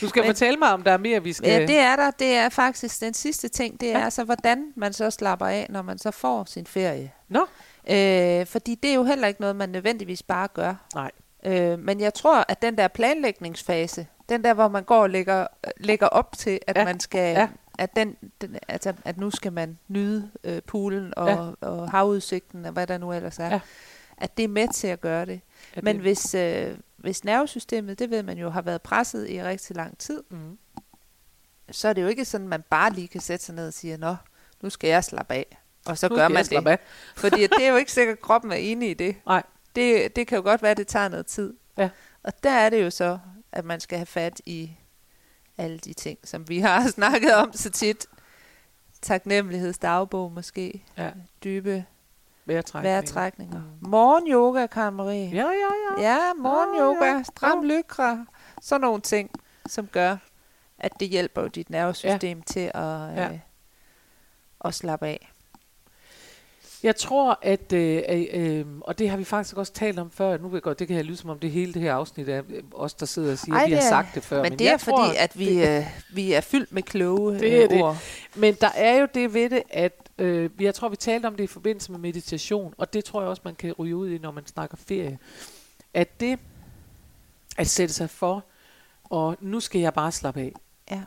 Du 0.00 0.08
skal 0.08 0.20
Men- 0.22 0.28
fortælle 0.28 0.56
mig, 0.58 0.72
om 0.72 0.82
der 0.82 0.92
er 0.92 0.96
mere, 0.98 1.22
vi 1.22 1.32
skal... 1.32 1.50
Ja, 1.50 1.60
det 1.66 1.78
er 1.78 1.96
der. 1.96 2.10
Det 2.10 2.34
er 2.34 2.48
faktisk 2.48 3.00
den 3.00 3.14
sidste 3.14 3.48
ting. 3.48 3.80
Det 3.80 3.92
er 3.92 3.98
altså, 4.04 4.24
hvordan 4.24 4.72
man 4.76 4.92
så 4.92 5.10
slapper 5.10 5.46
af, 5.46 5.66
når 5.70 5.82
man 5.82 5.98
så 5.98 6.10
får 6.10 6.44
sin 6.44 6.66
ferie. 6.66 7.12
Nå, 7.28 7.46
Øh, 7.90 8.46
fordi 8.46 8.74
det 8.74 8.90
er 8.90 8.94
jo 8.94 9.04
heller 9.04 9.28
ikke 9.28 9.40
noget, 9.40 9.56
man 9.56 9.68
nødvendigvis 9.68 10.22
bare 10.22 10.48
gør. 10.48 10.74
nej. 10.94 11.10
Øh, 11.44 11.78
men 11.78 12.00
jeg 12.00 12.14
tror, 12.14 12.44
at 12.48 12.62
den 12.62 12.78
der 12.78 12.88
planlægningsfase, 12.88 14.06
den 14.28 14.44
der, 14.44 14.54
hvor 14.54 14.68
man 14.68 14.84
går 14.84 15.02
og 15.02 15.10
lægger, 15.10 15.46
lægger 15.76 16.06
op 16.06 16.38
til, 16.38 16.60
at 16.66 16.76
Ja, 16.76 16.84
man 16.84 17.00
skal, 17.00 17.32
ja. 17.34 17.48
at, 17.78 17.96
den, 17.96 18.16
den, 18.40 18.56
altså, 18.68 18.92
at 19.04 19.16
nu 19.18 19.30
skal 19.30 19.52
man 19.52 19.78
nyde 19.88 20.30
øh, 20.44 20.62
poolen 20.62 21.12
og, 21.16 21.28
Ja. 21.28 21.66
og 21.66 21.90
havudsigten 21.90 22.64
og 22.64 22.72
hvad 22.72 22.86
der 22.86 22.98
nu 22.98 23.12
ellers 23.12 23.38
er. 23.38 23.48
Ja. 23.48 23.60
At 24.18 24.36
det 24.36 24.44
er 24.44 24.48
med 24.48 24.68
til 24.74 24.86
at 24.86 25.00
gøre 25.00 25.26
det. 25.26 25.40
Er 25.76 25.80
Men 25.82 25.94
det, 25.96 26.02
hvis, 26.02 26.34
øh, 26.34 26.76
hvis 26.96 27.24
nervesystemet, 27.24 27.98
det 27.98 28.10
ved 28.10 28.22
man 28.22 28.38
jo, 28.38 28.50
har 28.50 28.62
været 28.62 28.82
presset 28.82 29.30
i 29.30 29.42
rigtig 29.42 29.76
lang 29.76 29.98
tid, 29.98 30.22
mm, 30.30 30.58
så 31.70 31.88
er 31.88 31.92
det 31.92 32.02
jo 32.02 32.06
ikke 32.06 32.24
sådan, 32.24 32.44
at 32.44 32.48
man 32.50 32.62
bare 32.70 32.92
lige 32.92 33.08
kan 33.08 33.20
sætte 33.20 33.44
sig 33.44 33.54
ned 33.54 33.66
og 33.66 33.72
sige, 33.74 33.96
nå, 33.96 34.16
nu 34.60 34.70
skal 34.70 34.88
jeg 34.90 35.04
slappe 35.04 35.34
af. 35.34 35.58
Og 35.86 35.98
så 35.98 36.08
nu 36.08 36.16
gør 36.16 36.28
man 36.28 36.44
det. 36.44 36.66
af. 36.66 36.78
Fordi 37.16 37.42
det 37.42 37.64
er 37.66 37.68
jo 37.70 37.76
ikke 37.76 37.92
sikkert, 37.92 38.16
at 38.16 38.22
kroppen 38.22 38.52
er 38.52 38.56
enig 38.56 38.90
i 38.90 38.94
det. 38.94 39.16
Nej. 39.26 39.42
det. 39.76 40.16
Det 40.16 40.26
kan 40.26 40.36
jo 40.36 40.42
godt 40.42 40.62
være, 40.62 40.70
at 40.70 40.76
det 40.76 40.86
tager 40.86 41.08
noget 41.08 41.26
tid. 41.26 41.54
Ja. 41.78 41.88
Og 42.22 42.32
der 42.42 42.50
er 42.50 42.70
det 42.70 42.82
jo 42.84 42.90
så, 42.90 43.18
at 43.58 43.64
man 43.64 43.80
skal 43.80 43.98
have 43.98 44.06
fat 44.06 44.40
i 44.46 44.70
alle 45.58 45.78
de 45.78 45.92
ting, 45.92 46.18
som 46.24 46.48
vi 46.48 46.58
har 46.58 46.88
snakket 46.98 47.34
om 47.34 47.52
så 47.52 47.70
tit. 47.70 48.06
Taknemmelighedsdagbog 49.02 50.32
måske. 50.32 50.84
Ja, 50.96 51.10
Dybe 51.44 51.84
vejrtrækning. 52.46 52.92
vejrtrækninger. 52.92 53.60
Mm. 53.80 53.88
Morgenyoga, 53.88 54.66
Karen 54.66 54.94
Marie. 54.94 55.28
Ja, 55.30 55.46
ja, 55.50 56.02
ja. 56.02 56.12
Ja, 56.14 56.32
morgenyoga, 56.34 57.10
Ah, 57.10 57.16
ja. 57.18 57.22
stram 57.22 57.60
Ja. 57.64 57.74
lykra. 57.76 58.26
Sådan 58.62 58.80
nogle 58.80 59.00
ting, 59.00 59.30
som 59.66 59.86
gør, 59.86 60.16
at 60.78 60.92
det 61.00 61.08
hjælper 61.08 61.42
jo 61.42 61.48
dit 61.48 61.70
nervesystem 61.70 62.42
til 62.42 62.60
at, 62.60 62.74
Ja. 62.74 63.28
øh, 63.32 63.38
at 64.64 64.74
slappe 64.74 65.06
af. 65.06 65.32
Jeg 66.82 66.96
tror, 66.96 67.38
at, 67.42 67.72
øh, 67.72 68.02
øh, 68.08 68.26
øh, 68.32 68.66
og 68.80 68.98
det 68.98 69.10
har 69.10 69.16
vi 69.16 69.24
faktisk 69.24 69.56
også 69.56 69.72
talt 69.72 69.98
om 69.98 70.10
før, 70.10 70.38
nu 70.38 70.48
ved 70.48 70.56
jeg 70.56 70.62
godt, 70.62 70.78
det 70.78 70.86
kan 70.86 70.96
jeg 70.96 71.04
lyde 71.04 71.16
som 71.16 71.30
om 71.30 71.38
det 71.38 71.50
hele 71.50 71.74
det 71.74 71.82
her 71.82 71.94
afsnit 71.94 72.28
er 72.28 72.42
øh, 72.48 72.62
os, 72.72 72.94
der 72.94 73.06
sidder 73.06 73.32
og 73.32 73.38
siger, 73.38 73.54
Ej, 73.54 73.62
at 73.62 73.68
vi 73.68 73.72
har 73.74 73.80
det 73.80 73.88
sagt 73.88 74.14
det 74.14 74.22
før. 74.22 74.42
Men, 74.42 74.52
det 74.52 74.64
jeg 74.64 74.72
er 74.72 74.76
fordi, 74.76 74.96
tror, 74.96 75.14
at 75.18 75.38
vi, 75.38 75.66
øh, 75.66 75.84
vi 76.12 76.32
er 76.32 76.40
fyldt 76.40 76.72
med 76.72 76.82
kloge 76.82 77.38
Det 77.38 77.56
er 77.58 77.64
øh, 77.64 77.70
det. 77.70 77.82
ord. 77.82 77.96
Men 78.34 78.54
der 78.60 78.70
er 78.74 79.00
jo 79.00 79.08
det 79.14 79.34
ved 79.34 79.50
det, 79.50 79.62
at 79.70 79.92
øh, 80.18 80.50
jeg 80.60 80.74
tror, 80.74 80.88
vi 80.88 80.96
talte 80.96 81.26
om 81.26 81.36
det 81.36 81.44
i 81.44 81.46
forbindelse 81.46 81.92
med 81.92 82.00
meditation, 82.00 82.74
og 82.78 82.92
det 82.92 83.04
tror 83.04 83.20
jeg 83.20 83.28
også, 83.30 83.42
man 83.44 83.54
kan 83.54 83.72
ryge 83.72 83.96
ud 83.96 84.08
i, 84.10 84.18
når 84.18 84.30
man 84.30 84.46
snakker 84.46 84.76
ferie. 84.76 85.18
At 85.94 86.20
det 86.20 86.38
at 87.56 87.66
sætte 87.66 87.94
sig 87.94 88.10
for, 88.10 88.44
og 89.04 89.36
nu 89.40 89.60
skal 89.60 89.80
jeg 89.80 89.94
bare 89.94 90.12
slappe 90.12 90.40
af. 90.40 90.52
Ja. 90.90 91.00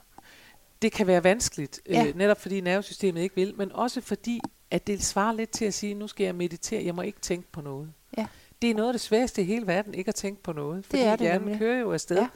Det 0.82 0.92
kan 0.92 1.08
være 1.08 1.24
vanskeligt, 1.24 1.82
Ja. 1.90 2.06
øh, 2.08 2.18
netop 2.18 2.42
fordi 2.42 2.62
nervesystemet 2.62 3.22
ikke 3.22 3.36
vil, 3.36 3.54
men 3.58 3.72
også 3.72 4.02
fordi, 4.02 4.42
at 4.72 4.88
det 4.88 5.04
svarer 5.04 5.34
lidt 5.34 5.50
til 5.50 5.66
at 5.66 5.74
sige, 5.74 5.94
nu 5.94 6.08
skal 6.08 6.24
jeg 6.24 6.36
meditere, 6.36 6.86
jeg 6.86 6.96
må 6.96 7.02
ikke 7.02 7.20
tænke 7.20 7.52
på 7.52 7.62
noget. 7.62 7.94
Ja. 8.18 8.28
Det 8.62 8.70
er 8.70 8.74
noget 8.76 8.90
af 8.90 8.94
det 8.94 9.02
sværeste 9.02 9.42
i 9.42 9.46
hele 9.46 9.68
verden, 9.68 9.94
ikke 9.94 10.10
at 10.10 10.16
tænke 10.16 10.44
på 10.44 10.54
noget, 10.54 10.86
fordi 10.86 11.02
er 11.02 11.12
det 11.12 11.20
hjernen 11.20 11.42
nemlig. 11.42 11.60
kører 11.60 11.80
jo 11.80 11.94
afsted. 11.94 12.28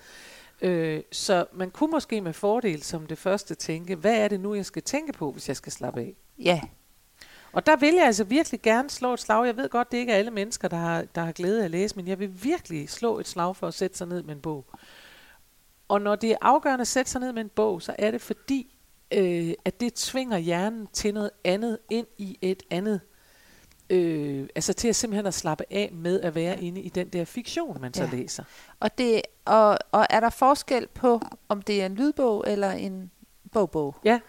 Ja. 0.62 0.68
Øh, 0.68 1.04
så 1.12 1.46
man 1.54 1.72
kunne 1.72 1.92
måske 1.92 2.22
med 2.22 2.34
fordel 2.34 2.84
som 2.84 3.08
det 3.08 3.18
første 3.18 3.56
tænke, 3.56 3.96
hvad 3.96 4.18
er 4.18 4.28
det 4.28 4.40
nu, 4.40 4.54
jeg 4.56 4.66
skal 4.66 4.82
tænke 4.82 5.14
på, 5.14 5.32
hvis 5.32 5.48
jeg 5.48 5.56
skal 5.56 5.72
slappe 5.72 6.00
af? 6.00 6.16
Ja, 6.40 6.62
Og 7.52 7.66
der 7.66 7.76
vil 7.76 7.94
jeg 7.94 8.06
altså 8.06 8.24
virkelig 8.24 8.62
gerne 8.62 8.90
slå 8.90 9.14
et 9.14 9.20
slag. 9.20 9.46
Jeg 9.46 9.58
ved 9.58 9.70
godt, 9.70 9.92
det 9.92 9.98
ikke 9.98 10.12
er 10.12 10.18
alle 10.18 10.32
mennesker, 10.32 10.68
der 10.68 10.78
har, 10.78 11.02
der 11.16 11.22
har 11.22 11.32
glæde 11.32 11.60
af 11.62 11.66
at 11.66 11.72
læse, 11.72 11.96
men 11.96 12.08
jeg 12.08 12.20
vil 12.20 12.44
virkelig 12.44 12.90
slå 12.90 13.20
et 13.20 13.28
slag 13.28 13.56
for 13.56 13.68
at 13.68 13.74
sætte 13.74 13.98
sig 13.98 14.08
ned 14.08 14.24
med 14.24 14.36
en 14.36 14.42
bog. 14.42 14.66
Og 15.88 16.02
når 16.02 16.16
det 16.16 16.32
er 16.32 16.38
afgørende 16.42 16.82
at 16.82 16.88
sætte 16.88 17.12
sig 17.12 17.22
ned 17.22 17.32
med 17.34 17.42
en 17.42 17.50
bog, 17.50 17.82
så 17.82 17.96
er 18.00 18.12
det 18.12 18.22
fordi, 18.22 18.75
øh, 19.14 19.54
at 19.66 19.80
det 19.82 19.94
tvinger 19.94 20.38
hjernen 20.38 20.88
til 20.94 21.14
noget 21.14 21.30
andet 21.44 21.78
ind 21.90 22.08
i 22.18 22.38
et 22.42 22.64
andet. 22.70 23.02
Øh, 23.90 24.48
altså 24.56 24.74
til 24.74 24.88
at 24.88 24.96
simpelthen 24.96 25.26
at 25.26 25.34
slappe 25.34 25.64
af 25.72 25.90
med 25.94 26.22
at 26.22 26.36
være 26.36 26.62
inde 26.64 26.82
i 26.82 26.90
den 26.90 27.08
der 27.10 27.26
fiktion, 27.26 27.82
man 27.82 27.94
så 27.94 28.04
Ja. 28.04 28.10
læser. 28.12 28.44
og, 28.80 28.98
det, 28.98 29.22
og, 29.46 29.78
og 29.92 30.06
er 30.10 30.20
der 30.20 30.30
forskel 30.30 30.88
på, 30.88 31.22
om 31.50 31.62
det 31.62 31.82
er 31.82 31.86
en 31.86 31.96
lydbog 31.96 32.44
eller 32.48 32.72
en 32.72 33.12
bogbog? 33.52 33.96
Ja, 34.06 34.20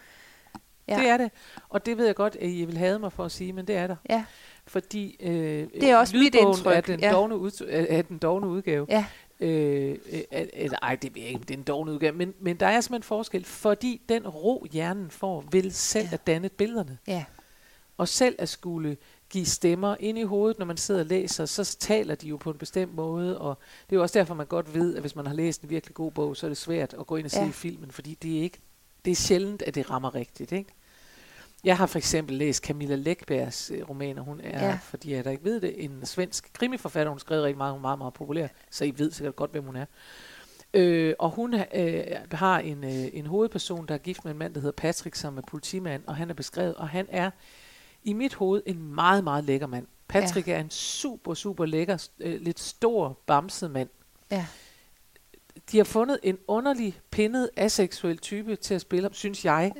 Ja. 0.88 0.96
det 0.98 1.08
er 1.08 1.16
det. 1.16 1.30
Og 1.68 1.86
det 1.86 1.98
ved 1.98 2.06
jeg 2.06 2.14
godt, 2.14 2.36
at 2.36 2.48
I 2.50 2.64
vil 2.64 2.76
have 2.76 2.98
mig 2.98 3.12
for 3.12 3.24
at 3.24 3.32
sige, 3.32 3.52
men 3.52 3.66
det 3.66 3.76
er 3.76 3.86
der. 3.86 3.96
Ja, 4.10 4.24
Fordi 4.66 5.16
øh, 5.20 5.68
Det 5.80 5.90
er 5.90 5.96
også 5.96 6.16
mit 6.16 6.24
lydbogen 6.34 6.48
indtryk, 6.48 6.76
Er 6.76 6.80
den, 6.80 7.00
ja. 7.00 7.12
dogne 7.12 7.36
ud, 7.38 7.66
er 7.68 8.02
den 8.02 8.18
dogne 8.18 8.46
udgave. 8.48 8.86
ja, 8.88 9.04
Øh, 9.40 9.98
øh, 10.12 10.20
eller, 10.52 10.78
ej, 10.82 10.94
det 10.96 11.14
ved 11.14 11.22
jeg 11.22 11.30
ikke, 11.30 11.40
det 11.40 11.50
er 11.50 11.58
en 11.58 11.62
dogne 11.64 11.92
udgave, 11.92 12.12
men, 12.12 12.34
men 12.40 12.56
der 12.56 12.66
er 12.66 12.80
simpelthen 12.80 13.02
forskel, 13.06 13.44
fordi 13.44 14.00
den 14.08 14.28
ro, 14.28 14.66
hjernen 14.72 15.10
får, 15.10 15.44
vil 15.50 15.72
selv 15.72 16.06
ja. 16.06 16.14
at 16.14 16.26
danne 16.26 16.48
billederne. 16.48 16.98
ja, 17.06 17.24
Og 17.96 18.08
selv 18.08 18.34
at 18.38 18.48
skulle 18.48 18.96
give 19.30 19.46
stemmer 19.46 19.96
ind 20.00 20.18
i 20.18 20.22
hovedet, 20.22 20.58
når 20.58 20.66
man 20.66 20.76
sidder 20.76 21.00
og 21.00 21.06
læser, 21.06 21.46
så 21.46 21.76
taler 21.80 22.14
de 22.14 22.28
jo 22.28 22.36
på 22.36 22.50
en 22.50 22.58
bestemt 22.58 22.94
måde, 22.94 23.38
og 23.40 23.58
det 23.86 23.92
er 23.92 23.96
jo 23.96 24.02
også 24.02 24.18
derfor, 24.18 24.34
man 24.34 24.46
godt 24.46 24.74
ved, 24.74 24.94
at 24.94 25.00
hvis 25.00 25.16
man 25.16 25.26
har 25.26 25.34
læst 25.34 25.62
en 25.62 25.70
virkelig 25.70 25.94
god 25.94 26.10
bog, 26.12 26.36
så 26.36 26.46
er 26.46 26.50
det 26.50 26.56
svært 26.56 26.94
at 27.00 27.06
gå 27.06 27.16
ind 27.16 27.24
og 27.24 27.30
se 27.30 27.40
Ja. 27.40 27.50
filmen, 27.52 27.90
fordi 27.90 28.14
det 28.22 28.38
er 28.38 28.42
ikke, 28.42 28.58
det 29.04 29.10
er 29.10 29.14
sjældent, 29.16 29.62
at 29.62 29.74
det 29.74 29.90
rammer 29.90 30.14
rigtigt, 30.14 30.52
ikke? 30.52 30.70
Jeg 31.64 31.76
har 31.76 31.86
for 31.86 31.98
eksempel 31.98 32.36
læst 32.36 32.64
Camilla 32.64 32.96
Läckbergs 32.96 33.74
øh, 33.74 33.88
romaner. 33.88 34.22
Hun 34.22 34.40
er, 34.40 34.60
Ja. 34.60 34.66
ja. 34.66 34.78
fordi 34.82 35.12
jeg 35.12 35.24
der 35.24 35.30
ikke 35.30 35.44
ved 35.44 35.60
det, 35.60 35.84
en 35.84 36.06
svensk 36.06 36.50
krimiforfatter. 36.52 37.10
Hun 37.10 37.18
skrev 37.18 37.42
rigtig 37.42 37.56
meget, 37.56 37.72
hun 37.72 37.78
er 37.78 37.82
meget, 37.82 37.98
meget 37.98 38.14
populær, 38.14 38.48
så 38.70 38.84
I 38.84 38.94
ved 38.96 39.10
sikkert 39.12 39.36
godt, 39.36 39.50
hvem 39.50 39.64
hun 39.64 39.76
er. 39.76 39.84
Øh, 40.74 41.14
og 41.18 41.30
hun 41.30 41.54
øh, 41.74 42.04
har 42.32 42.58
en, 42.58 42.84
øh, 42.84 43.08
en 43.12 43.26
hovedperson, 43.26 43.86
der 43.86 43.94
er 43.94 43.98
gift 43.98 44.24
med 44.24 44.32
en 44.32 44.38
mand, 44.38 44.54
der 44.54 44.60
hedder 44.60 44.72
Patrick, 44.76 45.16
som 45.16 45.38
er 45.38 45.42
politimand, 45.48 46.02
og 46.06 46.16
han 46.16 46.30
er 46.30 46.34
beskrevet, 46.34 46.74
og 46.74 46.88
han 46.88 47.06
er 47.08 47.30
i 48.04 48.12
mit 48.12 48.34
hoved 48.34 48.62
en 48.66 48.94
meget, 48.94 49.24
meget 49.24 49.44
lækker 49.44 49.66
mand. 49.66 49.86
Patrick 50.08 50.48
ja. 50.48 50.52
er 50.54 50.60
en 50.60 50.70
super, 50.70 51.34
super 51.34 51.64
lækker, 51.66 52.08
øh, 52.20 52.40
lidt 52.40 52.60
stor, 52.60 53.18
bamset 53.26 53.70
mand. 53.70 53.88
Ja. 54.30 54.46
De 55.72 55.76
har 55.76 55.84
fundet 55.84 56.18
en 56.22 56.38
underlig, 56.48 56.98
pindet, 57.10 57.50
aseksuel 57.56 58.18
type 58.18 58.56
til 58.56 58.74
at 58.74 58.80
spille 58.80 59.08
synes 59.12 59.44
jeg, 59.44 59.72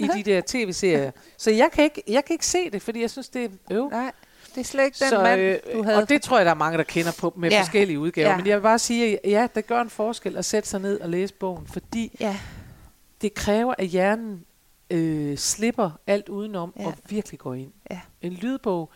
i 0.00 0.08
de 0.16 0.22
der 0.22 0.42
tv-serier. 0.46 1.10
Så 1.36 1.50
jeg 1.50 1.68
kan, 1.72 1.84
ikke, 1.84 2.02
jeg 2.08 2.24
kan 2.24 2.34
ikke 2.34 2.46
se 2.46 2.70
det, 2.70 2.82
fordi 2.82 3.00
jeg 3.00 3.10
synes, 3.10 3.28
det 3.28 3.44
er 3.44 3.48
øv. 3.70 3.88
Nej, 3.90 4.12
det 4.54 4.60
er 4.60 4.64
slet 4.64 4.84
ikke 4.84 4.96
den 5.00 5.08
Så, 5.08 5.22
mand, 5.22 5.40
øh, 5.40 5.58
du 5.74 5.82
havde. 5.82 5.96
Og 6.02 6.08
det 6.08 6.22
tror 6.22 6.36
jeg, 6.38 6.44
der 6.46 6.50
er 6.50 6.56
mange, 6.56 6.78
der 6.78 6.84
kender 6.84 7.12
på 7.20 7.32
med 7.36 7.50
Ja. 7.50 7.60
forskellige 7.60 7.98
udgaver. 7.98 8.30
Ja. 8.30 8.36
Men 8.36 8.46
jeg 8.46 8.56
vil 8.56 8.62
bare 8.62 8.78
sige, 8.78 9.26
at 9.26 9.30
ja, 9.30 9.46
det 9.54 9.66
gør 9.66 9.80
en 9.80 9.90
forskel 9.90 10.36
at 10.36 10.44
sætte 10.44 10.68
sig 10.68 10.80
ned 10.80 11.00
og 11.00 11.08
læse 11.08 11.34
bogen, 11.34 11.66
fordi 11.66 12.16
Ja, 12.20 12.36
det 13.22 13.34
kræver, 13.34 13.74
at 13.78 13.86
hjernen 13.86 14.44
øh, 14.90 15.36
slipper 15.38 15.90
alt 16.06 16.28
udenom 16.28 16.72
ja. 16.78 16.86
og 16.86 16.94
virkelig 17.08 17.38
går 17.40 17.54
ind. 17.54 17.72
Ja. 17.90 18.00
En 18.22 18.32
lydbog 18.32 18.90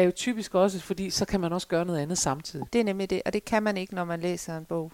er 0.00 0.02
jo 0.02 0.10
typisk 0.10 0.54
også, 0.54 0.80
fordi 0.80 1.10
så 1.10 1.24
kan 1.24 1.40
man 1.40 1.52
også 1.52 1.68
gøre 1.68 1.84
noget 1.84 2.00
andet 2.00 2.18
samtidig. 2.18 2.66
det 2.72 2.80
er 2.80 2.84
nemlig 2.84 3.10
det, 3.10 3.22
og 3.26 3.32
det 3.32 3.44
kan 3.44 3.62
man 3.62 3.76
ikke, 3.76 3.94
når 3.94 4.04
man 4.04 4.20
læser 4.20 4.56
en 4.56 4.64
bog. 4.64 4.92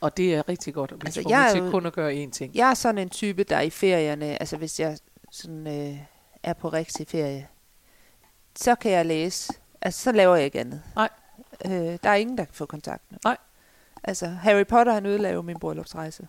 Og 0.00 0.16
det 0.16 0.34
er 0.34 0.48
rigtig 0.48 0.74
godt 0.74 0.92
at 0.92 0.98
blive 0.98 1.08
Altså, 1.08 1.24
jeg 1.28 1.48
er 1.48 1.52
til 1.52 1.62
jo- 1.64 1.70
kun 1.70 1.86
at 1.86 1.92
gøre 1.92 2.24
én 2.24 2.30
ting. 2.30 2.54
Jeg 2.54 2.70
er 2.70 2.74
sådan 2.74 2.98
en 2.98 3.10
type, 3.10 3.44
der 3.44 3.60
i 3.60 3.70
ferierne, 3.70 4.24
altså 4.40 4.56
hvis 4.56 4.80
jeg 4.80 4.98
sådan, 5.32 5.66
øh, 5.66 5.98
er 6.42 6.52
på 6.52 6.68
rigtig 6.68 7.08
ferie, 7.08 7.46
så 8.56 8.74
kan 8.74 8.92
jeg 8.92 9.06
læse. 9.06 9.52
Altså, 9.82 10.02
så 10.02 10.12
laver 10.12 10.36
jeg 10.36 10.44
ikke 10.44 10.60
andet. 10.60 10.82
Nej. 10.94 11.08
Øh, 11.64 11.70
der 11.72 12.10
er 12.10 12.14
ingen, 12.14 12.38
der 12.38 12.44
kan 12.44 12.54
få 12.54 12.66
kontakt 12.66 13.02
med. 13.10 13.18
Nej. 13.24 13.36
Altså, 14.04 14.26
Harry 14.26 14.66
Potter, 14.66 14.92
han 14.92 15.06
ødelagde 15.06 15.34
jo 15.34 15.42
min 15.42 15.58
bryllupsrejse. 15.58 16.28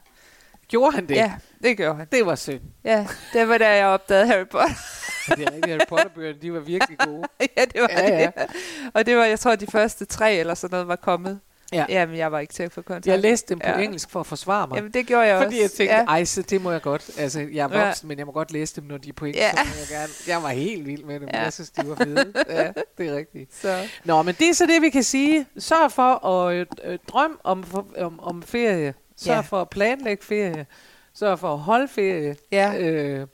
Gjorde 0.67 0.95
han 0.95 1.08
det? 1.08 1.15
Ja, 1.15 1.34
det 1.63 1.78
gjorde 1.78 1.95
han. 1.95 2.08
Det 2.12 2.26
var 2.26 2.36
synd. 2.36 2.62
Ja, 2.84 3.08
det 3.34 3.47
var 3.49 3.58
da 3.58 3.69
jeg 3.76 3.86
opdagede 3.88 4.28
Harry 4.28 4.45
Potter. 4.47 4.76
Det 5.28 5.39
er 5.43 5.52
rigtigt, 5.52 5.65
Harry 5.65 5.80
Potter-bøgerne, 5.89 6.38
de 6.41 6.54
var 6.54 6.60
virkelig 6.60 6.97
gode. 6.97 7.23
ja, 7.58 7.65
det 7.65 7.82
var 7.82 7.89
Ja, 7.91 8.17
ja. 8.19 8.30
det. 8.36 8.45
Og 8.93 9.06
det 9.06 9.17
var, 9.17 9.26
jeg 9.26 9.39
tror, 9.39 9.56
de 9.56 9.67
første 9.67 10.06
tre 10.06 10.36
eller 10.36 10.54
sådan 10.54 10.71
noget 10.73 10.88
var 10.88 10.95
kommet. 10.95 11.39
Ja. 11.73 11.86
Jamen, 11.89 12.17
jeg 12.17 12.32
var 12.32 12.39
ikke 12.39 12.54
til 12.54 12.63
at 12.63 12.71
få 12.71 12.82
kontakt. 12.82 13.08
Jeg 13.08 13.19
læste 13.19 13.49
dem 13.49 13.60
på 13.60 13.67
Ja. 13.67 13.78
ja. 13.78 13.84
engelsk 13.84 14.10
for 14.10 14.19
at 14.19 14.26
forsvare 14.28 14.67
mig. 14.67 14.76
Jamen, 14.76 14.91
det 14.91 15.08
gjorde 15.08 15.23
jeg 15.28 15.43
Fordi 15.43 15.56
jeg 15.58 15.63
også. 15.65 15.78
tænkte, 15.78 15.93
ja. 15.95 15.99
ja. 16.02 16.06
ej, 16.08 16.26
så 16.26 16.41
det 16.41 16.62
må 16.62 16.71
jeg 16.71 16.82
godt. 16.82 17.10
Altså, 17.17 17.39
jeg 17.39 17.69
er 17.71 17.78
Ja. 17.80 17.86
voksen, 17.86 18.08
men 18.08 18.17
jeg 18.17 18.26
må 18.26 18.32
godt 18.32 18.52
læse 18.52 18.76
dem, 18.76 18.84
når 18.84 18.97
de 18.97 19.10
er 19.10 19.13
på 19.13 19.26
engelsk. 19.26 19.41
Ja. 19.41 19.52
Ja. 19.58 19.69
Jeg, 19.80 19.88
gerne. 19.89 20.13
jeg 20.28 20.43
var 20.43 20.49
helt 20.49 20.86
vild 20.86 21.04
med 21.04 21.19
dem. 21.19 21.28
Ja. 21.30 21.38
Ja. 21.38 21.43
Jeg 21.43 21.54
synes, 21.54 21.69
de 21.69 21.89
var 21.89 21.95
fede. 21.95 22.34
Ja, 22.49 22.71
det 22.97 23.08
er 23.10 23.15
rigtigt. 23.15 23.56
Så, 23.56 23.78
Nå, 24.04 24.21
men 24.21 24.36
det 24.39 24.49
er 24.49 24.54
så 24.54 24.65
det, 24.65 24.82
vi 24.82 24.89
kan 24.89 25.04
sige. 25.04 25.45
Sørg 25.58 25.91
for 25.91 26.26
at 26.28 26.67
øh, 26.84 26.97
drømme 27.08 27.38
om, 27.43 27.63
om, 27.97 28.19
om 28.19 28.43
ferie. 28.43 28.93
Sørg 29.15 29.36
Ja. 29.36 29.41
for 29.41 29.62
at 29.62 29.69
planlægge 29.69 30.23
ferie. 30.23 30.65
Sørg 31.13 31.39
for 31.39 31.54
at 31.54 31.60
holde 31.60 31.88
ferie. 31.88 32.36
ja. 32.52 32.80
Øh, 32.80 33.28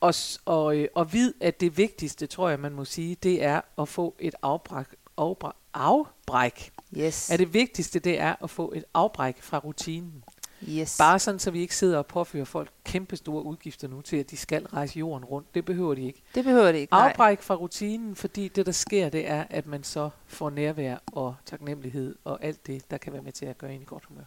og, 0.00 0.14
og, 0.44 0.76
øh, 0.76 0.88
og 0.94 1.12
vid, 1.12 1.32
at 1.40 1.60
det 1.60 1.76
vigtigste, 1.76 2.26
tror 2.26 2.48
jeg, 2.48 2.60
man 2.60 2.72
må 2.72 2.84
sige, 2.84 3.14
det 3.22 3.44
er 3.44 3.60
at 3.78 3.88
få 3.88 4.14
et 4.18 4.34
afbræk. 4.42 4.86
afbræk, 5.16 5.52
afbræk. 5.74 6.72
Yes. 6.98 7.30
Er 7.30 7.36
det 7.36 7.54
vigtigste, 7.54 7.98
det 7.98 8.20
er 8.20 8.34
at 8.44 8.50
få 8.50 8.72
et 8.76 8.84
afbræk 8.94 9.42
fra 9.42 9.58
rutinen. 9.58 10.24
Yes. 10.68 10.98
Bare 10.98 11.18
sådan, 11.18 11.38
så 11.38 11.50
vi 11.50 11.60
ikke 11.60 11.76
sidder 11.76 11.98
og 11.98 12.06
påfører 12.06 12.44
folk 12.44 12.70
kæmpe 12.84 13.16
store 13.16 13.42
udgifter 13.44 13.88
nu 13.88 14.00
til, 14.00 14.16
at 14.16 14.30
de 14.30 14.36
skal 14.36 14.66
rejse 14.66 14.98
jorden 14.98 15.24
rundt. 15.24 15.54
Det 15.54 15.64
behøver 15.64 15.94
de 15.94 16.02
ikke. 16.06 16.22
Det 16.34 16.44
behøver 16.44 16.72
det 16.72 16.78
ikke. 16.78 16.92
Nej. 16.92 17.08
Afbræk 17.08 17.42
fra 17.42 17.54
rutinen, 17.54 18.16
fordi 18.16 18.48
det, 18.48 18.66
der 18.66 18.72
sker, 18.72 19.08
det 19.08 19.28
er, 19.28 19.44
at 19.50 19.66
man 19.66 19.84
så 19.84 20.10
får 20.26 20.50
nærvær 20.50 20.96
og 21.06 21.34
taknemmelighed 21.46 22.16
og 22.24 22.44
alt 22.44 22.66
det, 22.66 22.90
der 22.90 22.96
kan 22.98 23.12
være 23.12 23.22
med 23.22 23.32
til 23.32 23.46
at 23.46 23.58
gøre 23.58 23.74
en 23.74 23.80
i 23.82 23.84
godt 23.84 24.04
humør. 24.04 24.22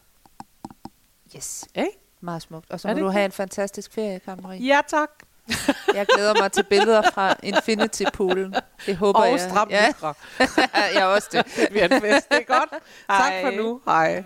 Yes. 1.36 1.66
Ikke? 1.76 1.90
Meget 2.22 2.42
smukt. 2.42 2.72
Og 2.72 2.80
så 2.80 2.88
må 2.88 2.94
du 2.94 3.08
have 3.10 3.26
en 3.26 3.32
fantastisk 3.32 3.94
ferie, 3.94 4.20
Karin 4.20 4.62
Ja, 4.64 4.80
tak. 4.88 5.10
Jeg 5.94 6.06
glæder 6.16 6.34
mig 6.42 6.52
til 6.52 6.64
billeder 6.64 7.02
fra 7.14 7.36
Infinity 7.44 8.04
Poolen. 8.14 8.56
Det 8.86 8.98
håber 8.98 9.20
Og 9.20 9.30
jeg. 9.30 9.40
stram 9.40 9.70
ja, 9.70 9.86
ja. 10.04 10.14
jeg 10.74 10.96
er 11.02 11.06
også 11.06 11.28
det. 11.32 11.46
Det 11.56 11.68
bliver 11.70 11.86
en 11.88 12.02
fest. 12.02 12.30
Det 12.30 12.38
er 12.38 12.54
godt. 12.54 12.70
Tak 13.10 13.32
Hej. 13.32 13.44
for 13.44 13.52
nu. 13.52 13.82
Hej. 13.86 14.24